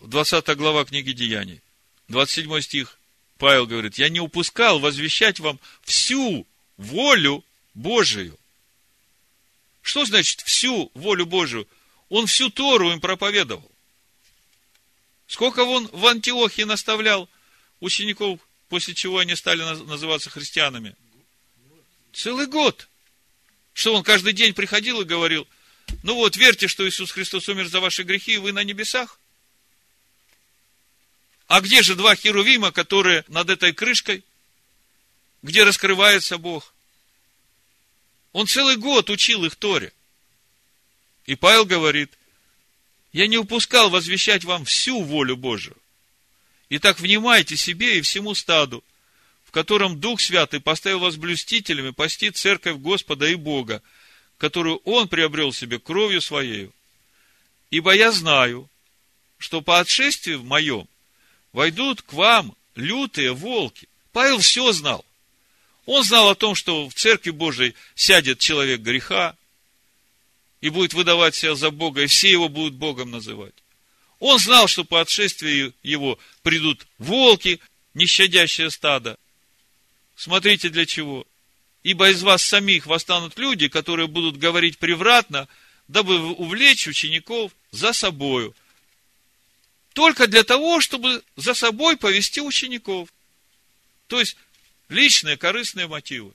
20 0.00 0.56
глава 0.56 0.84
книги 0.84 1.12
Деяний, 1.12 1.62
27 2.08 2.60
стих, 2.60 2.98
Павел 3.38 3.66
говорит, 3.66 3.96
я 3.98 4.08
не 4.08 4.20
упускал 4.20 4.80
возвещать 4.80 5.40
вам 5.40 5.58
всю 5.82 6.46
волю 6.76 7.44
Божию. 7.74 8.38
Что 9.82 10.04
значит 10.04 10.40
всю 10.42 10.90
волю 10.94 11.26
Божию? 11.26 11.68
Он 12.08 12.26
всю 12.26 12.50
Тору 12.50 12.92
им 12.92 13.00
проповедовал. 13.00 13.70
Сколько 15.26 15.64
он 15.64 15.88
в 15.92 16.06
Антиохии 16.06 16.62
наставлял 16.62 17.28
учеников, 17.80 18.38
после 18.68 18.94
чего 18.94 19.18
они 19.18 19.34
стали 19.34 19.62
называться 19.84 20.30
христианами? 20.30 20.94
Целый 22.12 22.46
год. 22.46 22.88
Что 23.74 23.94
он 23.94 24.02
каждый 24.02 24.34
день 24.34 24.54
приходил 24.54 25.00
и 25.00 25.06
говорил, 25.06 25.48
ну 26.02 26.14
вот, 26.14 26.36
верьте, 26.36 26.68
что 26.68 26.86
Иисус 26.86 27.10
Христос 27.10 27.48
умер 27.48 27.68
за 27.68 27.80
ваши 27.80 28.02
грехи, 28.02 28.34
и 28.34 28.38
вы 28.38 28.52
на 28.52 28.62
небесах. 28.62 29.18
А 31.48 31.60
где 31.60 31.82
же 31.82 31.94
два 31.94 32.14
херувима, 32.14 32.70
которые 32.70 33.24
над 33.28 33.50
этой 33.50 33.72
крышкой? 33.72 34.24
Где 35.42 35.64
раскрывается 35.64 36.38
Бог? 36.38 36.72
Он 38.32 38.46
целый 38.46 38.76
год 38.76 39.10
учил 39.10 39.44
их 39.44 39.56
Торе. 39.56 39.92
И 41.26 41.34
Павел 41.34 41.64
говорит, 41.64 42.10
я 43.12 43.26
не 43.26 43.38
упускал 43.38 43.90
возвещать 43.90 44.44
вам 44.44 44.64
всю 44.64 45.02
волю 45.02 45.36
Божию. 45.36 45.76
Итак, 46.70 46.98
внимайте 46.98 47.56
себе 47.56 47.98
и 47.98 48.00
всему 48.00 48.34
стаду, 48.34 48.82
в 49.44 49.50
котором 49.50 50.00
Дух 50.00 50.20
Святый 50.20 50.60
поставил 50.60 51.00
вас 51.00 51.16
блюстителями 51.16 51.90
пасти 51.90 52.30
церковь 52.30 52.78
Господа 52.78 53.28
и 53.28 53.34
Бога, 53.34 53.82
которую 54.38 54.78
Он 54.84 55.08
приобрел 55.08 55.52
себе 55.52 55.78
кровью 55.78 56.22
Своею. 56.22 56.72
Ибо 57.70 57.94
я 57.94 58.10
знаю, 58.12 58.68
что 59.36 59.60
по 59.60 59.80
отшествию 59.80 60.42
моем 60.42 60.88
войдут 61.52 62.00
к 62.00 62.14
вам 62.14 62.56
лютые 62.74 63.32
волки. 63.32 63.88
Павел 64.12 64.38
все 64.38 64.72
знал. 64.72 65.04
Он 65.86 66.04
знал 66.04 66.30
о 66.30 66.34
том, 66.34 66.54
что 66.54 66.88
в 66.88 66.94
Церкви 66.94 67.30
Божией 67.30 67.74
сядет 67.94 68.38
человек 68.38 68.80
греха 68.80 69.36
и 70.60 70.68
будет 70.68 70.94
выдавать 70.94 71.34
себя 71.34 71.54
за 71.54 71.70
Бога, 71.70 72.02
и 72.02 72.06
все 72.06 72.30
его 72.30 72.48
будут 72.48 72.74
Богом 72.74 73.10
называть. 73.10 73.54
Он 74.20 74.38
знал, 74.38 74.68
что 74.68 74.84
по 74.84 75.00
отшествию 75.00 75.74
его 75.82 76.18
придут 76.42 76.86
волки, 76.98 77.60
нещадящее 77.94 78.70
стадо. 78.70 79.18
Смотрите 80.14 80.68
для 80.68 80.86
чего. 80.86 81.26
Ибо 81.82 82.10
из 82.10 82.22
вас 82.22 82.44
самих 82.44 82.86
восстанут 82.86 83.36
люди, 83.38 83.66
которые 83.66 84.06
будут 84.06 84.36
говорить 84.36 84.78
превратно, 84.78 85.48
дабы 85.88 86.20
увлечь 86.34 86.86
учеников 86.86 87.50
за 87.72 87.92
собою 87.92 88.54
только 89.92 90.26
для 90.26 90.42
того, 90.42 90.80
чтобы 90.80 91.22
за 91.36 91.54
собой 91.54 91.96
повести 91.96 92.40
учеников. 92.40 93.08
То 94.06 94.20
есть, 94.20 94.36
личные 94.92 95.36
корыстные 95.36 95.88
мотивы. 95.88 96.32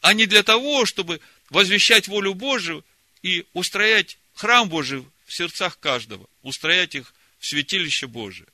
А 0.00 0.12
не 0.12 0.26
для 0.26 0.42
того, 0.42 0.84
чтобы 0.84 1.20
возвещать 1.48 2.08
волю 2.08 2.34
Божию 2.34 2.84
и 3.22 3.46
устроять 3.54 4.18
храм 4.34 4.68
Божий 4.68 5.04
в 5.26 5.32
сердцах 5.32 5.78
каждого, 5.78 6.28
устроять 6.42 6.94
их 6.94 7.14
в 7.38 7.46
святилище 7.46 8.06
Божие. 8.06 8.46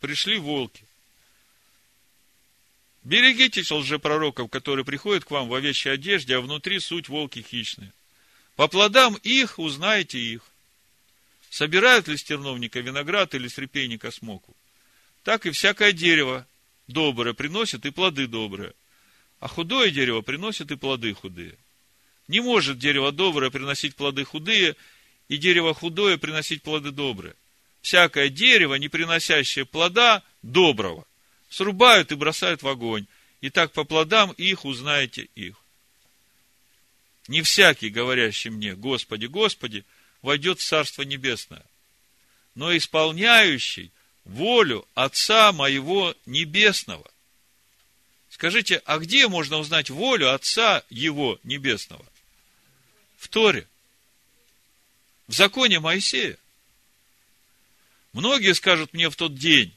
Пришли 0.00 0.38
волки. 0.38 0.84
Берегитесь 3.04 3.70
лжепророков, 3.70 4.50
которые 4.50 4.84
приходят 4.84 5.24
к 5.24 5.30
вам 5.30 5.48
в 5.48 5.54
овечьей 5.54 5.94
одежде, 5.94 6.36
а 6.36 6.40
внутри 6.40 6.80
суть 6.80 7.08
волки 7.08 7.44
хищные. 7.48 7.92
По 8.56 8.68
плодам 8.68 9.14
их 9.22 9.58
узнаете 9.58 10.18
их. 10.18 10.42
Собирают 11.50 12.08
ли 12.08 12.16
с 12.16 12.22
терновника 12.22 12.80
виноград 12.80 13.34
или 13.34 13.48
с 13.48 13.58
репейника 13.58 14.10
смоку? 14.10 14.54
Так 15.24 15.46
и 15.46 15.50
всякое 15.50 15.92
дерево 15.92 16.46
доброе 16.92 17.34
приносит 17.34 17.86
и 17.86 17.90
плоды 17.90 18.26
добрые. 18.26 18.74
А 19.38 19.48
худое 19.48 19.90
дерево 19.90 20.20
приносит 20.20 20.70
и 20.70 20.76
плоды 20.76 21.14
худые. 21.14 21.56
Не 22.28 22.40
может 22.40 22.78
дерево 22.78 23.10
доброе 23.10 23.50
приносить 23.50 23.96
плоды 23.96 24.24
худые, 24.24 24.76
и 25.28 25.36
дерево 25.36 25.74
худое 25.74 26.18
приносить 26.18 26.62
плоды 26.62 26.90
добрые. 26.90 27.34
Всякое 27.82 28.28
дерево, 28.28 28.74
не 28.74 28.88
приносящее 28.88 29.64
плода 29.64 30.22
доброго, 30.42 31.06
срубают 31.48 32.12
и 32.12 32.16
бросают 32.16 32.62
в 32.62 32.68
огонь. 32.68 33.06
И 33.40 33.48
так 33.48 33.72
по 33.72 33.84
плодам 33.84 34.32
их 34.32 34.64
узнаете 34.64 35.28
их. 35.34 35.56
Не 37.28 37.42
всякий, 37.42 37.88
говорящий 37.88 38.50
мне, 38.50 38.74
Господи, 38.74 39.26
Господи, 39.26 39.84
войдет 40.20 40.58
в 40.58 40.64
Царство 40.66 41.02
Небесное, 41.02 41.64
но 42.54 42.76
исполняющий 42.76 43.92
волю 44.30 44.86
Отца 44.94 45.52
моего 45.52 46.14
Небесного. 46.24 47.10
Скажите, 48.30 48.80
а 48.86 48.98
где 48.98 49.28
можно 49.28 49.58
узнать 49.58 49.90
волю 49.90 50.32
Отца 50.32 50.84
его 50.88 51.38
Небесного? 51.42 52.04
В 53.18 53.28
Торе. 53.28 53.66
В 55.26 55.34
законе 55.34 55.80
Моисея. 55.80 56.38
Многие 58.12 58.54
скажут 58.54 58.92
мне 58.92 59.10
в 59.10 59.16
тот 59.16 59.34
день, 59.34 59.74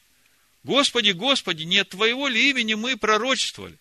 Господи, 0.63 1.11
Господи, 1.11 1.63
нет 1.63 1.89
Твоего 1.89 2.27
ли 2.27 2.49
имени 2.49 2.75
мы 2.75 2.95
пророчествовали? 2.95 3.77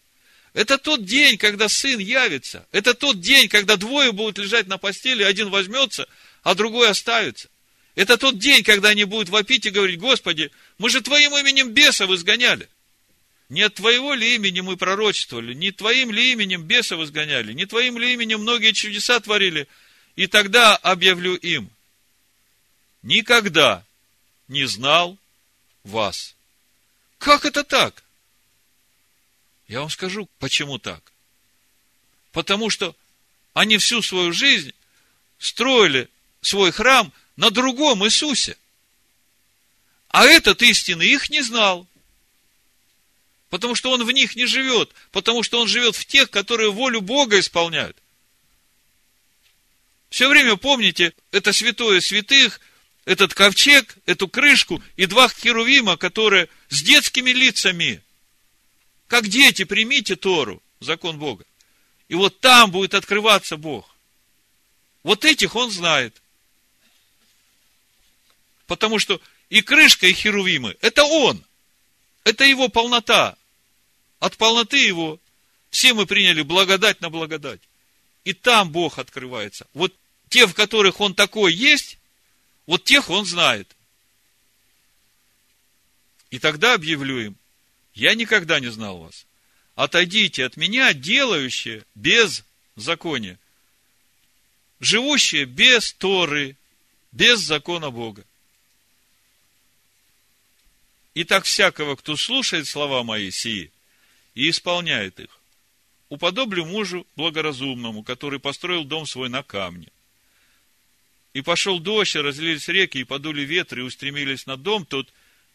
Это 0.52 0.78
тот 0.78 1.04
день, 1.04 1.38
когда 1.38 1.68
сын 1.68 1.98
явится. 1.98 2.66
Это 2.72 2.92
тот 2.92 3.20
день, 3.20 3.48
когда 3.48 3.76
двое 3.76 4.12
будут 4.12 4.38
лежать 4.38 4.66
на 4.66 4.78
постели, 4.78 5.22
один 5.22 5.48
возьмется, 5.48 6.06
а 6.42 6.54
другой 6.54 6.90
оставится. 6.90 7.48
Это 7.94 8.16
тот 8.16 8.38
день, 8.38 8.64
когда 8.64 8.90
они 8.90 9.04
будут 9.04 9.28
вопить 9.28 9.66
и 9.66 9.70
говорить, 9.70 10.00
Господи, 10.00 10.50
мы 10.78 10.88
же 10.88 11.02
Твоим 11.02 11.36
именем 11.36 11.70
бесов 11.70 12.10
изгоняли. 12.10 12.68
Не 13.50 13.62
от 13.62 13.74
Твоего 13.74 14.14
ли 14.14 14.34
имени 14.34 14.60
мы 14.60 14.78
пророчествовали, 14.78 15.52
не 15.52 15.72
Твоим 15.72 16.10
ли 16.10 16.32
именем 16.32 16.62
бесов 16.62 17.00
изгоняли, 17.00 17.52
не 17.52 17.66
Твоим 17.66 17.98
ли 17.98 18.14
именем 18.14 18.40
многие 18.40 18.72
чудеса 18.72 19.20
творили. 19.20 19.68
И 20.16 20.26
тогда 20.26 20.74
объявлю 20.76 21.34
им, 21.34 21.70
никогда 23.02 23.84
не 24.48 24.64
знал 24.64 25.18
вас. 25.84 26.34
Как 27.18 27.44
это 27.44 27.62
так? 27.62 28.02
Я 29.68 29.80
вам 29.80 29.90
скажу, 29.90 30.28
почему 30.38 30.78
так. 30.78 31.12
Потому 32.32 32.70
что 32.70 32.96
они 33.52 33.76
всю 33.76 34.00
свою 34.00 34.32
жизнь 34.32 34.72
строили 35.38 36.08
свой 36.40 36.72
храм 36.72 37.12
на 37.36 37.50
другом 37.50 38.04
Иисусе. 38.04 38.56
А 40.08 40.24
этот 40.24 40.62
истины 40.62 41.02
их 41.02 41.30
не 41.30 41.42
знал. 41.42 41.86
Потому 43.48 43.74
что 43.74 43.90
он 43.90 44.04
в 44.04 44.10
них 44.12 44.36
не 44.36 44.46
живет. 44.46 44.92
Потому 45.10 45.42
что 45.42 45.60
он 45.60 45.68
живет 45.68 45.96
в 45.96 46.04
тех, 46.04 46.30
которые 46.30 46.70
волю 46.70 47.00
Бога 47.00 47.38
исполняют. 47.38 47.96
Все 50.10 50.28
время 50.28 50.56
помните, 50.56 51.14
это 51.30 51.54
святое 51.54 52.00
святых, 52.00 52.60
этот 53.06 53.32
ковчег, 53.34 53.96
эту 54.04 54.28
крышку 54.28 54.82
и 54.96 55.06
два 55.06 55.28
херувима, 55.28 55.96
которые 55.96 56.48
с 56.68 56.82
детскими 56.82 57.30
лицами. 57.30 58.02
Как 59.06 59.26
дети, 59.26 59.64
примите 59.64 60.16
Тору, 60.16 60.62
закон 60.80 61.18
Бога. 61.18 61.44
И 62.08 62.14
вот 62.14 62.40
там 62.40 62.70
будет 62.70 62.94
открываться 62.94 63.56
Бог. 63.56 63.96
Вот 65.02 65.24
этих 65.24 65.56
он 65.56 65.70
знает. 65.70 66.20
Потому 68.72 68.98
что 68.98 69.20
и 69.50 69.60
крышка, 69.60 70.06
и 70.06 70.14
херувимы– 70.14 70.78
это 70.80 71.04
Он. 71.04 71.44
Это 72.24 72.44
Его 72.44 72.68
полнота. 72.68 73.36
От 74.18 74.38
полноты 74.38 74.78
Его 74.78 75.20
все 75.68 75.92
мы 75.92 76.06
приняли 76.06 76.40
благодать 76.40 77.02
на 77.02 77.10
благодать. 77.10 77.60
И 78.24 78.32
там 78.32 78.72
Бог 78.72 78.98
открывается. 78.98 79.66
Вот 79.74 79.94
те, 80.30 80.46
в 80.46 80.54
которых 80.54 81.02
Он 81.02 81.14
такой 81.14 81.52
есть, 81.52 81.98
вот 82.64 82.84
тех 82.84 83.10
Он 83.10 83.26
знает. 83.26 83.70
И 86.30 86.38
тогда 86.38 86.72
объявлю 86.72 87.18
им, 87.20 87.36
я 87.92 88.14
никогда 88.14 88.58
не 88.58 88.70
знал 88.70 89.00
вас. 89.00 89.26
Отойдите 89.74 90.46
от 90.46 90.56
меня, 90.56 90.94
делающие 90.94 91.84
без 91.94 92.42
закония, 92.76 93.38
живущие 94.80 95.44
без 95.44 95.92
Торы, 95.92 96.56
без 97.12 97.40
закона 97.40 97.90
Бога. 97.90 98.24
И 101.14 101.24
так 101.24 101.44
всякого, 101.44 101.96
кто 101.96 102.16
слушает 102.16 102.66
слова 102.66 103.02
мои 103.02 103.30
сии 103.30 103.70
и 104.34 104.48
исполняет 104.48 105.20
их, 105.20 105.28
уподоблю 106.08 106.64
мужу 106.64 107.06
благоразумному, 107.16 108.02
который 108.02 108.40
построил 108.40 108.84
дом 108.84 109.06
свой 109.06 109.28
на 109.28 109.42
камне. 109.42 109.88
И 111.34 111.42
пошел 111.42 111.78
дождь, 111.78 112.16
и 112.16 112.20
разлились 112.20 112.68
реки, 112.68 112.98
и 112.98 113.04
подули 113.04 113.42
ветры, 113.42 113.82
и 113.82 113.84
устремились 113.84 114.46
на 114.46 114.56
дом 114.56 114.86
тот, 114.86 115.12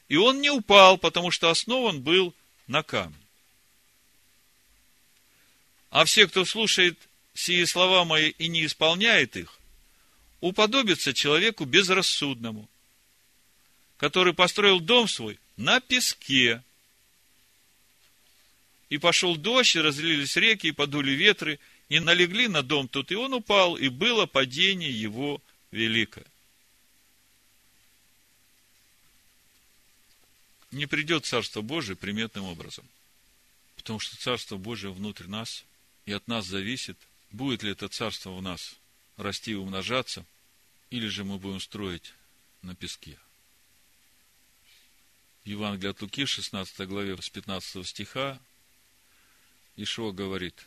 и 0.10 0.18
он 0.18 0.42
не 0.42 0.50
упал, 0.50 0.98
потому 0.98 1.32
что 1.32 1.50
основан 1.50 2.02
был 2.02 2.34
на 2.68 2.84
камне. 2.84 3.18
А 5.90 6.06
все, 6.06 6.28
кто 6.28 6.46
слушает 6.46 6.98
сии 7.34 7.64
слова 7.66 8.06
мои 8.06 8.30
и 8.30 8.48
не 8.48 8.66
исполняет 8.66 9.38
их, 9.38 9.60
уподобится 10.40 11.14
человеку 11.14 11.66
безрассудному, 11.66 12.70
который 13.98 14.34
построил 14.34 14.80
дом 14.80 15.08
свой 15.08 15.40
на 15.58 15.80
песке. 15.80 16.64
И 18.90 18.98
пошел 18.98 19.36
дождь, 19.36 19.76
и 19.76 19.82
разлились 19.82 20.38
реки, 20.38 20.68
и 20.68 20.72
подули 20.72 21.12
ветры, 21.12 21.60
и 21.90 22.00
налегли 22.00 22.48
на 22.48 22.64
дом 22.64 22.88
тот, 22.88 23.12
и 23.12 23.16
он 23.16 23.34
упал, 23.34 23.76
и 23.76 23.90
было 23.90 24.26
падение 24.26 24.92
его 24.92 25.42
великое. 25.72 26.26
Не 30.72 30.86
придет 30.86 31.26
Царство 31.26 31.62
Божие 31.62 31.96
приметным 31.96 32.46
образом. 32.46 32.88
Потому 33.76 34.00
что 34.00 34.18
Царство 34.18 34.58
Божие 34.58 34.92
внутрь 34.92 35.28
нас, 35.28 35.64
и 36.06 36.12
от 36.12 36.28
нас 36.28 36.46
зависит, 36.46 36.98
будет 37.32 37.64
ли 37.64 37.72
это 37.72 37.88
Царство 37.88 38.32
в 38.32 38.42
нас 38.42 38.76
расти 39.16 39.52
и 39.52 39.56
умножаться, 39.56 40.26
или 40.90 41.08
же 41.08 41.24
мы 41.24 41.38
будем 41.38 41.60
строить 41.60 42.14
на 42.62 42.76
песке. 42.76 43.18
Евангелие 45.48 45.92
от 45.92 46.02
Луки, 46.02 46.26
16 46.26 46.88
главе, 46.88 47.16
с 47.16 47.30
15 47.30 47.88
стиха, 47.88 48.38
Ишуа 49.78 50.12
говорит, 50.12 50.66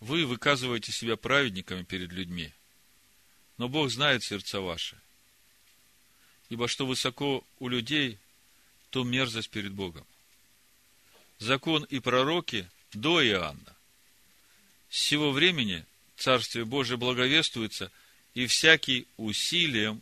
«Вы 0.00 0.24
выказываете 0.24 0.90
себя 0.90 1.16
праведниками 1.16 1.82
перед 1.82 2.12
людьми, 2.12 2.50
но 3.58 3.68
Бог 3.68 3.90
знает 3.90 4.24
сердца 4.24 4.60
ваши. 4.60 4.98
Ибо 6.48 6.66
что 6.66 6.86
высоко 6.86 7.44
у 7.58 7.68
людей, 7.68 8.18
то 8.88 9.04
мерзость 9.04 9.50
перед 9.50 9.72
Богом. 9.72 10.06
Закон 11.38 11.84
и 11.84 11.98
пророки 11.98 12.70
до 12.94 13.22
Иоанна. 13.22 13.76
С 14.88 14.98
сего 14.98 15.30
времени 15.30 15.84
Царствие 16.16 16.64
Божие 16.64 16.96
благовествуется, 16.96 17.92
и 18.32 18.46
всякий 18.46 19.06
усилием 19.18 20.00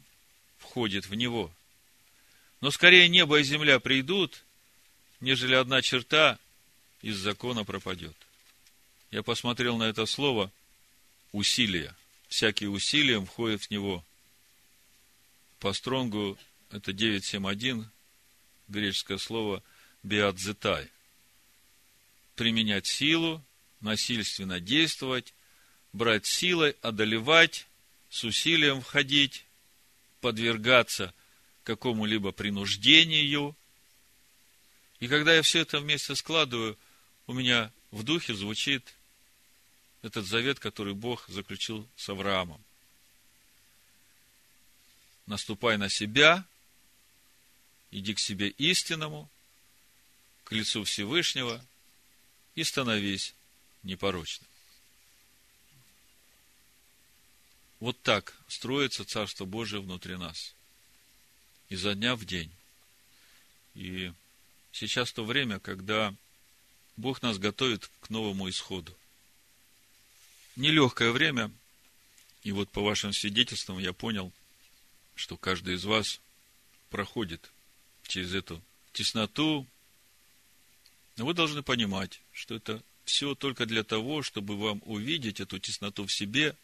входит 0.58 1.06
в 1.06 1.14
него– 1.14 1.52
но 2.62 2.70
скорее 2.70 3.08
небо 3.08 3.40
и 3.40 3.42
земля 3.42 3.80
придут, 3.80 4.44
нежели 5.20 5.54
одна 5.54 5.82
черта 5.82 6.38
из 7.02 7.16
закона 7.16 7.64
пропадет. 7.64 8.16
Я 9.10 9.24
посмотрел 9.24 9.76
на 9.76 9.84
это 9.84 10.06
слово 10.06 10.50
усилие. 11.32 11.94
Всякие 12.28 12.70
усилия 12.70 13.20
входят 13.20 13.62
в 13.62 13.70
него. 13.72 14.04
По 15.58 15.72
стронгу 15.72 16.38
это 16.70 16.92
971, 16.92 17.90
греческое 18.68 19.18
слово 19.18 19.60
биадзетай. 20.04 20.88
Применять 22.36 22.86
силу, 22.86 23.44
насильственно 23.80 24.60
действовать, 24.60 25.34
брать 25.92 26.26
силой, 26.26 26.76
одолевать, 26.80 27.66
с 28.08 28.22
усилием 28.22 28.82
входить, 28.82 29.44
подвергаться– 30.20 31.12
какому-либо 31.64 32.32
принуждению. 32.32 33.56
И 35.00 35.08
когда 35.08 35.34
я 35.34 35.42
все 35.42 35.60
это 35.60 35.80
вместе 35.80 36.14
складываю, 36.14 36.78
у 37.26 37.32
меня 37.32 37.72
в 37.90 38.02
духе 38.02 38.34
звучит 38.34 38.94
этот 40.02 40.26
завет, 40.26 40.58
который 40.58 40.94
Бог 40.94 41.28
заключил 41.28 41.88
с 41.96 42.08
Авраамом. 42.08 42.62
Наступай 45.26 45.78
на 45.78 45.88
себя, 45.88 46.44
иди 47.90 48.14
к 48.14 48.18
себе 48.18 48.48
истинному, 48.48 49.30
к 50.44 50.52
лицу 50.52 50.82
Всевышнего 50.84 51.64
и 52.56 52.64
становись 52.64 53.34
непорочным. 53.84 54.48
Вот 57.78 58.00
так 58.02 58.36
строится 58.48 59.04
Царство 59.04 59.44
Божие 59.44 59.80
внутри 59.80 60.16
нас– 60.16 60.54
изо 61.72 61.94
дня 61.94 62.16
в 62.16 62.26
день. 62.26 62.50
И 63.74 64.12
сейчас 64.72 65.10
то 65.10 65.24
время, 65.24 65.58
когда 65.58 66.14
Бог 66.98 67.22
нас 67.22 67.38
готовит 67.38 67.90
к 68.00 68.10
новому 68.10 68.50
исходу. 68.50 68.94
Нелегкое 70.54 71.12
время, 71.12 71.50
и 72.42 72.52
вот 72.52 72.70
по 72.70 72.82
вашим 72.82 73.14
свидетельствам 73.14 73.78
я 73.78 73.94
понял, 73.94 74.32
что 75.14 75.38
каждый 75.38 75.76
из 75.76 75.84
вас 75.86 76.20
проходит 76.90 77.50
через 78.06 78.34
эту 78.34 78.62
тесноту. 78.92 79.66
Но 81.16 81.24
вы 81.24 81.32
должны 81.32 81.62
понимать, 81.62 82.20
что 82.32 82.54
это 82.54 82.82
все 83.06 83.34
только 83.34 83.64
для 83.64 83.82
того, 83.82 84.22
чтобы 84.22 84.58
вам 84.58 84.82
увидеть 84.84 85.40
эту 85.40 85.58
тесноту 85.58 86.04
в 86.04 86.12
себе, 86.12 86.54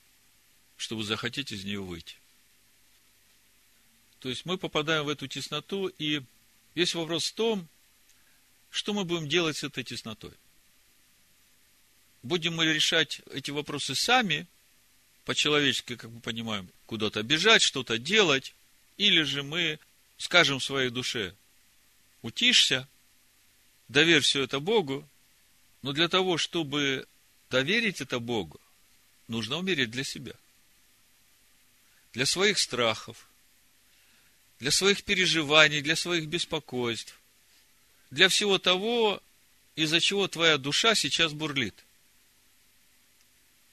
чтобы 0.76 1.02
захотеть 1.02 1.50
из 1.50 1.64
нее 1.64 1.80
выйти. 1.80 2.16
То 4.20 4.28
есть 4.28 4.44
мы 4.44 4.58
попадаем 4.58 5.04
в 5.04 5.08
эту 5.08 5.26
тесноту, 5.28 5.88
и 5.88 6.22
весь 6.74 6.94
вопрос 6.94 7.26
в 7.26 7.34
том, 7.34 7.68
что 8.70 8.92
мы 8.92 9.04
будем 9.04 9.28
делать 9.28 9.56
с 9.56 9.64
этой 9.64 9.84
теснотой. 9.84 10.32
Будем 12.22 12.56
мы 12.56 12.66
решать 12.66 13.20
эти 13.32 13.50
вопросы 13.50 13.94
сами, 13.94 14.46
по-человечески, 15.24 15.96
как 15.96 16.10
мы 16.10 16.20
понимаем, 16.20 16.68
куда-то 16.86 17.22
бежать, 17.22 17.62
что-то 17.62 17.98
делать, 17.98 18.54
или 18.96 19.22
же 19.22 19.42
мы 19.42 19.78
скажем 20.16 20.60
своей 20.60 20.90
душе, 20.90 21.34
утишься, 22.22 22.88
доверь 23.86 24.22
все 24.22 24.42
это 24.42 24.58
Богу, 24.58 25.08
но 25.82 25.92
для 25.92 26.08
того, 26.08 26.38
чтобы 26.38 27.06
доверить 27.50 28.00
это 28.00 28.18
Богу, 28.18 28.60
нужно 29.28 29.58
умереть 29.58 29.90
для 29.90 30.02
себя. 30.02 30.34
Для 32.12 32.26
своих 32.26 32.58
страхов, 32.58 33.27
для 34.60 34.70
своих 34.70 35.04
переживаний, 35.04 35.80
для 35.80 35.96
своих 35.96 36.26
беспокойств, 36.26 37.18
для 38.10 38.28
всего 38.28 38.58
того, 38.58 39.22
из-за 39.76 40.00
чего 40.00 40.26
твоя 40.28 40.58
душа 40.58 40.94
сейчас 40.94 41.32
бурлит. 41.32 41.84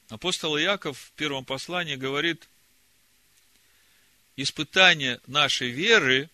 Апостол 0.08 0.56
Иаков 0.56 0.98
в 0.98 1.10
первом 1.12 1.44
послании 1.44 1.96
говорит, 1.96 2.48
испытание 4.36 5.20
нашей 5.26 5.70
веры, 5.70 6.30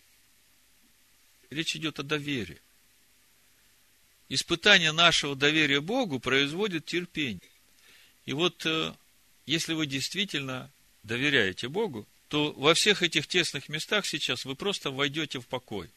речь 1.48 1.74
идет 1.74 1.98
о 1.98 2.02
доверии. 2.02 2.60
Испытание 4.28 4.92
нашего 4.92 5.36
доверия 5.36 5.80
Богу 5.80 6.18
производит 6.18 6.84
терпение. 6.86 7.40
И 8.24 8.32
вот, 8.32 8.64
э, 8.66 8.94
если 9.46 9.74
вы 9.74 9.86
действительно 9.86 10.70
доверяете 11.02 11.68
Богу, 11.68 12.06
то 12.32 12.50
во 12.52 12.72
всех 12.72 13.02
этих 13.02 13.26
тесных 13.26 13.68
местах 13.68 14.06
сейчас 14.06 14.46
вы 14.46 14.54
просто 14.54 14.90
войдете 14.90 15.38
в 15.38 15.46
покой. 15.46 15.90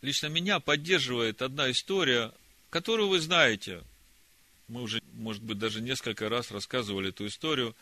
Лично 0.00 0.28
меня 0.28 0.60
поддерживает 0.60 1.42
одна 1.42 1.70
история, 1.70 2.32
которую 2.70 3.10
вы 3.10 3.20
знаете. 3.20 3.84
Мы 4.68 4.80
уже, 4.80 5.02
может 5.12 5.42
быть, 5.42 5.58
даже 5.58 5.82
несколько 5.82 6.30
раз 6.30 6.52
рассказывали 6.52 7.10
эту 7.10 7.26
историю. 7.26 7.76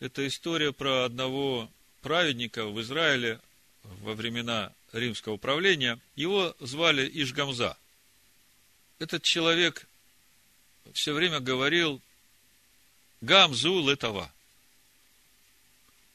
Это 0.00 0.26
история 0.26 0.72
про 0.72 1.04
одного 1.04 1.70
праведника 2.00 2.64
в 2.64 2.80
Израиле 2.80 3.38
во 3.82 4.14
времена 4.14 4.72
римского 4.94 5.36
правления. 5.36 6.00
Его 6.16 6.56
звали 6.58 7.06
Ишгамза. 7.22 7.76
Этот 8.98 9.24
человек 9.24 9.86
все 10.94 11.12
время 11.12 11.40
говорил 11.40 12.00
Гамзу 13.20 13.86
летова. 13.86 14.32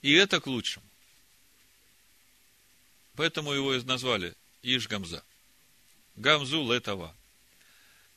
И 0.03 0.11
это 0.11 0.39
к 0.39 0.47
лучшему. 0.47 0.85
Поэтому 3.15 3.53
его 3.53 3.73
и 3.73 3.81
назвали 3.83 4.35
Иш 4.61 4.87
Гамза. 4.87 5.23
Гамзу 6.17 6.71
Летова. 6.71 7.15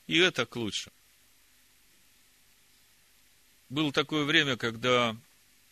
И 0.09 0.19
это 0.19 0.47
к 0.47 0.57
лучшему. 0.57 0.95
Было 3.69 3.93
такое 3.93 4.25
время, 4.25 4.57
когда 4.57 5.17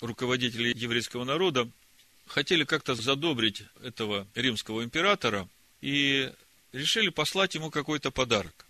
руководители 0.00 0.72
еврейского 0.76 1.24
народа 1.24 1.68
хотели 2.26 2.64
как-то 2.64 2.94
задобрить 2.94 3.64
этого 3.82 4.26
римского 4.34 4.84
императора 4.84 5.48
и 5.80 6.32
решили 6.72 7.08
послать 7.08 7.56
ему 7.56 7.70
какой-то 7.70 8.10
подарок. 8.10 8.66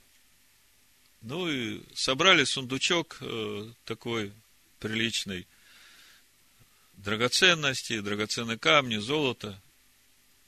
Ну 1.20 1.48
и 1.48 1.82
собрали 1.94 2.44
сундучок 2.44 3.18
э, 3.20 3.70
такой 3.84 4.32
приличный, 4.78 5.46
драгоценности, 6.96 8.00
драгоценные 8.00 8.58
камни, 8.58 8.96
золото, 8.96 9.60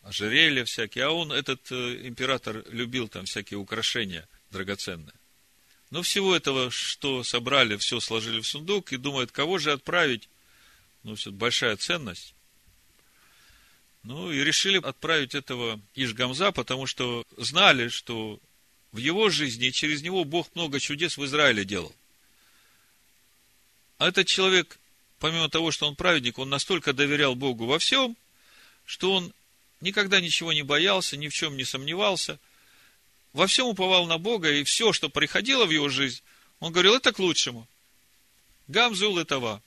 ожерелья 0.02 0.64
всякие, 0.64 1.04
а 1.04 1.10
он, 1.10 1.32
этот 1.32 1.70
э, 1.70 2.06
император, 2.06 2.64
любил 2.70 3.08
там 3.08 3.24
всякие 3.24 3.58
украшения 3.58 4.28
драгоценные. 4.50 5.14
Но 5.90 6.02
всего 6.02 6.34
этого, 6.34 6.70
что 6.70 7.22
собрали, 7.22 7.76
все 7.76 8.00
сложили 8.00 8.40
в 8.40 8.46
сундук 8.46 8.92
и 8.92 8.96
думают, 8.96 9.32
кого 9.32 9.58
же 9.58 9.72
отправить. 9.72 10.28
Ну, 11.02 11.14
все, 11.14 11.30
большая 11.30 11.76
ценность. 11.76 12.34
Ну, 14.02 14.30
и 14.30 14.38
решили 14.42 14.78
отправить 14.78 15.34
этого 15.34 15.80
Ишгамза, 15.94 16.52
потому 16.52 16.86
что 16.86 17.24
знали, 17.36 17.88
что 17.88 18.40
в 18.92 18.98
его 18.98 19.30
жизни 19.30 19.66
и 19.66 19.72
через 19.72 20.02
него 20.02 20.24
Бог 20.24 20.54
много 20.54 20.80
чудес 20.80 21.16
в 21.16 21.24
Израиле 21.24 21.64
делал. 21.64 21.94
А 23.98 24.08
этот 24.08 24.26
человек, 24.26 24.78
помимо 25.18 25.48
того, 25.48 25.70
что 25.70 25.86
он 25.86 25.96
праведник, 25.96 26.38
он 26.38 26.50
настолько 26.50 26.92
доверял 26.92 27.34
Богу 27.34 27.66
во 27.66 27.78
всем, 27.78 28.16
что 28.84 29.12
он 29.12 29.32
никогда 29.80 30.20
ничего 30.20 30.52
не 30.52 30.62
боялся, 30.62 31.16
ни 31.16 31.28
в 31.28 31.34
чем 31.34 31.56
не 31.56 31.64
сомневался, 31.64 32.38
во 33.32 33.46
всем 33.46 33.66
уповал 33.66 34.06
на 34.06 34.18
Бога, 34.18 34.50
и 34.50 34.64
все, 34.64 34.92
что 34.92 35.08
приходило 35.08 35.66
в 35.66 35.70
его 35.70 35.88
жизнь, 35.88 36.22
он 36.60 36.72
говорил, 36.72 36.94
это 36.94 37.12
к 37.12 37.18
лучшему. 37.18 37.68
Гамзул 38.66 39.18
этого. 39.18 39.62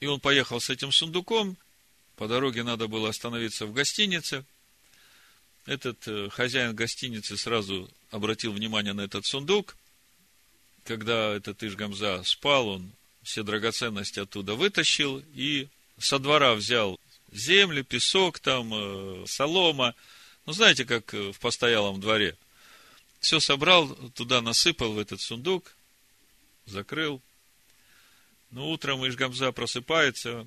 И 0.00 0.06
он 0.06 0.18
поехал 0.18 0.60
с 0.60 0.68
этим 0.68 0.90
сундуком. 0.90 1.56
По 2.16 2.26
дороге 2.26 2.64
надо 2.64 2.88
было 2.88 3.08
остановиться 3.08 3.66
в 3.66 3.72
гостинице. 3.72 4.44
Этот 5.64 6.06
э, 6.08 6.28
хозяин 6.28 6.74
гостиницы 6.74 7.36
сразу 7.36 7.88
обратил 8.10 8.52
внимание 8.52 8.94
на 8.94 9.02
этот 9.02 9.24
сундук. 9.26 9.76
Когда 10.84 11.34
этот 11.34 11.62
Ишгамза 11.62 12.22
спал, 12.24 12.68
он 12.68 12.92
все 13.22 13.42
драгоценности 13.42 14.20
оттуда 14.20 14.54
вытащил 14.54 15.22
и 15.34 15.68
со 15.98 16.18
двора 16.18 16.54
взял 16.54 16.98
землю, 17.30 17.84
песок 17.84 18.40
там, 18.40 18.72
э, 18.74 19.26
солома. 19.26 19.94
Ну, 20.44 20.52
знаете, 20.52 20.84
как 20.84 21.12
в 21.12 21.38
постоялом 21.38 22.00
дворе. 22.00 22.36
Все 23.20 23.38
собрал, 23.38 23.88
туда 24.14 24.40
насыпал 24.40 24.92
в 24.92 24.98
этот 24.98 25.20
сундук, 25.20 25.76
закрыл. 26.66 27.22
Ну, 28.50 28.68
утром 28.70 29.06
Ишгамза 29.06 29.52
просыпается, 29.52 30.46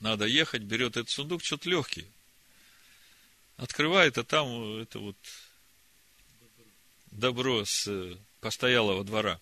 надо 0.00 0.26
ехать, 0.26 0.62
берет 0.62 0.96
этот 0.96 1.10
сундук, 1.10 1.44
что-то 1.44 1.68
легкий. 1.68 2.06
Открывает, 3.56 4.16
а 4.18 4.24
там 4.24 4.78
это 4.78 4.98
вот 4.98 5.16
добро 7.10 7.64
с 7.64 7.86
э, 7.86 8.16
постоялого 8.42 9.04
двора. 9.04 9.40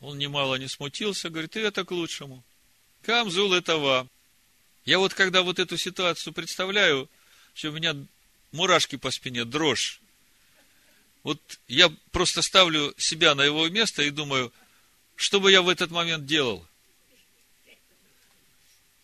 Он 0.00 0.18
немало 0.18 0.56
не 0.56 0.68
смутился, 0.68 1.30
говорит, 1.30 1.56
и 1.56 1.60
это 1.60 1.84
к 1.84 1.90
лучшему. 1.90 2.44
Камзул 3.02 3.52
этого. 3.52 4.08
Я 4.84 4.98
вот 4.98 5.14
когда 5.14 5.42
вот 5.42 5.58
эту 5.58 5.76
ситуацию 5.76 6.32
представляю, 6.32 7.08
что 7.54 7.70
у 7.70 7.72
меня 7.72 7.96
мурашки 8.52 8.96
по 8.96 9.10
спине, 9.10 9.44
дрожь. 9.44 10.00
Вот 11.22 11.40
я 11.68 11.90
просто 12.10 12.42
ставлю 12.42 12.94
себя 12.98 13.34
на 13.34 13.44
его 13.44 13.68
место 13.68 14.02
и 14.02 14.10
думаю, 14.10 14.52
что 15.16 15.40
бы 15.40 15.50
я 15.50 15.62
в 15.62 15.68
этот 15.68 15.90
момент 15.90 16.26
делал? 16.26 16.66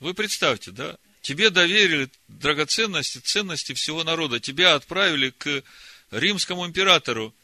Вы 0.01 0.15
представьте, 0.15 0.71
да? 0.71 0.97
Тебе 1.23 1.51
доверили 1.51 2.11
драгоценности, 2.29 3.19
ценности 3.19 3.73
всего 3.73 4.05
народа. 4.05 4.39
Тебя 4.39 4.75
отправили 4.75 5.31
к 5.31 5.63
римскому 6.11 6.67
императору. 6.67 7.35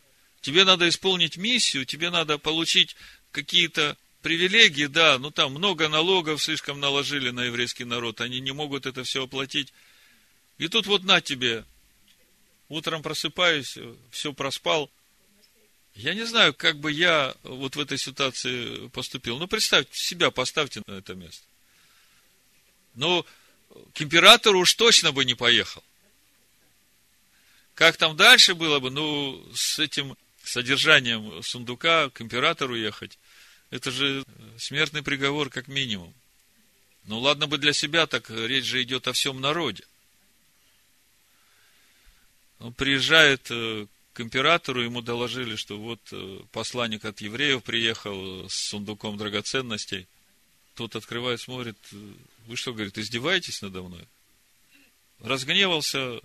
Тебе 0.45 0.65
надо 0.65 0.87
исполнить 0.91 1.39
миссию, 1.39 1.87
тебе 1.87 2.11
надо 2.11 2.37
получить 2.37 2.97
какие-то 3.31 3.97
привилегии, 4.21 4.85
да, 4.85 5.19
ну 5.19 5.31
там 5.31 5.53
много 5.53 5.89
налогов 5.89 6.43
слишком 6.43 6.81
наложили 6.81 7.31
на 7.31 7.45
еврейский 7.45 7.85
народ, 7.85 8.21
они 8.21 8.41
не 8.41 8.53
могут 8.53 8.85
это 8.85 9.05
все 9.05 9.25
оплатить. 9.25 9.73
И 10.59 10.69
тут 10.69 10.87
вот 10.87 11.03
на 11.03 11.23
тебе, 11.23 11.65
утром 12.69 13.03
просыпаюсь, 13.03 13.79
все 14.11 14.35
проспал. 14.35 14.91
Я 15.95 16.13
не 16.13 16.27
знаю, 16.27 16.53
как 16.53 16.79
бы 16.79 16.93
я 16.93 17.35
вот 17.43 17.77
в 17.77 17.81
этой 17.81 17.97
ситуации 17.97 18.89
поступил. 18.89 19.39
Ну, 19.39 19.49
представьте, 19.49 19.99
себя 19.99 20.31
поставьте 20.31 20.83
на 20.87 20.99
это 20.99 21.15
место. 21.15 21.47
Ну, 22.97 23.25
к 23.95 24.03
императору 24.03 24.59
уж 24.59 24.75
точно 24.75 25.11
бы 25.11 25.25
не 25.25 25.35
поехал. 25.35 25.83
Как 27.75 27.97
там 27.97 28.15
дальше 28.15 28.55
было 28.55 28.79
бы, 28.79 28.91
ну, 28.91 29.43
с 29.55 29.79
этим 29.79 30.15
содержанием 30.49 31.43
сундука 31.43 32.11
к 32.11 32.21
императору 32.21 32.75
ехать, 32.75 33.19
это 33.71 33.91
же 33.91 34.25
смертный 34.59 35.03
приговор 35.03 35.51
как 35.51 35.69
минимум. 35.69 36.15
Ну, 37.07 37.19
ладно 37.19 37.47
бы 37.47 37.59
для 37.59 37.73
себя, 37.73 38.07
так 38.07 38.31
речь 38.31 38.65
же 38.65 38.83
идет 38.83 39.09
о 39.09 39.13
всем 39.13 39.41
народе. 39.41 39.85
Он 42.61 42.73
приезжает 42.73 43.47
э, 43.51 43.87
к 44.15 44.21
императору, 44.21 44.83
ему 44.83 45.03
доложили, 45.03 45.57
что 45.57 45.79
вот 45.79 46.01
э, 46.13 46.41
посланник 46.53 47.05
от 47.05 47.21
евреев 47.21 47.63
приехал 47.63 48.49
с 48.49 48.55
сундуком 48.55 49.19
драгоценностей. 49.19 50.07
Тот 50.75 50.97
открывает, 50.97 51.41
смотрит, 51.41 51.77
вы 52.47 52.57
что, 52.57 52.73
говорит, 52.73 52.97
издеваетесь 52.97 53.61
надо 53.61 53.83
мной? 53.83 54.07
Разгневался, 55.21 56.21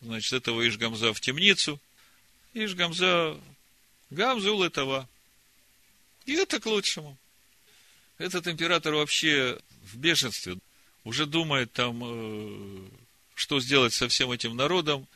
значит, 0.00 0.32
этого 0.32 0.66
Ишгамза 0.68 1.14
в 1.14 1.20
темницу. 1.20 1.80
Ишгамза, 2.54 3.36
Гамзул 4.10 4.62
этого. 4.62 5.08
И 6.24 6.34
это 6.34 6.60
к 6.60 6.66
лучшему. 6.66 7.18
Этот 8.18 8.46
император 8.46 8.94
вообще 8.94 9.58
в 9.82 9.96
бешенстве. 9.96 10.56
Уже 11.02 11.26
думает 11.26 11.72
там, 11.72 12.00
э, 12.02 12.88
что 13.34 13.60
сделать 13.60 13.92
со 13.92 14.08
всем 14.08 14.30
этим 14.30 14.56
народом. 14.56 15.06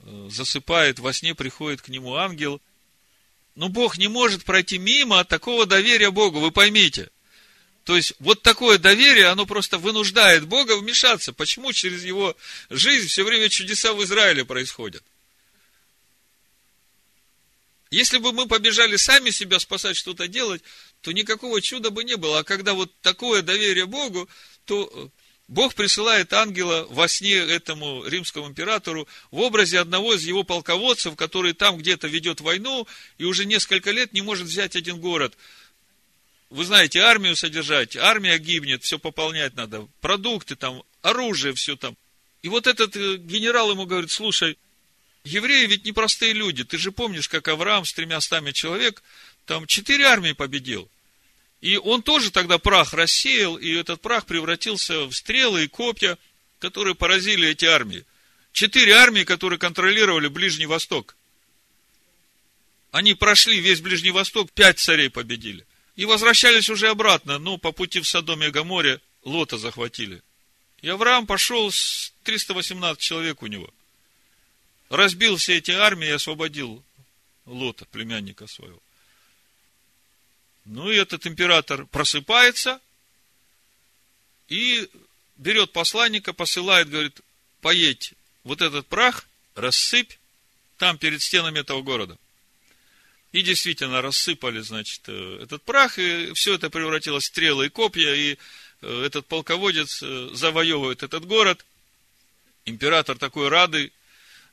Э, 0.00 0.28
засыпает, 0.30 0.98
во 0.98 1.12
сне 1.12 1.34
приходит 1.34 1.82
к 1.82 1.88
нему 1.88 2.16
ангел. 2.16 2.60
Но 3.54 3.68
Бог 3.68 3.98
не 3.98 4.08
может 4.08 4.44
пройти 4.44 4.78
мимо 4.78 5.24
такого 5.24 5.66
доверия 5.66 6.10
Богу, 6.10 6.40
вы 6.40 6.50
поймите. 6.50 7.10
То 7.84 7.96
есть, 7.96 8.14
вот 8.18 8.42
такое 8.42 8.78
доверие, 8.78 9.26
оно 9.26 9.46
просто 9.46 9.78
вынуждает 9.78 10.46
Бога 10.46 10.76
вмешаться. 10.76 11.32
Почему 11.32 11.72
через 11.72 12.04
его 12.04 12.36
жизнь 12.68 13.06
все 13.06 13.24
время 13.24 13.48
чудеса 13.48 13.92
в 13.92 14.02
Израиле 14.02 14.44
происходят? 14.44 15.04
Если 17.96 18.18
бы 18.18 18.32
мы 18.32 18.46
побежали 18.46 18.96
сами 18.96 19.30
себя 19.30 19.58
спасать, 19.58 19.96
что-то 19.96 20.28
делать, 20.28 20.62
то 21.00 21.12
никакого 21.12 21.62
чуда 21.62 21.90
бы 21.90 22.04
не 22.04 22.16
было. 22.16 22.40
А 22.40 22.44
когда 22.44 22.74
вот 22.74 22.92
такое 23.00 23.40
доверие 23.40 23.86
Богу, 23.86 24.28
то 24.66 24.92
э, 24.92 25.08
Бог 25.48 25.74
присылает 25.74 26.30
ангела 26.34 26.86
во 26.90 27.08
сне 27.08 27.36
этому 27.36 28.04
римскому 28.04 28.48
императору 28.48 29.08
в 29.30 29.40
образе 29.40 29.78
одного 29.78 30.12
из 30.12 30.24
его 30.24 30.44
полководцев, 30.44 31.16
который 31.16 31.54
там 31.54 31.78
где-то 31.78 32.06
ведет 32.06 32.42
войну 32.42 32.86
и 33.16 33.24
уже 33.24 33.46
несколько 33.46 33.92
лет 33.92 34.12
не 34.12 34.20
может 34.20 34.46
взять 34.46 34.76
один 34.76 35.00
город– 35.00 35.34
вы 36.48 36.64
знаете, 36.64 37.00
армию 37.00 37.34
содержать, 37.34 37.96
армия 37.96 38.38
гибнет, 38.38 38.84
все 38.84 39.00
пополнять 39.00 39.56
надо, 39.56 39.88
продукты 40.00 40.54
там, 40.54 40.84
оружие, 41.02 41.54
все 41.54 41.74
там. 41.74 41.96
И 42.42 42.48
вот 42.48 42.68
этот 42.68 42.94
э, 42.94 43.16
генерал 43.16 43.72
ему 43.72 43.84
говорит, 43.84 44.12
слушай, 44.12 44.56
евреи 45.26 45.66
ведь 45.66 45.84
непростые 45.84 46.32
люди, 46.32 46.64
ты 46.64 46.78
же 46.78 46.92
помнишь, 46.92 47.28
как 47.28 47.48
Авраам 47.48 47.84
с 47.84 47.92
тремя 47.92 48.20
стами 48.20 48.52
человек, 48.52 49.02
там 49.44 49.66
четыре 49.66 50.04
армии 50.04 50.32
победил. 50.32 50.88
И 51.60 51.76
он 51.78 52.02
тоже 52.02 52.30
тогда 52.30 52.58
прах 52.58 52.92
рассеял, 52.92 53.56
и 53.56 53.72
этот 53.72 54.00
прах 54.00 54.26
превратился 54.26 55.04
в 55.04 55.12
стрелы 55.12 55.64
и 55.64 55.68
копья, 55.68 56.18
которые 56.58 56.94
поразили 56.94 57.48
эти 57.48 57.64
армии. 57.64 58.04
Четыре 58.52 58.94
армии, 58.94 59.24
которые 59.24 59.58
контролировали 59.58 60.28
Ближний 60.28 60.66
Восток. 60.66 61.16
Они 62.90 63.14
прошли 63.14 63.60
весь 63.60 63.80
Ближний 63.80 64.10
Восток, 64.10 64.50
пять 64.52 64.78
царей 64.78 65.10
победили. 65.10 65.66
И 65.96 66.04
возвращались 66.04 66.70
уже 66.70 66.88
обратно, 66.88 67.38
ну, 67.38 67.58
по 67.58 67.72
пути 67.72 68.00
в 68.00 68.06
Содоме 68.06 68.48
и 68.48 68.50
Гаморе 68.50 69.00
Лота 69.24 69.58
захватили. 69.58 70.22
И 70.82 70.88
Авраам 70.88 71.26
пошел 71.26 71.70
с 71.70 72.12
318 72.24 73.00
человек 73.00 73.42
у 73.42 73.46
него. 73.46 73.68
Разбил 74.88 75.36
все 75.36 75.56
эти 75.56 75.72
армии 75.72 76.08
и 76.08 76.12
освободил 76.12 76.82
Лота, 77.44 77.84
племянника 77.86 78.46
своего. 78.46 78.80
Ну 80.64 80.90
и 80.90 80.96
этот 80.96 81.26
император 81.26 81.86
просыпается 81.86 82.80
и 84.48 84.88
берет 85.36 85.72
посланника, 85.72 86.32
посылает, 86.32 86.88
говорит, 86.88 87.20
поедь 87.60 88.14
вот 88.44 88.62
этот 88.62 88.86
прах, 88.86 89.28
рассыпь 89.54 90.12
там 90.78 90.98
перед 90.98 91.22
стенами 91.22 91.60
этого 91.60 91.82
города. 91.82 92.18
И 93.32 93.42
действительно 93.42 94.02
рассыпали, 94.02 94.60
значит, 94.60 95.02
э, 95.08 95.40
этот 95.42 95.62
прах, 95.62 95.98
и 95.98 96.32
все 96.34 96.54
это 96.54 96.70
превратилось 96.70 97.24
в 97.24 97.26
стрелы 97.26 97.66
и 97.66 97.70
копья, 97.70 98.14
и 98.14 98.38
э, 98.82 99.02
этот 99.04 99.26
полководец 99.26 100.02
э, 100.02 100.30
завоевывает 100.32 101.02
этот 101.02 101.26
город. 101.26 101.64
Император 102.64 103.18
такой 103.18 103.48
рады 103.48 103.92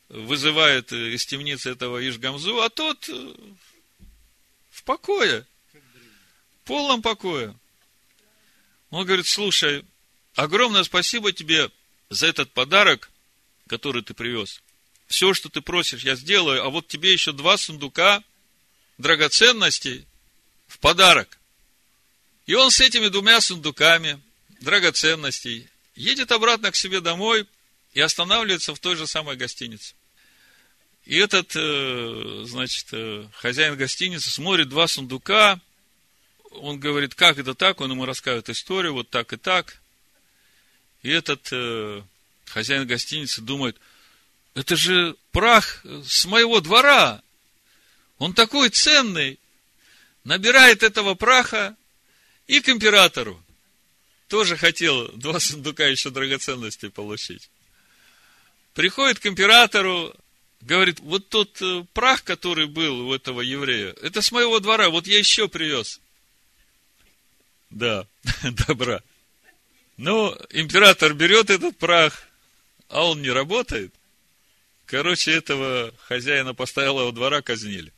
вызывает 0.09 0.91
из 0.91 1.25
темницы 1.25 1.71
этого 1.71 2.07
Ишгамзу, 2.07 2.61
а 2.61 2.69
тот 2.69 3.09
в 4.69 4.83
покое, 4.83 5.45
в 5.73 6.67
полном 6.67 7.01
покое. 7.01 7.55
Он 8.89 9.05
говорит, 9.05 9.27
слушай, 9.27 9.85
огромное 10.35 10.83
спасибо 10.83 11.31
тебе 11.31 11.71
за 12.09 12.27
этот 12.27 12.51
подарок, 12.51 13.09
который 13.67 14.03
ты 14.03 14.13
привез. 14.13 14.61
Все, 15.07 15.33
что 15.33 15.49
ты 15.49 15.61
просишь, 15.61 16.03
я 16.03 16.15
сделаю, 16.15 16.63
а 16.63 16.69
вот 16.69 16.87
тебе 16.87 17.11
еще 17.11 17.31
два 17.33 17.57
сундука 17.57 18.23
драгоценностей 18.97 20.05
в 20.67 20.79
подарок. 20.79 21.39
И 22.45 22.53
он 22.55 22.71
с 22.71 22.81
этими 22.81 23.07
двумя 23.07 23.41
сундуками 23.41 24.21
драгоценностей 24.59 25.69
едет 25.95 26.31
обратно 26.31 26.71
к 26.71 26.75
себе 26.75 26.99
домой 26.99 27.47
и 27.93 28.01
останавливается 28.01 28.73
в 28.73 28.79
той 28.79 28.95
же 28.95 29.07
самой 29.07 29.35
гостинице. 29.35 29.95
И 31.05 31.17
этот, 31.17 31.51
э, 31.55 32.43
значит, 32.45 32.87
э, 32.91 33.27
хозяин 33.35 33.75
гостиницы 33.75 34.29
смотрит 34.29 34.69
два 34.69 34.87
сундука, 34.87 35.59
он 36.51 36.79
говорит, 36.79 37.13
как 37.15 37.37
это 37.37 37.55
так, 37.55 37.81
он 37.81 37.91
ему 37.91 38.05
рассказывает 38.05 38.49
историю, 38.49 38.93
вот 38.93 39.09
так 39.09 39.33
и 39.33 39.37
так. 39.37 39.81
И 41.01 41.09
этот 41.09 41.49
э, 41.51 42.01
хозяин 42.45 42.87
гостиницы 42.87 43.41
думает, 43.41 43.77
это 44.53 44.75
же 44.75 45.17
прах 45.31 45.83
с 45.83 46.25
моего 46.25 46.61
двора, 46.61 47.21
он 48.17 48.33
такой 48.33 48.69
ценный, 48.69 49.39
набирает 50.23 50.83
этого 50.83 51.15
праха 51.15 51.75
и 52.47 52.61
к 52.61 52.69
императору. 52.69 53.43
Тоже 54.29 54.55
хотел 54.55 55.09
два 55.09 55.39
сундука 55.39 55.85
еще 55.85 56.11
драгоценностей 56.11 56.89
получить. 56.89 57.49
Приходит 58.73 59.19
к 59.19 59.25
императору, 59.27 60.15
говорит, 60.61 60.99
вот 60.99 61.29
тот 61.29 61.61
э, 61.61 61.85
прах, 61.93 62.23
который 62.23 62.67
был 62.67 63.07
у 63.07 63.13
этого 63.13 63.41
еврея, 63.41 63.93
это 64.01 64.21
с 64.21 64.31
моего 64.31 64.59
двора, 64.59 64.89
вот 64.89 65.05
я 65.05 65.19
еще 65.19 65.47
привез. 65.47 65.99
Да, 67.69 68.07
добра. 68.67 69.01
Но 69.97 70.37
император 70.49 71.13
берет 71.13 71.49
этот 71.49 71.77
прах, 71.77 72.27
а 72.89 73.05
он 73.07 73.21
не 73.21 73.29
работает. 73.29 73.93
Короче, 74.85 75.31
этого 75.31 75.93
хозяина 76.05 76.53
постоялого 76.53 77.11
двора 77.11 77.41
казнили. 77.41 77.91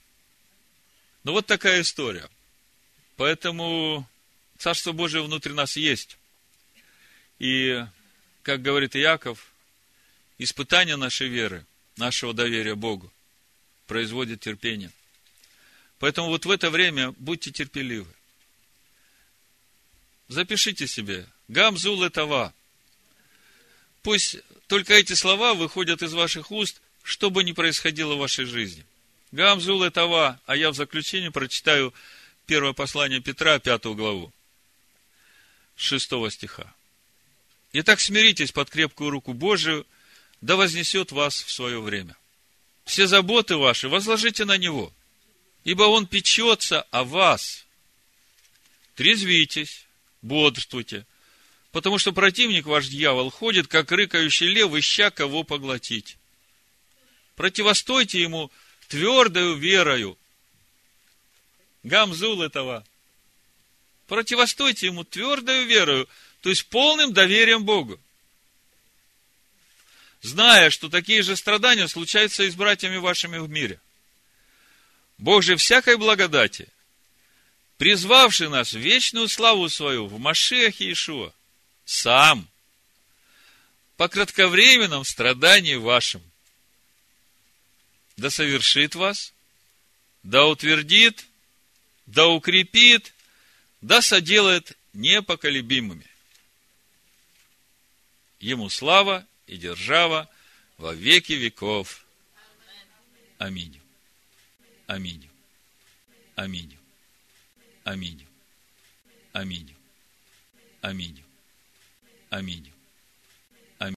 Ну, 1.23 1.31
вот 1.31 1.45
такая 1.45 1.81
история. 1.81 2.29
Поэтому 3.17 4.07
Царство 4.57 4.91
Божие 4.91 5.23
внутри 5.23 5.53
нас 5.53 5.75
есть. 5.75 6.17
И, 7.39 7.83
как 8.43 8.61
говорит 8.61 8.95
Иаков, 8.95 9.51
испытание 10.37 10.95
нашей 10.95 11.27
веры, 11.27 11.65
нашего 11.97 12.33
доверия 12.33 12.75
Богу, 12.75 13.11
производит 13.87 14.41
терпение. 14.41 14.91
Поэтому 15.99 16.27
вот 16.27 16.45
в 16.45 16.51
это 16.51 16.69
время 16.69 17.11
будьте 17.13 17.51
терпеливы. 17.51 18.11
Запишите 20.27 20.87
себе. 20.87 21.27
Гамзул 21.47 22.03
этого. 22.03 22.53
Пусть 24.01 24.37
только 24.67 24.93
эти 24.93 25.13
слова 25.13 25.53
выходят 25.53 26.01
из 26.01 26.13
ваших 26.13 26.51
уст, 26.51 26.81
что 27.03 27.29
бы 27.29 27.43
ни 27.43 27.51
происходило 27.51 28.15
в 28.15 28.19
вашей 28.19 28.45
жизни. 28.45 28.85
Гамзул 29.31 29.83
этого, 29.83 30.39
а 30.45 30.55
я 30.55 30.71
в 30.71 30.75
заключение 30.75 31.31
прочитаю 31.31 31.93
первое 32.45 32.73
послание 32.73 33.19
Петра, 33.19 33.59
пятую 33.59 33.95
главу, 33.95 34.33
шестого 35.75 36.31
стиха. 36.31 36.73
Итак, 37.73 37.99
смиритесь 37.99 38.51
под 38.51 38.69
крепкую 38.69 39.09
руку 39.09 39.33
Божию, 39.33 39.85
да 40.45 40.55
вознесет 40.55 41.11
вас 41.11 41.41
в 41.41 41.51
свое 41.51 41.81
время. 41.81 42.15
Все 42.85 43.07
заботы 43.07 43.57
ваши 43.57 43.89
возложите 43.89 44.45
на 44.45 44.57
Него, 44.57 44.93
ибо 45.63 45.83
Он 45.83 46.05
печется 46.05 46.83
о 46.91 47.03
вас. 47.03 47.65
Трезвитесь, 48.93 49.87
бодрствуйте, 50.21 51.07
потому 51.71 51.97
что 51.97 52.11
противник 52.11 52.67
ваш 52.67 52.85
дьявол 52.89 53.31
ходит, 53.31 53.65
как 53.67 53.91
рыкающий 53.91 54.45
лев, 54.45 54.71
ища 54.75 55.09
кого 55.09 55.43
поглотить. 55.43 56.17
Противостойте 57.35 58.21
ему 58.21 58.51
твердою 58.87 59.55
верою. 59.55 60.15
Гамзул 61.81 62.43
этого. 62.43 62.85
Противостойте 64.05 64.85
ему 64.85 65.05
твердою 65.05 65.65
верою, 65.65 66.07
то 66.41 66.49
есть 66.49 66.67
полным 66.67 67.13
доверием 67.13 67.65
Богу. 67.65 67.99
Зная, 70.25 70.71
что 70.71 70.89
такие 70.89 71.21
же 71.21 71.35
страдания 71.35 71.87
случаются 71.87 72.41
и 72.41 72.49
с 72.49 72.55
братьями 72.55 72.97
вашими 72.97 73.37
в 73.37 73.47
мире. 73.47 73.79
Бог 75.19 75.43
же 75.43 75.55
всякой 75.55 75.97
благодати, 75.97 76.67
призвавший 77.77 78.49
нас 78.49 78.73
в 78.73 78.79
вечную 78.79 79.27
славу 79.27 79.69
свою 79.69 80.07
в 80.07 80.17
Машехе 80.17 80.85
Иешуа, 80.85 81.31
сам, 81.85 82.49
по 83.97 84.07
кратковременном 84.07 85.05
страдании 85.05 85.75
вашим, 85.75 86.23
да 88.17 88.31
совершит 88.31 88.95
вас, 88.95 89.31
да 90.23 90.47
утвердит, 90.47 91.27
да 92.07 92.25
укрепит, 92.25 93.13
да 93.79 94.01
соделает 94.01 94.75
непоколебимыми. 94.91 96.07
Ему 98.39 98.71
слава 98.71 99.23
и 99.47 99.57
держава 99.57 100.29
во 100.77 100.93
веки 100.93 101.33
веков. 101.33 102.05
Аминь. 103.37 103.79
Аминь. 104.87 105.29
Аминь. 106.35 106.77
Аминь. 107.83 108.25
Аминь. 109.33 109.75
Аминь. 110.81 111.23
Аминь. 112.29 112.74